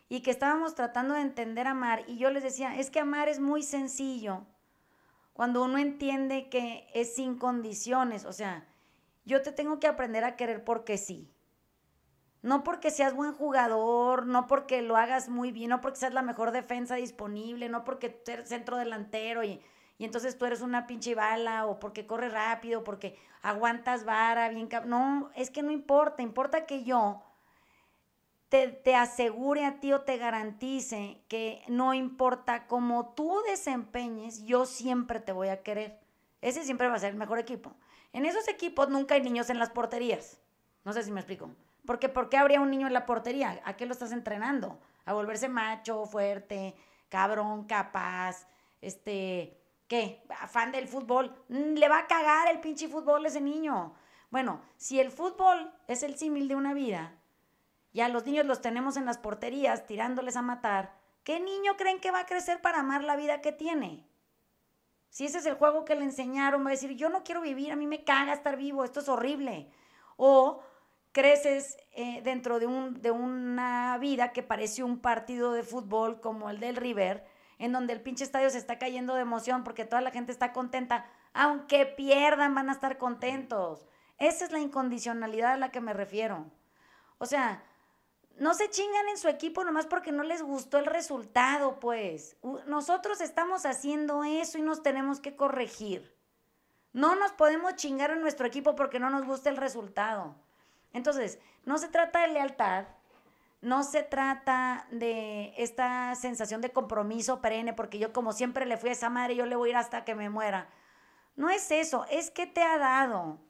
Y 0.09 0.21
que 0.21 0.31
estábamos 0.31 0.75
tratando 0.75 1.15
de 1.15 1.23
entender 1.23 1.67
amar 1.67 2.05
y 2.07 2.19
yo 2.19 2.31
les 2.31 2.43
decía, 2.43 2.77
es 2.77 2.91
que 2.91 3.01
amar 3.01 3.29
es 3.29 3.41
muy 3.41 3.63
sencillo 3.63 4.47
cuando 5.33 5.65
uno 5.65 5.79
entiende 5.79 6.49
que 6.49 6.87
es 6.95 7.17
sin 7.17 7.39
condiciones, 7.39 8.25
o 8.25 8.33
sea, 8.33 8.69
yo 9.25 9.43
te 9.43 9.51
tengo 9.51 9.81
que 9.81 9.89
aprender 9.89 10.23
a 10.25 10.37
querer 10.37 10.63
porque 10.63 10.99
sí. 10.99 11.31
No 12.43 12.63
porque 12.63 12.91
seas 12.91 13.15
buen 13.15 13.33
jugador, 13.33 14.27
no 14.27 14.47
porque 14.47 14.83
lo 14.83 14.97
hagas 14.97 15.31
muy 15.31 15.51
bien, 15.51 15.71
no 15.71 15.81
porque 15.81 15.99
seas 15.99 16.13
la 16.13 16.21
mejor 16.21 16.53
defensa 16.53 16.95
disponible, 16.97 17.71
no 17.71 17.85
porque 17.85 18.23
eres 18.27 18.51
centro 18.51 18.77
delantero 18.77 19.43
y, 19.43 19.63
y 19.99 20.05
entonces 20.05 20.37
tú 20.37 20.45
eres 20.45 20.61
una 20.61 20.87
pinche 20.87 21.15
bala, 21.15 21.67
o 21.67 21.79
porque 21.79 22.07
corres 22.07 22.33
rápido, 22.33 22.83
porque 22.83 23.17
aguantas 23.43 24.05
vara, 24.05 24.49
bien... 24.49 24.69
No, 24.87 25.31
es 25.37 25.51
que 25.51 25.63
no 25.63 25.71
importa, 25.71 26.23
importa 26.23 26.67
que 26.67 26.83
yo 26.83 27.23
te, 28.49 28.69
te, 28.69 28.97
asegure 28.97 29.65
a 29.65 29.81
ti 29.81 29.93
o 29.93 30.01
te 30.01 30.17
garantice 30.17 31.23
que 31.29 31.63
no 31.69 31.95
importa 31.95 32.67
cómo 32.67 33.15
tú 33.15 33.41
desempeñes, 33.47 34.45
yo 34.45 34.67
siempre 34.67 35.21
te 35.21 35.33
voy 35.33 35.49
a 35.49 35.63
querer. 35.63 36.01
Ese 36.41 36.65
siempre 36.65 36.89
va 36.89 36.95
a 36.95 36.99
ser 36.99 37.11
el 37.11 37.19
mejor 37.19 37.39
equipo. 37.39 37.75
En 38.13 38.27
esos 38.27 38.49
equipos 38.49 38.89
nunca 38.89 39.15
hay 39.15 39.23
niños 39.23 39.49
en 39.51 39.59
las 39.59 39.71
porterías. 39.71 40.41
No 40.85 40.93
sé 40.93 41.03
si 41.03 41.11
me 41.11 41.21
explico. 41.21 41.51
Porque 41.87 42.09
¿por 42.09 42.29
qué 42.29 42.37
habría 42.37 42.61
un 42.61 42.71
niño 42.71 42.87
en 42.87 42.93
la 42.93 43.07
portería? 43.07 43.61
¿A 43.65 43.77
qué 43.77 43.87
lo 43.87 43.93
estás 43.93 44.13
entrenando? 44.13 44.79
A 45.05 45.13
volverse 45.13 45.49
macho, 45.49 46.07
fuerte, 46.07 46.75
cabrón, 47.09 47.65
capaz, 47.65 48.47
este, 48.81 49.64
¿qué? 49.89 50.23
Fan 50.49 50.73
del 50.73 50.89
fútbol. 50.89 51.35
Mm, 51.49 51.75
le 51.75 51.89
va 51.89 52.01
a 52.01 52.07
cagar 52.07 52.49
el 52.49 52.61
pinche 52.61 52.89
fútbol 52.89 53.27
ese 53.27 53.41
niño. 53.41 53.95
Bueno, 54.31 54.63
si 54.77 55.01
el 55.01 55.11
fútbol 55.11 55.73
es 55.87 56.03
el 56.03 56.17
símil 56.17 56.49
de 56.49 56.57
una 56.57 56.75
vida, 56.75 57.17
y 57.93 58.01
a 58.01 58.09
los 58.09 58.27
niños 58.27 58.45
los 58.47 58.61
tenemos 58.61 58.97
en 58.97 59.07
las 59.07 59.19
porterías 59.19 59.87
tirándoles 59.87 60.37
a 60.37 60.43
matar, 60.43 60.97
¿qué 61.23 61.39
niño 61.39 61.77
creen 61.77 62.01
que 62.01 62.11
va 62.11 62.21
a 62.21 62.27
crecer 62.27 62.61
para 62.61 62.81
amar 62.81 63.05
la 63.05 63.15
vida 63.15 63.41
que 63.41 63.53
tiene? 63.53 64.05
Si 65.11 65.25
ese 65.27 65.39
es 65.39 65.47
el 65.47 65.55
juego 65.55 65.85
que 65.85 65.95
le 65.95 66.03
enseñaron, 66.03 66.65
va 66.65 66.71
a 66.71 66.73
decir, 66.73 66.97
yo 66.97 67.09
no 67.09 67.23
quiero 67.23 67.41
vivir, 67.41 67.71
a 67.71 67.77
mí 67.77 67.87
me 67.87 68.03
caga 68.03 68.33
estar 68.33 68.57
vivo, 68.57 68.83
esto 68.83 68.99
es 68.99 69.09
horrible. 69.09 69.71
O 70.17 70.61
creces 71.13 71.77
eh, 71.93 72.21
dentro 72.25 72.59
de, 72.59 72.67
un, 72.67 73.01
de 73.01 73.13
una 73.13 73.97
vida 73.99 74.33
que 74.33 74.43
parece 74.43 74.83
un 74.83 74.99
partido 74.99 75.53
de 75.53 75.63
fútbol 75.63 76.21
como 76.21 76.51
el 76.51 76.59
del 76.59 76.75
River, 76.75 77.25
en 77.59 77.73
donde 77.73 77.93
el 77.93 78.01
pinche 78.01 78.25
estadio 78.25 78.51
se 78.51 78.59
está 78.59 78.79
cayendo 78.79 79.15
de 79.15 79.23
emoción 79.23 79.65
porque 79.65 79.85
toda 79.85 80.03
la 80.03 80.11
gente 80.11 80.33
está 80.33 80.53
contenta. 80.53 81.07
Aunque 81.33 81.87
pierdan, 81.87 82.55
van 82.55 82.69
a 82.69 82.73
estar 82.73 82.99
contentos. 82.99 83.87
Esa 84.19 84.45
es 84.45 84.53
la 84.53 84.61
incondicionalidad 84.61 85.55
a 85.55 85.59
la 85.59 85.71
que 85.71 85.81
me 85.81 85.93
refiero. 85.93 86.51
O 87.19 87.27
sea, 87.27 87.63
no 88.39 88.55
se 88.55 88.69
chingan 88.69 89.09
en 89.09 89.19
su 89.19 89.29
equipo 89.29 89.65
nomás 89.65 89.87
porque 89.87 90.13
no 90.13 90.23
les 90.23 90.43
gustó 90.43 90.79
el 90.79 90.87
resultado, 90.87 91.79
pues. 91.79 92.37
Nosotros 92.67 93.21
estamos 93.21 93.65
haciendo 93.67 94.25
eso 94.25 94.59
y 94.59 94.63
nos 94.63 94.83
tenemos 94.83 95.21
que 95.21 95.37
corregir. 95.37 96.15
No 96.93 97.17
nos 97.17 97.33
podemos 97.33 97.75
chingar 97.77 98.11
en 98.11 98.21
nuestro 98.21 98.47
equipo 98.47 98.77
porque 98.77 99.01
no 99.01 99.11
nos 99.11 99.25
gusta 99.25 99.51
el 99.51 99.57
resultado. 99.57 100.37
Entonces, 100.93 101.39
no 101.65 101.79
se 101.79 101.89
trata 101.89 102.23
de 102.23 102.29
lealtad, 102.29 102.87
no 103.65 103.83
se 103.83 104.03
trata 104.03 104.87
de 104.91 105.55
esta 105.57 106.15
sensación 106.15 106.61
de 106.61 106.71
compromiso 106.71 107.41
perenne, 107.41 107.73
porque 107.73 107.99
yo 107.99 108.13
como 108.13 108.33
siempre 108.33 108.67
le 108.67 108.77
fui 108.77 108.91
a 108.91 108.93
esa 108.93 109.11
madre, 109.11 109.37
yo 109.37 109.47
le 109.47 109.57
voy 109.57 109.71
a 109.71 109.73
ir 109.73 109.77
hasta 109.77 110.05
que 110.05 110.15
me 110.15 110.31
muera. 110.31 110.69
No 111.37 111.51
es 111.51 111.71
eso, 111.71 112.07
es 112.11 112.31
que 112.31 112.47
te 112.47 112.63
ha 112.63 112.79
dado. 112.79 113.41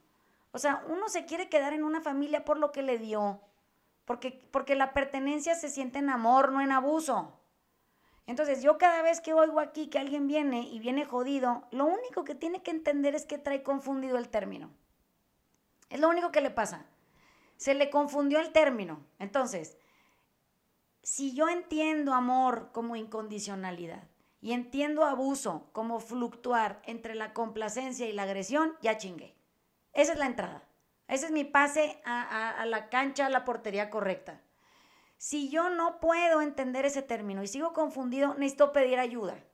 O 0.53 0.59
sea, 0.59 0.83
uno 0.89 1.09
se 1.09 1.27
quiere 1.27 1.49
quedar 1.49 1.73
en 1.73 1.85
una 1.85 2.01
familia 2.01 2.45
por 2.45 2.59
lo 2.59 2.73
que 2.73 2.83
le 2.83 2.99
dio 2.99 3.41
porque, 4.05 4.47
porque 4.51 4.75
la 4.75 4.93
pertenencia 4.93 5.55
se 5.55 5.69
siente 5.69 5.99
en 5.99 6.11
amor, 6.11 6.53
no 6.53 6.61
en 6.61 6.73
abuso. 6.73 7.41
Entonces, 8.27 8.63
yo 8.63 8.79
cada 8.79 9.03
vez 9.03 9.21
que 9.21 9.35
oigo 9.35 9.61
aquí 9.61 9.89
que 9.89 9.99
alguien 9.99 10.27
viene 10.27 10.63
y 10.63 10.79
viene 10.79 11.05
jodido, 11.05 11.67
lo 11.71 11.85
único 11.87 12.25
que 12.25 12.35
tiene 12.35 12.63
que 12.63 12.71
entender 12.71 13.15
es 13.15 13.27
que 13.27 13.39
trae 13.39 13.63
confundido 13.63 14.17
el 14.19 14.29
término. 14.29 14.71
Es 15.91 16.01
lo 16.01 16.09
único 16.09 16.33
que 16.33 16.41
le 16.41 16.51
pasa. 16.51 16.87
Se 17.57 17.75
le 17.75 17.91
confundió 17.91 18.41
el 18.41 18.53
término. 18.53 19.07
Entonces, 19.19 19.77
si 21.05 21.35
yo 21.35 21.49
entiendo 21.49 22.15
amor 22.15 22.71
como 22.73 22.97
incondicionalidad 22.97 24.09
y 24.41 24.53
entiendo 24.53 25.05
abuso 25.05 25.69
como 25.73 26.01
fluctuar 26.01 26.81
entre 26.87 27.15
la 27.15 27.35
complacencia 27.35 28.09
y 28.09 28.13
la 28.13 28.23
agresión, 28.23 28.77
ya 28.81 28.97
chingué. 28.97 29.37
Esa 29.93 30.13
es 30.13 30.19
la 30.19 30.27
entrada. 30.27 30.67
Ese 31.07 31.27
es 31.27 31.33
mi 31.33 31.45
pase 31.45 32.01
a, 32.05 32.65
la 32.67 32.89
cancha, 32.89 33.27
a 33.27 33.31
la 33.31 33.45
portería 33.45 33.91
correcta. 33.91 34.41
Si 35.19 35.51
yo 35.51 35.69
no 35.69 36.01
puedo 36.01 36.41
entender 36.41 36.87
ese 36.87 37.03
término 37.03 37.43
y 37.43 37.49
sigo 37.49 37.75
confundido, 37.75 38.35
necesito 38.35 38.73
pedir 38.73 38.99
ayuda. 38.99 39.45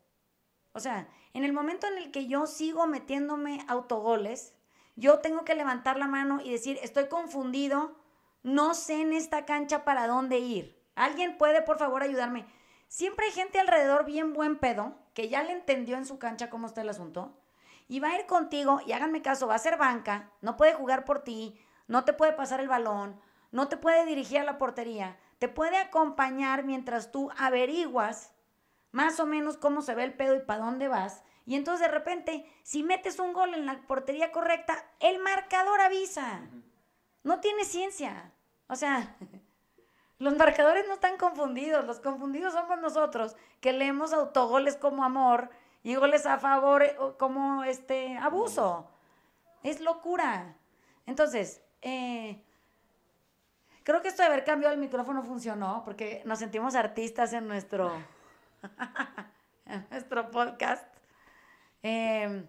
O 0.73 0.81
sea, 0.81 1.09
en 1.35 1.45
el 1.45 1.53
momento 1.53 1.89
en 1.89 1.99
el 1.99 2.13
que 2.13 2.29
yo 2.29 2.47
sigo 2.47 2.87
metiéndome 2.87 3.65
autogoles, 3.67 4.55
yo 4.95 5.19
tengo 5.19 5.45
que 5.45 5.57
levantar 5.57 5.99
la 5.99 6.07
mano 6.07 6.41
y 6.43 6.51
decir, 6.51 6.79
estoy 6.83 7.09
confundido, 7.09 7.97
no 8.45 8.75
sé 8.75 9.03
en 9.03 9.13
esta 9.13 9.45
cancha 9.45 9.85
para 9.85 10.07
dónde 10.07 10.39
ir. 10.39 10.80
¿Alguien 11.01 11.39
puede, 11.39 11.63
por 11.63 11.79
favor, 11.79 12.03
ayudarme? 12.03 12.45
Siempre 12.87 13.25
hay 13.25 13.33
gente 13.33 13.59
alrededor 13.59 14.05
bien 14.05 14.35
buen 14.35 14.59
pedo, 14.59 14.99
que 15.15 15.31
ya 15.31 15.43
le 15.43 15.53
entendió 15.53 15.97
en 15.97 16.05
su 16.05 16.19
cancha 16.19 16.51
cómo 16.51 16.67
está 16.67 16.83
el 16.83 16.91
asunto, 16.91 17.41
y 17.89 18.01
va 18.01 18.09
a 18.11 18.19
ir 18.19 18.27
contigo, 18.27 18.83
y 18.85 18.93
háganme 18.93 19.23
caso, 19.23 19.47
va 19.47 19.55
a 19.55 19.59
ser 19.59 19.79
banca, 19.79 20.31
no 20.43 20.59
puede 20.59 20.75
jugar 20.75 21.07
por 21.07 21.25
ti, 21.25 21.59
no 21.87 22.05
te 22.05 22.13
puede 22.13 22.35
pasar 22.35 22.61
el 22.61 22.69
balón, 22.69 23.19
no 23.51 23.67
te 23.67 23.79
puede 23.79 24.05
dirigir 24.05 24.41
a 24.41 24.45
la 24.45 24.59
portería, 24.59 25.17
te 25.39 25.49
puede 25.49 25.79
acompañar 25.79 26.65
mientras 26.65 27.11
tú 27.11 27.31
averiguas 27.39 28.35
más 28.93 29.21
o 29.21 29.25
menos 29.25 29.57
cómo 29.57 29.81
se 29.81 29.95
ve 29.95 30.05
el 30.05 30.13
pedo 30.13 30.37
y 30.37 30.41
para 30.41 30.67
dónde 30.67 30.89
vas. 30.89 31.25
Y 31.47 31.55
entonces 31.55 31.87
de 31.87 31.93
repente, 31.95 32.45
si 32.63 32.83
metes 32.83 33.19
un 33.19 33.33
gol 33.33 33.55
en 33.55 33.65
la 33.65 33.81
portería 33.87 34.33
correcta, 34.33 34.85
el 34.99 35.19
marcador 35.19 35.81
avisa. 35.81 36.43
No 37.23 37.41
tiene 37.41 37.65
ciencia. 37.65 38.33
O 38.67 38.77
sea, 38.77 39.17
los 40.21 40.37
marcadores 40.37 40.87
no 40.87 40.95
están 40.95 41.17
confundidos. 41.17 41.87
Los 41.87 41.99
confundidos 41.99 42.53
somos 42.53 42.79
nosotros, 42.79 43.37
que 43.61 43.73
leemos 43.73 44.13
autogoles 44.13 44.77
como 44.77 45.03
amor 45.03 45.49
y 45.83 45.95
goles 45.95 46.27
a 46.27 46.39
favor 46.39 46.83
eh, 46.83 46.97
como 47.19 47.65
este 47.65 48.19
abuso. 48.19 48.87
Es 49.63 49.81
locura. 49.81 50.55
Entonces, 51.07 51.63
eh, 51.81 52.39
creo 53.83 54.03
que 54.03 54.09
esto 54.09 54.23
de 54.23 54.29
haber 54.29 54.45
cambiado 54.45 54.75
el 54.75 54.81
micrófono 54.81 55.23
funcionó 55.23 55.83
porque 55.87 56.23
nos 56.27 56.39
sentimos 56.39 56.75
artistas 56.75 57.33
en 57.33 57.49
nuestro, 57.49 57.91
en 59.65 59.87
nuestro 59.91 60.31
podcast. 60.31 60.87
Em, 61.83 62.47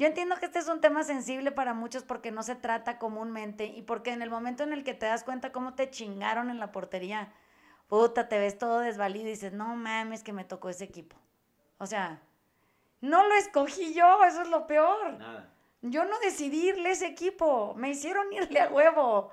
yo 0.00 0.06
entiendo 0.06 0.36
que 0.36 0.46
este 0.46 0.58
es 0.58 0.68
un 0.68 0.80
tema 0.80 1.04
sensible 1.04 1.52
para 1.52 1.74
muchos 1.74 2.04
porque 2.04 2.30
no 2.30 2.42
se 2.42 2.54
trata 2.54 2.98
comúnmente 2.98 3.66
y 3.66 3.82
porque 3.82 4.12
en 4.12 4.22
el 4.22 4.30
momento 4.30 4.62
en 4.62 4.72
el 4.72 4.82
que 4.82 4.94
te 4.94 5.04
das 5.04 5.24
cuenta 5.24 5.52
cómo 5.52 5.74
te 5.74 5.90
chingaron 5.90 6.48
en 6.48 6.58
la 6.58 6.72
portería, 6.72 7.34
puta, 7.86 8.26
te 8.26 8.38
ves 8.38 8.56
todo 8.56 8.78
desvalido 8.78 9.26
y 9.26 9.32
dices, 9.32 9.52
no 9.52 9.76
mames 9.76 10.22
que 10.22 10.32
me 10.32 10.46
tocó 10.46 10.70
ese 10.70 10.84
equipo. 10.84 11.16
O 11.76 11.84
sea, 11.84 12.22
no 13.02 13.28
lo 13.28 13.34
escogí 13.34 13.92
yo, 13.92 14.24
eso 14.24 14.40
es 14.40 14.48
lo 14.48 14.66
peor. 14.66 15.18
Nada. 15.18 15.52
Yo 15.82 16.06
no 16.06 16.18
decidí 16.20 16.70
irle 16.70 16.88
a 16.88 16.92
ese 16.92 17.06
equipo, 17.06 17.74
me 17.74 17.90
hicieron 17.90 18.32
irle 18.32 18.58
a 18.58 18.70
huevo. 18.70 19.30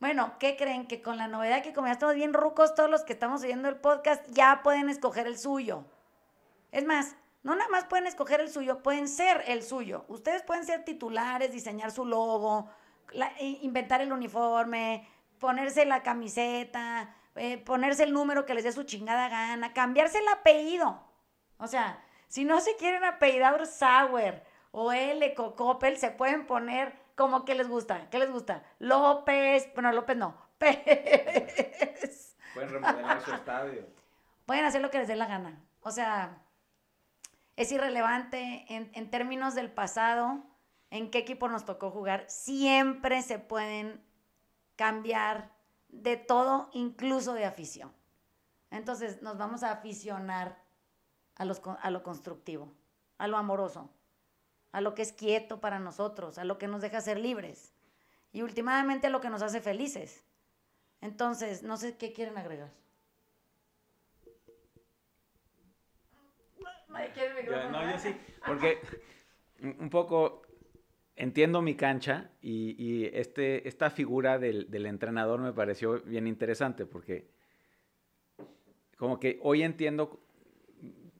Bueno, 0.00 0.34
¿qué 0.40 0.56
creen? 0.56 0.88
Que 0.88 1.00
con 1.00 1.16
la 1.16 1.28
novedad 1.28 1.62
que 1.62 1.72
como 1.72 1.86
ya 1.86 1.92
estamos 1.92 2.16
bien 2.16 2.34
rucos, 2.34 2.74
todos 2.74 2.90
los 2.90 3.04
que 3.04 3.12
estamos 3.12 3.44
oyendo 3.44 3.68
el 3.68 3.76
podcast 3.76 4.26
ya 4.32 4.62
pueden 4.64 4.88
escoger 4.88 5.28
el 5.28 5.38
suyo. 5.38 5.84
Es 6.72 6.84
más, 6.84 7.14
no 7.46 7.54
nada 7.54 7.70
más 7.70 7.84
pueden 7.84 8.08
escoger 8.08 8.40
el 8.40 8.50
suyo, 8.50 8.82
pueden 8.82 9.06
ser 9.06 9.44
el 9.46 9.62
suyo. 9.62 10.04
Ustedes 10.08 10.42
pueden 10.42 10.64
ser 10.64 10.84
titulares, 10.84 11.52
diseñar 11.52 11.92
su 11.92 12.04
logo, 12.04 12.68
inventar 13.38 14.00
el 14.00 14.12
uniforme, 14.12 15.08
ponerse 15.38 15.86
la 15.86 16.02
camiseta, 16.02 17.14
eh, 17.36 17.58
ponerse 17.58 18.02
el 18.02 18.12
número 18.12 18.46
que 18.46 18.54
les 18.54 18.64
dé 18.64 18.72
su 18.72 18.82
chingada 18.82 19.28
gana, 19.28 19.72
cambiarse 19.72 20.18
el 20.18 20.26
apellido. 20.26 21.00
O 21.58 21.68
sea, 21.68 22.02
si 22.26 22.44
no 22.44 22.58
se 22.58 22.74
quieren 22.74 23.04
apellidar 23.04 23.64
Sauer 23.64 24.44
o 24.72 24.90
L. 24.90 25.32
Cocopel, 25.34 25.98
se 25.98 26.10
pueden 26.10 26.48
poner 26.48 26.98
como 27.14 27.44
que 27.44 27.54
les 27.54 27.68
gusta. 27.68 28.10
¿Qué 28.10 28.18
les 28.18 28.32
gusta? 28.32 28.64
López. 28.80 29.72
Bueno, 29.74 29.92
López 29.92 30.16
no. 30.16 30.36
Pérez. 30.58 32.36
Pueden 32.54 32.70
remodelar 32.70 33.20
su 33.20 33.32
estadio. 33.32 33.86
Pueden 34.46 34.64
hacer 34.64 34.82
lo 34.82 34.90
que 34.90 34.98
les 34.98 35.06
dé 35.06 35.14
la 35.14 35.26
gana. 35.26 35.62
O 35.82 35.92
sea, 35.92 36.42
es 37.56 37.72
irrelevante 37.72 38.66
en, 38.68 39.10
términos 39.10 39.54
del 39.54 39.70
pasado, 39.70 40.44
en 40.90 41.10
qué 41.10 41.18
equipo 41.18 41.48
nos 41.48 41.64
tocó 41.64 41.90
jugar. 41.90 42.26
Siempre 42.28 43.22
se 43.22 43.38
pueden 43.38 44.04
cambiar 44.76 45.50
de 45.88 46.18
todo, 46.18 46.68
incluso 46.74 47.32
de 47.32 47.46
afición. 47.46 47.92
Entonces 48.70 49.22
nos 49.22 49.38
vamos 49.38 49.62
a 49.62 49.72
aficionar 49.72 50.62
a, 51.36 51.44
a 51.44 51.90
lo 51.90 52.02
constructivo, 52.02 52.72
a 53.16 53.26
lo 53.26 53.38
amoroso, 53.38 53.90
a 54.72 54.82
lo 54.82 54.94
que 54.94 55.02
es 55.02 55.12
quieto 55.12 55.60
para 55.60 55.78
nosotros, 55.78 56.36
a 56.36 56.44
lo 56.44 56.58
que 56.58 56.68
nos 56.68 56.82
deja 56.82 57.00
ser 57.00 57.18
libres 57.18 57.72
y 58.32 58.42
últimamente 58.42 59.06
a 59.06 59.10
lo 59.10 59.22
que 59.22 59.30
nos 59.30 59.40
hace 59.40 59.62
felices. 59.62 60.22
Entonces, 61.00 61.62
no 61.62 61.78
sé 61.78 61.96
qué 61.96 62.12
quieren 62.12 62.36
agregar. 62.36 62.70
No, 67.70 67.90
yo 67.90 67.98
sí, 67.98 68.14
porque 68.46 68.78
un 69.62 69.90
poco 69.90 70.42
entiendo 71.16 71.62
mi 71.62 71.74
cancha 71.74 72.30
y, 72.42 73.06
este, 73.12 73.66
esta 73.66 73.90
figura 73.90 74.38
del, 74.38 74.86
entrenador 74.86 75.40
me 75.40 75.52
pareció 75.52 76.00
bien 76.02 76.26
interesante 76.26 76.86
porque 76.86 77.28
como 78.96 79.18
que 79.18 79.38
hoy 79.42 79.62
entiendo, 79.62 80.20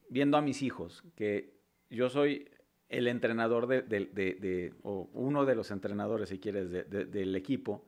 viendo 0.09 0.37
a 0.37 0.43
mis 0.43 0.63
hijos, 0.63 1.03
que 1.15 1.57
yo 1.91 2.09
soy 2.09 2.49
el 2.89 3.09
entrenador 3.09 3.67
de, 3.67 4.75
o 4.83 5.11
uno 5.13 5.45
de 5.45 5.55
los 5.55 5.71
entrenadores, 5.71 6.29
si 6.29 6.39
quieres, 6.39 6.71
del 6.71 7.35
equipo, 7.35 7.85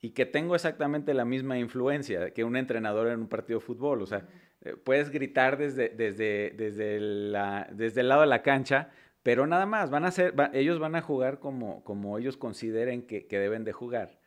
y 0.00 0.10
que 0.10 0.26
tengo 0.26 0.54
exactamente 0.54 1.14
la 1.14 1.24
misma 1.24 1.58
influencia 1.58 2.30
que 2.32 2.44
un 2.44 2.56
entrenador 2.56 3.08
en 3.08 3.20
un 3.20 3.28
partido 3.28 3.58
de 3.58 3.64
fútbol. 3.64 4.02
O 4.02 4.06
sea, 4.06 4.18
eh, 4.18 4.45
puedes 4.84 5.10
gritar 5.10 5.56
desde, 5.56 5.88
desde, 5.90 6.52
desde, 6.56 7.00
la, 7.00 7.68
desde 7.72 8.00
el 8.00 8.08
lado 8.08 8.22
de 8.22 8.26
la 8.26 8.42
cancha, 8.42 8.90
pero 9.22 9.46
nada 9.46 9.66
más, 9.66 9.90
van 9.90 10.04
a 10.04 10.10
ser, 10.10 10.34
ellos 10.52 10.78
van 10.78 10.94
a 10.94 11.02
jugar 11.02 11.38
como, 11.38 11.82
como 11.84 12.18
ellos 12.18 12.36
consideren 12.36 13.02
que, 13.02 13.26
que 13.26 13.38
deben 13.38 13.64
de 13.64 13.72
jugar. 13.72 14.18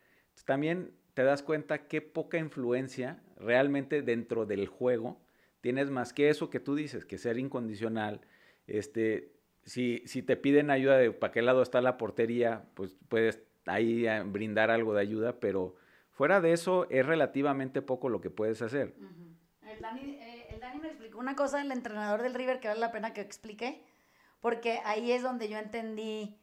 también 0.46 0.92
te 1.14 1.24
das 1.24 1.44
cuenta 1.44 1.88
qué 1.88 2.02
poca 2.02 2.38
influencia 2.38 3.22
realmente 3.38 4.02
dentro 4.02 4.46
del 4.46 4.68
juego 4.68 5.20
tienes 5.62 5.90
más 5.90 6.14
que 6.14 6.30
eso 6.30 6.50
que 6.50 6.60
tú 6.60 6.76
dices, 6.76 7.06
que 7.06 7.18
ser 7.18 7.38
incondicional. 7.38 8.22
Este, 8.68 9.34
si, 9.64 10.04
si 10.06 10.22
te 10.22 10.38
piden 10.38 10.72
ayuda 10.72 10.98
de 10.98 11.12
para 11.12 11.34
qué 11.34 11.42
lado 11.42 11.62
está 11.62 11.82
la 11.82 11.98
portería, 11.98 12.66
pues 12.76 12.96
puedes 13.10 13.42
ahí 13.66 14.08
eh, 14.08 14.24
brindar 14.26 14.72
algo 14.72 14.94
de 14.94 15.02
ayuda, 15.02 15.40
pero 15.40 15.76
fuera 16.12 16.42
de 16.42 16.54
eso 16.54 16.88
es 16.90 17.06
relativamente 17.06 17.82
poco 17.82 18.10
lo 18.10 18.22
que 18.22 18.30
puedes 18.30 18.62
hacer. 18.62 18.94
El, 19.80 19.84
Dani, 19.84 20.02
eh, 20.02 20.48
el, 20.50 20.60
Dani, 20.60 20.80
me 20.80 20.88
explicó 20.90 21.20
una 21.20 21.36
cosa 21.36 21.60
del 21.60 21.72
entrenador 21.72 22.22
del 22.22 22.34
River 22.34 22.60
que 22.60 22.68
vale 22.68 22.82
la 22.82 22.92
pena 22.92 23.14
que 23.14 23.22
explique, 23.22 23.82
porque 24.42 24.82
ahí 24.84 25.12
es 25.12 25.24
donde 25.24 25.48
yo 25.48 25.58
entendí 25.58 26.38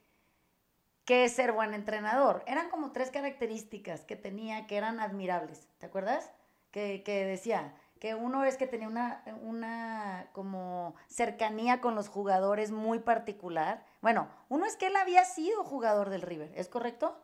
qué 1.04 1.24
es 1.24 1.32
ser 1.32 1.52
buen 1.52 1.74
entrenador. 1.74 2.42
Eran 2.46 2.70
como 2.70 2.92
tres 2.92 3.10
características 3.10 4.04
que 4.04 4.16
tenía 4.16 4.66
que 4.66 4.76
eran 4.76 5.00
admirables, 5.00 5.68
¿te 5.78 5.86
acuerdas? 5.86 6.32
Que, 6.70 7.02
que 7.04 7.26
decía, 7.26 7.74
que 8.00 8.14
uno 8.14 8.44
es 8.44 8.56
que 8.56 8.66
tenía 8.66 8.88
una, 8.88 9.22
una 9.42 10.28
como 10.32 10.94
cercanía 11.06 11.80
con 11.80 11.94
los 11.94 12.08
jugadores 12.08 12.70
muy 12.70 12.98
particular. 12.98 13.84
Bueno, 14.00 14.28
uno 14.48 14.64
es 14.64 14.76
que 14.76 14.86
él 14.86 14.96
había 14.96 15.24
sido 15.24 15.62
jugador 15.62 16.08
del 16.08 16.22
River, 16.22 16.52
¿es 16.56 16.68
correcto? 16.68 17.18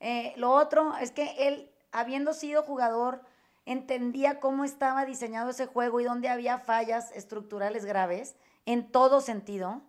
Eh, 0.00 0.34
lo 0.36 0.50
otro 0.50 0.96
es 0.98 1.12
que 1.12 1.48
él, 1.48 1.70
habiendo 1.92 2.34
sido 2.34 2.62
jugador, 2.64 3.22
entendía 3.66 4.40
cómo 4.40 4.64
estaba 4.64 5.04
diseñado 5.04 5.50
ese 5.50 5.66
juego 5.66 6.00
y 6.00 6.04
dónde 6.04 6.28
había 6.28 6.58
fallas 6.58 7.10
estructurales 7.12 7.84
graves, 7.84 8.36
en 8.64 8.90
todo 8.90 9.20
sentido. 9.20 9.82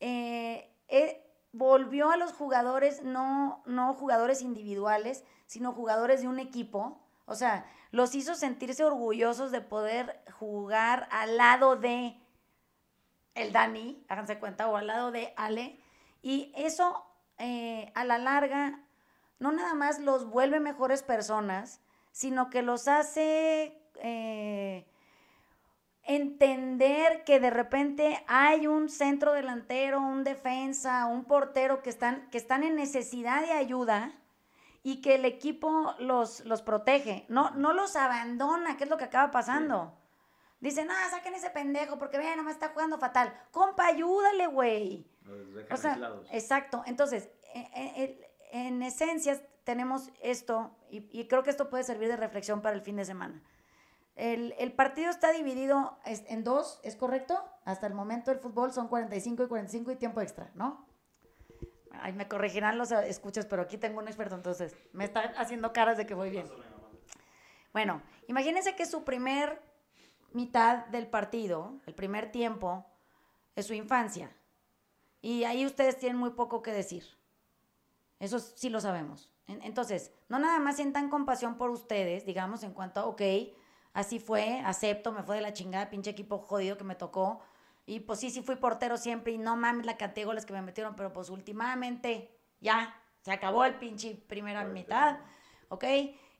Eh, 0.00 0.74
eh, 0.88 1.24
volvió 1.52 2.10
a 2.10 2.16
los 2.16 2.32
jugadores, 2.32 3.02
no, 3.02 3.62
no 3.66 3.94
jugadores 3.94 4.42
individuales, 4.42 5.24
sino 5.46 5.72
jugadores 5.72 6.22
de 6.22 6.28
un 6.28 6.38
equipo. 6.38 7.00
O 7.26 7.34
sea, 7.34 7.66
los 7.90 8.14
hizo 8.14 8.34
sentirse 8.34 8.84
orgullosos 8.84 9.52
de 9.52 9.60
poder 9.60 10.22
jugar 10.38 11.06
al 11.12 11.36
lado 11.36 11.76
de 11.76 12.16
el 13.34 13.52
Dani, 13.52 14.04
háganse 14.08 14.38
cuenta, 14.38 14.68
o 14.68 14.76
al 14.76 14.86
lado 14.86 15.12
de 15.12 15.32
Ale. 15.36 15.78
Y 16.22 16.52
eso 16.56 17.04
eh, 17.38 17.92
a 17.94 18.04
la 18.04 18.18
larga 18.18 18.80
no 19.38 19.52
nada 19.52 19.74
más 19.74 19.98
los 19.98 20.28
vuelve 20.28 20.60
mejores 20.60 21.02
personas, 21.02 21.80
sino 22.12 22.50
que 22.50 22.62
los 22.62 22.88
hace 22.88 23.80
eh, 23.96 24.86
entender 26.04 27.24
que 27.24 27.40
de 27.40 27.50
repente 27.50 28.24
hay 28.26 28.66
un 28.66 28.88
centro 28.88 29.32
delantero, 29.32 30.00
un 30.00 30.24
defensa, 30.24 31.06
un 31.06 31.24
portero 31.24 31.82
que 31.82 31.90
están, 31.90 32.28
que 32.30 32.38
están 32.38 32.62
en 32.62 32.76
necesidad 32.76 33.42
de 33.42 33.52
ayuda 33.52 34.12
y 34.82 35.02
que 35.02 35.16
el 35.16 35.24
equipo 35.24 35.94
los, 35.98 36.44
los 36.46 36.62
protege, 36.62 37.26
no, 37.28 37.50
no 37.50 37.72
los 37.72 37.96
abandona, 37.96 38.76
que 38.76 38.84
es 38.84 38.90
lo 38.90 38.96
que 38.96 39.04
acaba 39.04 39.30
pasando. 39.30 39.96
Dicen, 40.60 40.90
ah, 40.90 41.08
saquen 41.10 41.34
ese 41.34 41.50
pendejo 41.50 41.98
porque 41.98 42.18
vean, 42.18 42.36
nomás 42.36 42.54
está 42.54 42.68
jugando 42.68 42.98
fatal. 42.98 43.32
Compa, 43.50 43.86
ayúdale, 43.86 44.46
güey. 44.46 45.06
O 45.70 45.76
sea, 45.76 45.98
exacto. 46.32 46.82
Entonces, 46.86 47.30
e, 47.54 47.60
e, 47.74 48.30
en, 48.52 48.82
esencia 48.82 49.40
tenemos 49.64 50.10
esto, 50.22 50.76
y, 50.90 51.26
creo 51.28 51.42
que 51.42 51.50
esto 51.50 51.70
puede 51.70 51.84
servir 51.84 52.08
de 52.08 52.16
reflexión 52.16 52.62
para 52.62 52.74
el 52.74 52.82
fin 52.82 52.96
de 52.96 53.04
semana. 53.04 53.42
El, 54.16 54.54
el, 54.58 54.72
partido 54.72 55.10
está 55.10 55.32
dividido 55.32 55.98
en 56.04 56.44
dos, 56.44 56.80
¿es 56.82 56.96
correcto? 56.96 57.42
Hasta 57.64 57.86
el 57.86 57.94
momento 57.94 58.30
el 58.30 58.38
fútbol 58.38 58.72
son 58.72 58.88
45 58.88 59.44
y 59.44 59.48
45 59.48 59.92
y 59.92 59.96
tiempo 59.96 60.20
extra, 60.20 60.50
¿no? 60.54 60.86
Ay, 61.92 62.12
me 62.12 62.28
corregirán 62.28 62.78
los 62.78 62.92
escuchas, 62.92 63.46
pero 63.46 63.62
aquí 63.62 63.78
tengo 63.78 63.98
un 63.98 64.08
experto, 64.08 64.34
entonces 64.34 64.76
me 64.92 65.04
está 65.04 65.32
haciendo 65.36 65.72
caras 65.72 65.96
de 65.96 66.06
que 66.06 66.14
voy 66.14 66.30
bien. 66.30 66.46
Bueno, 67.72 68.02
imagínense 68.26 68.74
que 68.74 68.86
su 68.86 69.04
primer 69.04 69.62
mitad 70.32 70.86
del 70.86 71.06
partido, 71.06 71.80
el 71.86 71.94
primer 71.94 72.30
tiempo, 72.30 72.86
es 73.56 73.66
su 73.66 73.74
infancia. 73.74 74.34
Y 75.22 75.44
ahí 75.44 75.66
ustedes 75.66 75.98
tienen 75.98 76.18
muy 76.18 76.30
poco 76.30 76.62
que 76.62 76.72
decir. 76.72 77.04
Eso 78.18 78.38
sí 78.38 78.68
lo 78.70 78.80
sabemos. 78.80 79.30
Entonces, 79.62 80.12
no 80.28 80.38
nada 80.38 80.58
más 80.58 80.76
sientan 80.76 81.10
compasión 81.10 81.56
por 81.56 81.70
ustedes, 81.70 82.24
digamos, 82.26 82.62
en 82.62 82.72
cuanto 82.72 83.00
a, 83.00 83.06
ok, 83.06 83.22
así 83.92 84.18
fue, 84.18 84.60
acepto, 84.64 85.12
me 85.12 85.22
fue 85.22 85.36
de 85.36 85.42
la 85.42 85.52
chingada, 85.52 85.90
pinche 85.90 86.10
equipo 86.10 86.38
jodido 86.38 86.76
que 86.76 86.84
me 86.84 86.94
tocó, 86.94 87.40
y 87.86 88.00
pues 88.00 88.20
sí, 88.20 88.30
sí 88.30 88.42
fui 88.42 88.56
portero 88.56 88.96
siempre 88.96 89.32
y 89.32 89.38
no 89.38 89.56
mames 89.56 89.86
la 89.86 89.96
cantidad 89.96 90.22
de 90.22 90.26
goles 90.26 90.46
que 90.46 90.52
me 90.52 90.62
metieron, 90.62 90.94
pero 90.94 91.12
pues 91.12 91.28
últimamente 91.30 92.30
ya 92.60 92.94
se 93.22 93.32
acabó 93.32 93.64
el 93.64 93.74
pinche 93.78 94.14
primera 94.14 94.64
mitad, 94.64 95.18
¿ok? 95.68 95.84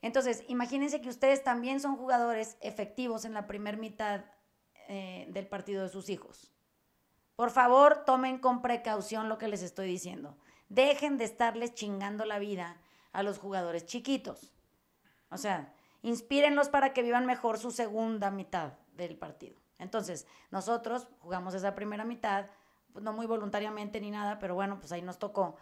Entonces, 0.02 0.44
imagínense 0.48 1.00
que 1.00 1.08
ustedes 1.08 1.42
también 1.42 1.80
son 1.80 1.96
jugadores 1.96 2.56
efectivos 2.60 3.24
en 3.24 3.34
la 3.34 3.46
primera 3.46 3.76
mitad 3.76 4.24
eh, 4.88 5.26
del 5.30 5.46
partido 5.46 5.82
de 5.82 5.88
sus 5.88 6.08
hijos. 6.08 6.52
Por 7.36 7.50
favor, 7.50 8.04
tomen 8.04 8.38
con 8.38 8.62
precaución 8.62 9.28
lo 9.28 9.38
que 9.38 9.48
les 9.48 9.62
estoy 9.62 9.86
diciendo. 9.88 10.36
Dejen 10.68 11.18
de 11.18 11.24
estarles 11.24 11.74
chingando 11.74 12.24
la 12.24 12.38
vida 12.38 12.80
a 13.12 13.22
los 13.22 13.38
jugadores 13.38 13.86
chiquitos. 13.86 14.52
O 15.30 15.36
sea, 15.36 15.72
inspírenlos 16.02 16.68
para 16.68 16.92
que 16.92 17.02
vivan 17.02 17.26
mejor 17.26 17.58
su 17.58 17.70
segunda 17.70 18.30
mitad 18.30 18.72
del 18.94 19.16
partido. 19.16 19.60
Entonces, 19.78 20.26
nosotros 20.50 21.08
jugamos 21.20 21.54
esa 21.54 21.74
primera 21.74 22.04
mitad, 22.04 22.46
pues 22.92 23.04
no 23.04 23.12
muy 23.12 23.26
voluntariamente 23.26 24.00
ni 24.00 24.10
nada, 24.10 24.38
pero 24.38 24.54
bueno, 24.54 24.78
pues 24.78 24.92
ahí 24.92 25.02
nos 25.02 25.18
tocó. 25.18 25.56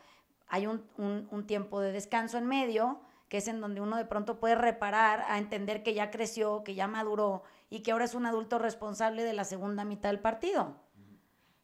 Hay 0.49 0.67
un, 0.67 0.85
un, 0.97 1.47
tiempo 1.47 1.81
de 1.81 1.93
descanso 1.93 2.39
en 2.39 2.47
medio, 2.47 3.01
que 3.29 3.37
es 3.37 3.49
en 3.49 3.61
donde 3.61 3.81
uno 3.81 3.97
de 3.97 4.07
pronto 4.07 4.41
puede 4.41 4.55
reparar, 4.55 5.25
a 5.29 5.39
entender 5.39 5.83
que 5.83 5.95
ya 5.95 6.11
creció, 6.11 6.65
que 6.65 6.75
ya 6.75 6.89
maduró 6.89 7.43
y 7.69 7.81
que 7.81 7.93
ahora 7.93 8.07
es 8.07 8.15
un 8.15 8.25
adulto 8.25 8.59
responsable 8.59 9.25
de 9.25 9.35
la 9.35 9.45
segunda 9.45 9.85
mitad 9.85 10.09
del 10.09 10.21
partido. 10.21 10.77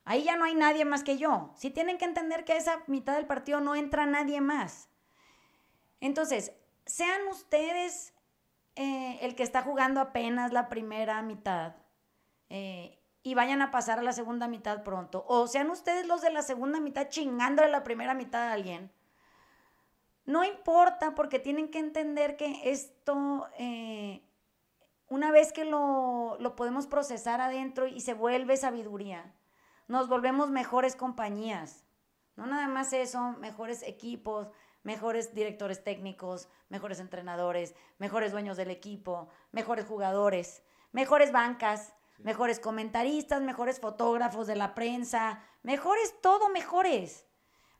Ahí 0.05 0.24
ya 0.24 0.37
no 0.37 0.45
hay 0.45 0.55
nadie 0.55 0.85
más 0.85 1.03
que 1.03 1.16
yo. 1.16 1.51
Si 1.57 1.70
tienen 1.70 1.97
que 1.97 2.05
entender 2.05 2.45
que 2.45 2.53
a 2.53 2.59
esa 2.59 2.82
mitad 2.87 3.16
del 3.16 3.26
partido 3.26 3.61
no 3.61 3.74
entra 3.74 4.05
nadie 4.05 4.43
más. 4.43 4.91
Entonces, 6.01 6.53
sean 6.87 7.27
ustedes 7.29 8.15
eh, 8.77 9.19
el 9.23 9.37
que 9.37 9.43
está 9.43 9.63
jugando 9.63 10.01
apenas 10.01 10.53
la 10.53 10.69
primera 10.69 11.23
mitad 11.23 11.77
eh, 12.49 13.01
y 13.23 13.35
vayan 13.35 13.63
a 13.63 13.71
pasar 13.71 13.99
a 13.99 14.03
la 14.03 14.13
segunda 14.13 14.49
mitad 14.49 14.83
pronto. 14.83 15.25
O 15.29 15.47
sean 15.47 15.71
ustedes 15.71 16.07
los 16.07 16.23
de 16.23 16.31
la 16.31 16.43
segunda 16.43 16.81
mitad 16.81 17.09
chingándole 17.09 17.69
la 17.69 17.85
primera 17.85 18.15
mitad 18.15 18.49
a 18.49 18.53
alguien. 18.53 18.93
No 20.27 20.43
importa 20.43 21.15
porque 21.15 21.39
tienen 21.39 21.71
que 21.71 21.79
entender 21.79 22.37
que 22.37 22.71
esto, 22.71 23.47
eh, 23.59 24.23
una 25.09 25.31
vez 25.31 25.53
que 25.53 25.65
lo, 25.65 26.37
lo 26.41 26.57
podemos 26.57 26.87
procesar 26.87 27.41
adentro 27.41 27.87
y 27.87 28.01
se 28.01 28.15
vuelve 28.15 28.57
sabiduría, 28.57 29.35
nos 29.87 30.09
volvemos 30.09 30.51
mejores 30.51 30.97
compañías. 30.97 31.85
No 32.37 32.47
nada 32.47 32.67
más 32.69 32.93
eso, 32.93 33.33
mejores 33.39 33.83
equipos, 33.83 34.49
mejores 34.85 35.35
directores 35.35 35.82
técnicos, 35.82 36.49
mejores 36.68 37.01
entrenadores, 37.01 37.74
mejores 37.99 38.30
dueños 38.30 38.57
del 38.57 38.70
equipo, 38.70 39.28
mejores 39.51 39.87
jugadores, 39.87 40.62
mejores 40.93 41.32
bancas, 41.32 41.95
mejores 42.18 42.61
comentaristas, 42.61 43.43
mejores 43.43 43.80
fotógrafos 43.80 44.47
de 44.47 44.57
la 44.57 44.74
prensa, 44.74 45.43
mejores 45.62 46.14
todo, 46.20 46.49
mejores. 46.51 47.26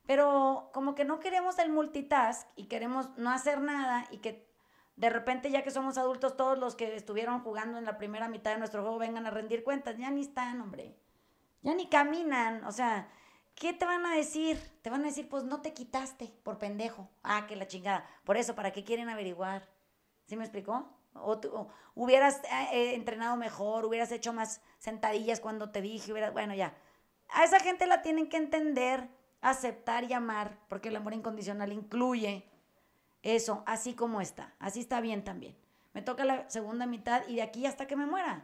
Pero 0.05 0.69
como 0.73 0.93
que 0.93 1.05
no 1.05 1.19
queremos 1.19 1.57
el 1.59 1.71
multitask 1.71 2.47
y 2.55 2.65
queremos 2.65 3.15
no 3.17 3.31
hacer 3.31 3.61
nada 3.61 4.05
y 4.11 4.17
que 4.17 4.45
de 4.95 5.09
repente 5.09 5.51
ya 5.51 5.63
que 5.63 5.71
somos 5.71 5.97
adultos 5.97 6.37
todos 6.37 6.57
los 6.57 6.75
que 6.75 6.95
estuvieron 6.95 7.41
jugando 7.41 7.77
en 7.77 7.85
la 7.85 7.97
primera 7.97 8.29
mitad 8.29 8.51
de 8.51 8.57
nuestro 8.57 8.81
juego 8.81 8.97
vengan 8.97 9.25
a 9.25 9.31
rendir 9.31 9.63
cuentas, 9.63 9.97
ya 9.97 10.09
ni 10.11 10.21
están, 10.21 10.61
hombre. 10.61 10.95
Ya 11.61 11.73
ni 11.73 11.87
caminan, 11.87 12.63
o 12.65 12.71
sea, 12.71 13.09
¿qué 13.55 13.73
te 13.73 13.85
van 13.85 14.05
a 14.05 14.15
decir? 14.15 14.59
Te 14.81 14.89
van 14.89 15.01
a 15.01 15.07
decir, 15.07 15.27
pues 15.27 15.43
no 15.43 15.61
te 15.61 15.73
quitaste 15.73 16.33
por 16.43 16.59
pendejo. 16.59 17.09
Ah, 17.23 17.47
que 17.47 17.55
la 17.55 17.67
chingada. 17.67 18.05
Por 18.23 18.37
eso, 18.37 18.55
¿para 18.55 18.71
qué 18.71 18.83
quieren 18.83 19.09
averiguar? 19.09 19.67
¿Sí 20.27 20.35
me 20.35 20.43
explicó? 20.43 20.87
O, 21.13 21.39
hubieras 21.95 22.41
eh, 22.43 22.67
eh, 22.73 22.95
entrenado 22.95 23.37
mejor, 23.37 23.85
hubieras 23.85 24.11
hecho 24.11 24.33
más 24.33 24.61
sentadillas 24.79 25.39
cuando 25.39 25.71
te 25.71 25.81
dije, 25.81 26.11
hubieras, 26.11 26.33
bueno, 26.33 26.53
ya. 26.53 26.75
A 27.29 27.43
esa 27.43 27.59
gente 27.59 27.87
la 27.87 28.01
tienen 28.01 28.27
que 28.27 28.37
entender 28.37 29.09
aceptar 29.45 30.03
y 30.05 30.13
amar, 30.13 30.57
porque 30.67 30.89
el 30.89 30.95
amor 30.95 31.13
incondicional 31.13 31.71
incluye 31.71 32.49
eso, 33.21 33.63
así 33.67 33.93
como 33.93 34.19
está. 34.19 34.53
Así 34.59 34.79
está 34.79 35.01
bien 35.01 35.23
también. 35.23 35.55
Me 35.93 36.01
toca 36.01 36.25
la 36.25 36.49
segunda 36.49 36.87
mitad 36.87 37.21
y 37.27 37.35
de 37.35 37.43
aquí 37.43 37.65
hasta 37.65 37.85
que 37.85 37.95
me 37.95 38.07
muera. 38.07 38.43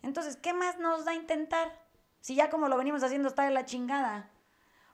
Entonces, 0.00 0.36
¿qué 0.36 0.52
más 0.52 0.78
nos 0.78 1.04
da 1.04 1.14
intentar? 1.14 1.72
Si 2.20 2.36
ya 2.36 2.50
como 2.50 2.68
lo 2.68 2.76
venimos 2.76 3.02
haciendo 3.02 3.28
está 3.28 3.44
de 3.44 3.50
la 3.50 3.64
chingada. 3.64 4.30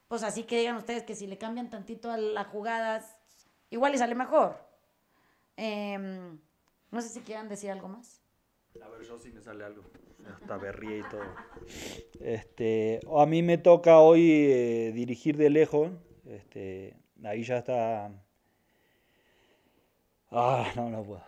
Pues 0.08 0.22
así 0.22 0.44
que 0.44 0.58
digan 0.58 0.76
ustedes 0.76 1.02
que 1.02 1.14
si 1.14 1.26
le 1.26 1.38
cambian 1.38 1.70
tantito 1.70 2.10
a 2.10 2.16
la 2.16 2.44
jugada, 2.44 3.04
igual 3.70 3.94
y 3.94 3.98
sale 3.98 4.14
mejor. 4.14 4.56
Em, 5.56 6.38
no 6.90 7.00
sé 7.00 7.08
si 7.08 7.20
quieran 7.20 7.48
decir 7.48 7.70
algo 7.70 7.88
más. 7.88 8.20
A 8.82 8.88
ver, 8.88 9.02
yo 9.02 9.18
sí 9.18 9.30
me 9.30 9.40
sale 9.40 9.64
algo. 9.64 9.82
Hasta 10.32 10.56
berría 10.56 10.98
y 10.98 11.02
todo. 11.02 11.22
Este, 12.20 13.00
a 13.16 13.26
mí 13.26 13.42
me 13.42 13.58
toca 13.58 13.98
hoy 13.98 14.50
eh, 14.50 14.92
dirigir 14.94 15.36
de 15.36 15.50
lejos. 15.50 15.90
Este, 16.24 16.96
ahí 17.22 17.44
ya 17.44 17.58
está. 17.58 18.10
Ah, 20.30 20.72
no, 20.74 20.88
no 20.88 21.04
puedo. 21.04 21.22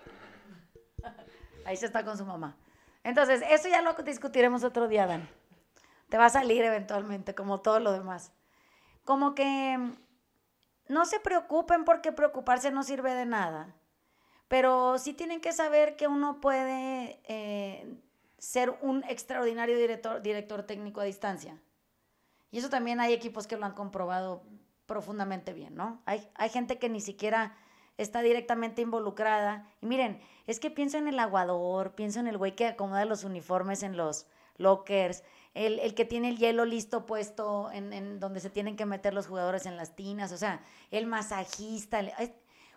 Ahí 1.64 1.76
se 1.76 1.86
está 1.86 2.04
con 2.04 2.16
su 2.16 2.24
mamá. 2.24 2.56
Entonces, 3.04 3.42
eso 3.48 3.68
ya 3.68 3.82
lo 3.82 3.92
discutiremos 4.02 4.64
otro 4.64 4.88
día, 4.88 5.06
Dan. 5.06 5.28
Te 6.08 6.16
va 6.16 6.26
a 6.26 6.30
salir 6.30 6.62
eventualmente, 6.64 7.34
como 7.34 7.60
todo 7.60 7.80
lo 7.80 7.92
demás. 7.92 8.32
Como 9.06 9.36
que 9.36 9.78
no 10.88 11.06
se 11.06 11.20
preocupen 11.20 11.84
porque 11.84 12.10
preocuparse 12.10 12.72
no 12.72 12.82
sirve 12.82 13.14
de 13.14 13.24
nada. 13.24 13.72
Pero 14.48 14.98
sí 14.98 15.14
tienen 15.14 15.40
que 15.40 15.52
saber 15.52 15.94
que 15.94 16.08
uno 16.08 16.40
puede 16.40 17.20
eh, 17.28 18.00
ser 18.38 18.76
un 18.82 19.04
extraordinario 19.04 19.78
director, 19.78 20.20
director 20.22 20.64
técnico 20.64 21.00
a 21.00 21.04
distancia. 21.04 21.62
Y 22.50 22.58
eso 22.58 22.68
también 22.68 22.98
hay 22.98 23.12
equipos 23.12 23.46
que 23.46 23.56
lo 23.56 23.64
han 23.64 23.74
comprobado 23.74 24.42
profundamente 24.86 25.52
bien, 25.52 25.76
¿no? 25.76 26.02
Hay, 26.04 26.28
hay 26.34 26.50
gente 26.50 26.80
que 26.80 26.88
ni 26.88 27.00
siquiera 27.00 27.56
está 27.98 28.22
directamente 28.22 28.82
involucrada. 28.82 29.68
Y 29.80 29.86
miren, 29.86 30.20
es 30.48 30.58
que 30.58 30.72
pienso 30.72 30.98
en 30.98 31.06
el 31.06 31.20
aguador, 31.20 31.94
pienso 31.94 32.18
en 32.18 32.26
el 32.26 32.38
güey 32.38 32.56
que 32.56 32.66
acomoda 32.66 33.04
los 33.04 33.22
uniformes 33.22 33.84
en 33.84 33.96
los 33.96 34.26
lockers, 34.56 35.22
el, 35.56 35.78
el 35.78 35.94
que 35.94 36.04
tiene 36.04 36.28
el 36.28 36.36
hielo 36.36 36.66
listo 36.66 37.06
puesto 37.06 37.70
en, 37.72 37.92
en, 37.94 38.20
donde 38.20 38.40
se 38.40 38.50
tienen 38.50 38.76
que 38.76 38.84
meter 38.84 39.14
los 39.14 39.26
jugadores 39.26 39.64
en 39.64 39.76
las 39.78 39.96
tinas, 39.96 40.30
o 40.30 40.36
sea, 40.36 40.62
el 40.90 41.06
masajista. 41.06 42.00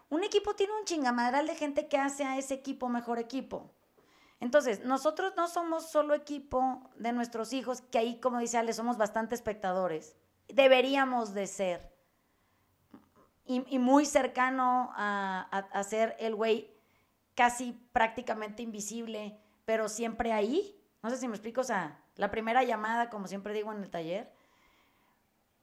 un 0.10 0.24
equipo 0.24 0.56
tiene 0.56 0.74
un 0.80 0.86
chingamadral 0.86 1.46
de 1.46 1.56
gente 1.56 1.90
que 1.90 1.98
hace 1.98 2.24
a 2.24 2.38
ese 2.38 2.54
equipo 2.54 2.88
mejor 2.88 3.20
equipo. 3.20 3.70
Entonces, 4.40 4.86
nosotros 4.86 5.34
no 5.36 5.50
somos 5.50 5.90
solo 5.90 6.14
equipo 6.14 6.90
de 6.96 7.12
nuestros 7.12 7.52
hijos, 7.52 7.82
que 7.82 7.98
ahí, 7.98 8.20
como 8.22 8.40
dice 8.40 8.58
Ale, 8.58 8.72
somos 8.72 8.98
bastante 8.98 9.36
espectadores. 9.36 10.16
Deberíamos 10.48 11.34
de 11.34 11.48
ser. 11.48 11.94
Y, 13.46 13.80
muy 13.80 14.06
cercano 14.06 14.94
a, 14.96 15.42
a, 15.50 15.84
ser 15.84 16.16
el 16.20 16.36
güey 16.36 16.72
casi 17.34 17.74
prácticamente 17.92 18.62
invisible, 18.62 19.40
pero 19.66 19.90
siempre 19.90 20.32
ahí. 20.32 20.80
No 21.02 21.10
sé 21.10 21.18
si 21.18 21.28
me 21.28 21.34
explico, 21.34 21.62
o 21.62 21.64
sea, 21.64 22.00
la 22.20 22.32
primera 22.32 22.66
llamada, 22.66 23.10
como 23.10 23.28
siempre 23.28 23.54
digo 23.54 23.72
en 23.72 23.82
el 23.82 23.90
taller. 23.90 24.30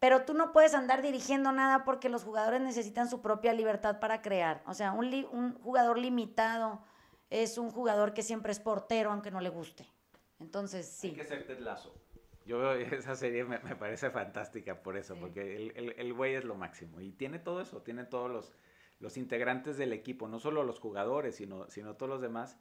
Pero 0.00 0.24
tú 0.24 0.32
no 0.32 0.52
puedes 0.52 0.72
andar 0.72 1.02
dirigiendo 1.02 1.52
nada 1.52 1.84
porque 1.84 2.08
los 2.08 2.24
jugadores 2.24 2.62
necesitan 2.62 3.10
su 3.10 3.20
propia 3.20 3.52
libertad 3.52 4.00
para 4.00 4.22
crear. 4.22 4.62
O 4.66 4.72
sea, 4.72 4.92
un, 4.92 5.12
un 5.32 5.52
jugador 5.60 5.98
limitado 5.98 6.82
es 7.28 7.58
un 7.58 7.70
jugador 7.70 8.14
que 8.14 8.22
siempre 8.22 8.52
es 8.52 8.58
portero 8.58 9.12
aunque 9.12 9.30
no 9.30 9.42
le 9.42 9.50
guste. 9.50 9.86
Entonces, 10.40 10.86
sí. 10.86 11.08
Hay 11.08 11.14
que 11.16 11.24
ser 11.24 11.46
Ted 11.46 11.58
Lasso. 11.58 11.94
Yo 12.46 12.58
veo 12.58 12.72
esa 12.96 13.14
serie, 13.16 13.44
me, 13.44 13.58
me 13.58 13.76
parece 13.76 14.10
fantástica 14.10 14.82
por 14.82 14.96
eso, 14.96 15.14
porque 15.16 15.56
el, 15.56 15.72
el, 15.76 15.94
el, 15.98 16.14
güey 16.14 16.36
es 16.36 16.44
lo 16.44 16.54
máximo. 16.54 17.02
Y 17.02 17.12
tiene 17.12 17.38
todo 17.38 17.60
eso, 17.60 17.82
tiene 17.82 18.04
todos 18.04 18.30
los, 18.30 18.54
los 18.98 19.18
integrantes 19.18 19.76
del 19.76 19.92
equipo, 19.92 20.26
no 20.26 20.38
solo 20.38 20.64
los 20.64 20.80
jugadores, 20.80 21.36
sino, 21.36 21.68
sino 21.68 21.96
todos 21.96 22.08
los 22.08 22.22
demás, 22.22 22.56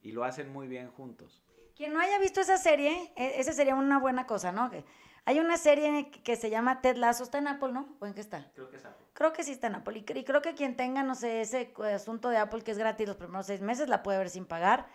y 0.00 0.12
lo 0.12 0.24
hacen 0.24 0.50
muy 0.50 0.68
bien 0.68 0.88
juntos. 0.88 1.42
Quien 1.76 1.92
no 1.92 2.00
haya 2.00 2.18
visto 2.18 2.40
esa 2.40 2.56
serie, 2.56 3.12
e, 3.16 3.38
esa 3.38 3.52
sería 3.52 3.74
una 3.74 3.98
buena 3.98 4.26
cosa, 4.26 4.50
¿no? 4.50 4.70
Que 4.70 4.84
hay 5.26 5.40
una 5.40 5.58
serie 5.58 6.10
que 6.10 6.36
se 6.36 6.48
llama 6.48 6.80
Ted 6.80 6.96
Lasso, 6.96 7.24
está 7.24 7.38
en 7.38 7.48
Apple, 7.48 7.72
¿no? 7.72 7.96
¿O 8.00 8.06
en 8.06 8.14
qué 8.14 8.20
está? 8.20 8.50
Creo 8.54 8.70
que 8.70 8.76
es 8.76 8.84
Apple. 8.84 9.06
Creo 9.12 9.32
que 9.32 9.44
sí 9.44 9.52
está 9.52 9.66
en 9.66 9.74
Apple. 9.74 9.98
Y, 9.98 10.24
creo 10.24 10.40
que 10.40 10.54
quien 10.54 10.76
tenga, 10.76 11.02
no 11.02 11.14
sé, 11.14 11.42
ese 11.42 11.74
asunto 11.94 12.30
de 12.30 12.38
Apple 12.38 12.62
que 12.62 12.70
es 12.70 12.78
gratis 12.78 13.06
los 13.06 13.16
primeros 13.16 13.46
seis 13.46 13.60
meses, 13.60 13.88
la 13.88 14.02
puede 14.02 14.18
ver 14.18 14.30
sin 14.30 14.46
pagar. 14.46 14.86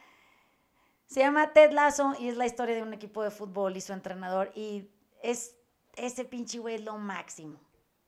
Se 1.06 1.20
llama 1.20 1.54
Ted 1.54 1.72
Lasso 1.72 2.16
y 2.18 2.30
es 2.30 2.38
la 2.38 2.46
historia 2.46 2.76
de 2.76 2.82
un 2.82 2.94
equipo 2.94 3.22
de 3.24 3.30
fútbol 3.30 3.76
y 3.76 3.82
su 3.82 3.94
entrenador. 3.94 4.52
Y 4.56 4.90
es 5.22 5.58
ese 5.96 6.26
pinche 6.26 6.60
güey 6.60 6.76
es 6.76 6.82
lo 6.86 6.98
máximo. 6.98 7.60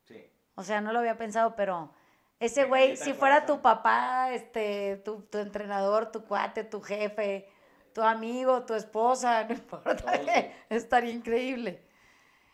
Sí. 0.06 0.26
O 0.56 0.64
sea, 0.64 0.82
no 0.82 0.94
lo 0.94 1.00
había 1.00 1.18
pensado, 1.18 1.56
pero 1.56 1.94
ese 2.40 2.64
güey, 2.66 2.98
si 2.98 3.14
fuera 3.14 3.46
tu 3.46 3.62
papá, 3.62 4.34
este, 4.34 4.98
tu, 4.98 5.22
tu 5.24 5.38
entrenador, 5.38 6.12
tu 6.12 6.24
cuate, 6.24 6.64
tu 6.64 6.82
jefe, 6.82 7.50
tu 7.94 8.02
amigo, 8.02 8.66
tu 8.66 8.74
esposa, 8.74 9.44
no 9.48 9.54
importa, 9.54 10.14
estaría 10.70 11.12
increíble. 11.12 11.88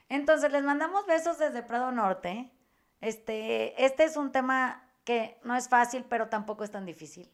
Entonces, 0.09 0.51
les 0.51 0.63
mandamos 0.63 1.05
besos 1.05 1.37
desde 1.37 1.63
Prado 1.63 1.91
Norte. 1.91 2.51
Este, 3.01 3.85
este 3.85 4.03
es 4.03 4.17
un 4.17 4.31
tema 4.31 4.83
que 5.03 5.39
no 5.43 5.55
es 5.55 5.69
fácil, 5.69 6.05
pero 6.09 6.29
tampoco 6.29 6.63
es 6.63 6.71
tan 6.71 6.85
difícil. 6.85 7.31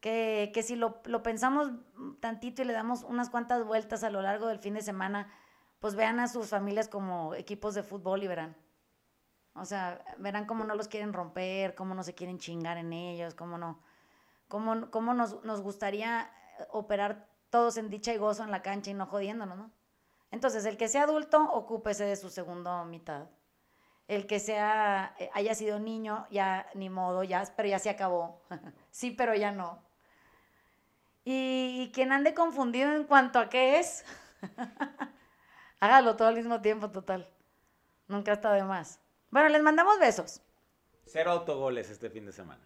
Que, 0.00 0.50
que 0.54 0.62
si 0.62 0.76
lo, 0.76 1.00
lo, 1.04 1.22
pensamos 1.22 1.70
tantito 2.20 2.62
y 2.62 2.64
le 2.64 2.72
damos 2.72 3.02
unas 3.02 3.30
cuantas 3.30 3.64
vueltas 3.64 4.04
a 4.04 4.10
lo 4.10 4.22
largo 4.22 4.46
del 4.46 4.58
fin 4.58 4.74
de 4.74 4.82
semana, 4.82 5.32
pues 5.80 5.96
vean 5.96 6.20
a 6.20 6.28
sus 6.28 6.48
familias 6.48 6.88
como 6.88 7.34
equipos 7.34 7.74
de 7.74 7.82
fútbol 7.82 8.22
y 8.22 8.28
verán. 8.28 8.56
O 9.54 9.64
sea, 9.64 10.04
verán 10.18 10.46
cómo 10.46 10.64
no 10.64 10.74
los 10.76 10.88
quieren 10.88 11.12
romper, 11.12 11.74
cómo 11.74 11.94
no 11.94 12.04
se 12.04 12.14
quieren 12.14 12.38
chingar 12.38 12.78
en 12.78 12.92
ellos, 12.92 13.34
cómo 13.34 13.58
no, 13.58 13.82
cómo, 14.46 14.90
cómo 14.90 15.14
nos, 15.14 15.42
nos 15.44 15.60
gustaría 15.62 16.30
operar 16.70 17.28
todos 17.50 17.76
en 17.76 17.90
dicha 17.90 18.12
y 18.12 18.18
gozo 18.18 18.44
en 18.44 18.50
la 18.50 18.62
cancha 18.62 18.90
y 18.90 18.94
no 18.94 19.06
jodiéndonos, 19.06 19.56
¿no? 19.56 19.70
Entonces, 20.30 20.64
el 20.66 20.76
que 20.76 20.88
sea 20.88 21.04
adulto, 21.04 21.42
ocúpese 21.52 22.04
de 22.04 22.16
su 22.16 22.28
segunda 22.28 22.84
mitad. 22.84 23.26
El 24.06 24.26
que 24.26 24.40
sea, 24.40 25.14
eh, 25.18 25.30
haya 25.32 25.54
sido 25.54 25.78
niño, 25.78 26.26
ya 26.30 26.66
ni 26.74 26.90
modo, 26.90 27.24
ya, 27.24 27.44
pero 27.56 27.68
ya 27.68 27.78
se 27.78 27.90
acabó. 27.90 28.42
sí, 28.90 29.10
pero 29.10 29.34
ya 29.34 29.52
no. 29.52 29.82
Y 31.24 31.90
quien 31.94 32.12
ande 32.12 32.34
confundido 32.34 32.92
en 32.92 33.04
cuanto 33.04 33.38
a 33.38 33.48
qué 33.48 33.78
es, 33.78 34.04
hágalo 35.80 36.16
todo 36.16 36.28
al 36.28 36.36
mismo 36.36 36.60
tiempo, 36.62 36.90
total. 36.90 37.28
Nunca 38.06 38.32
está 38.32 38.52
de 38.52 38.64
más. 38.64 39.00
Bueno, 39.30 39.50
les 39.50 39.62
mandamos 39.62 39.98
besos. 39.98 40.40
Cero 41.04 41.32
autogoles 41.32 41.90
este 41.90 42.08
fin 42.08 42.24
de 42.24 42.32
semana. 42.32 42.62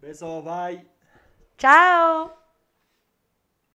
Besos, 0.00 0.44
bye. 0.44 0.90
Chao. 1.56 2.47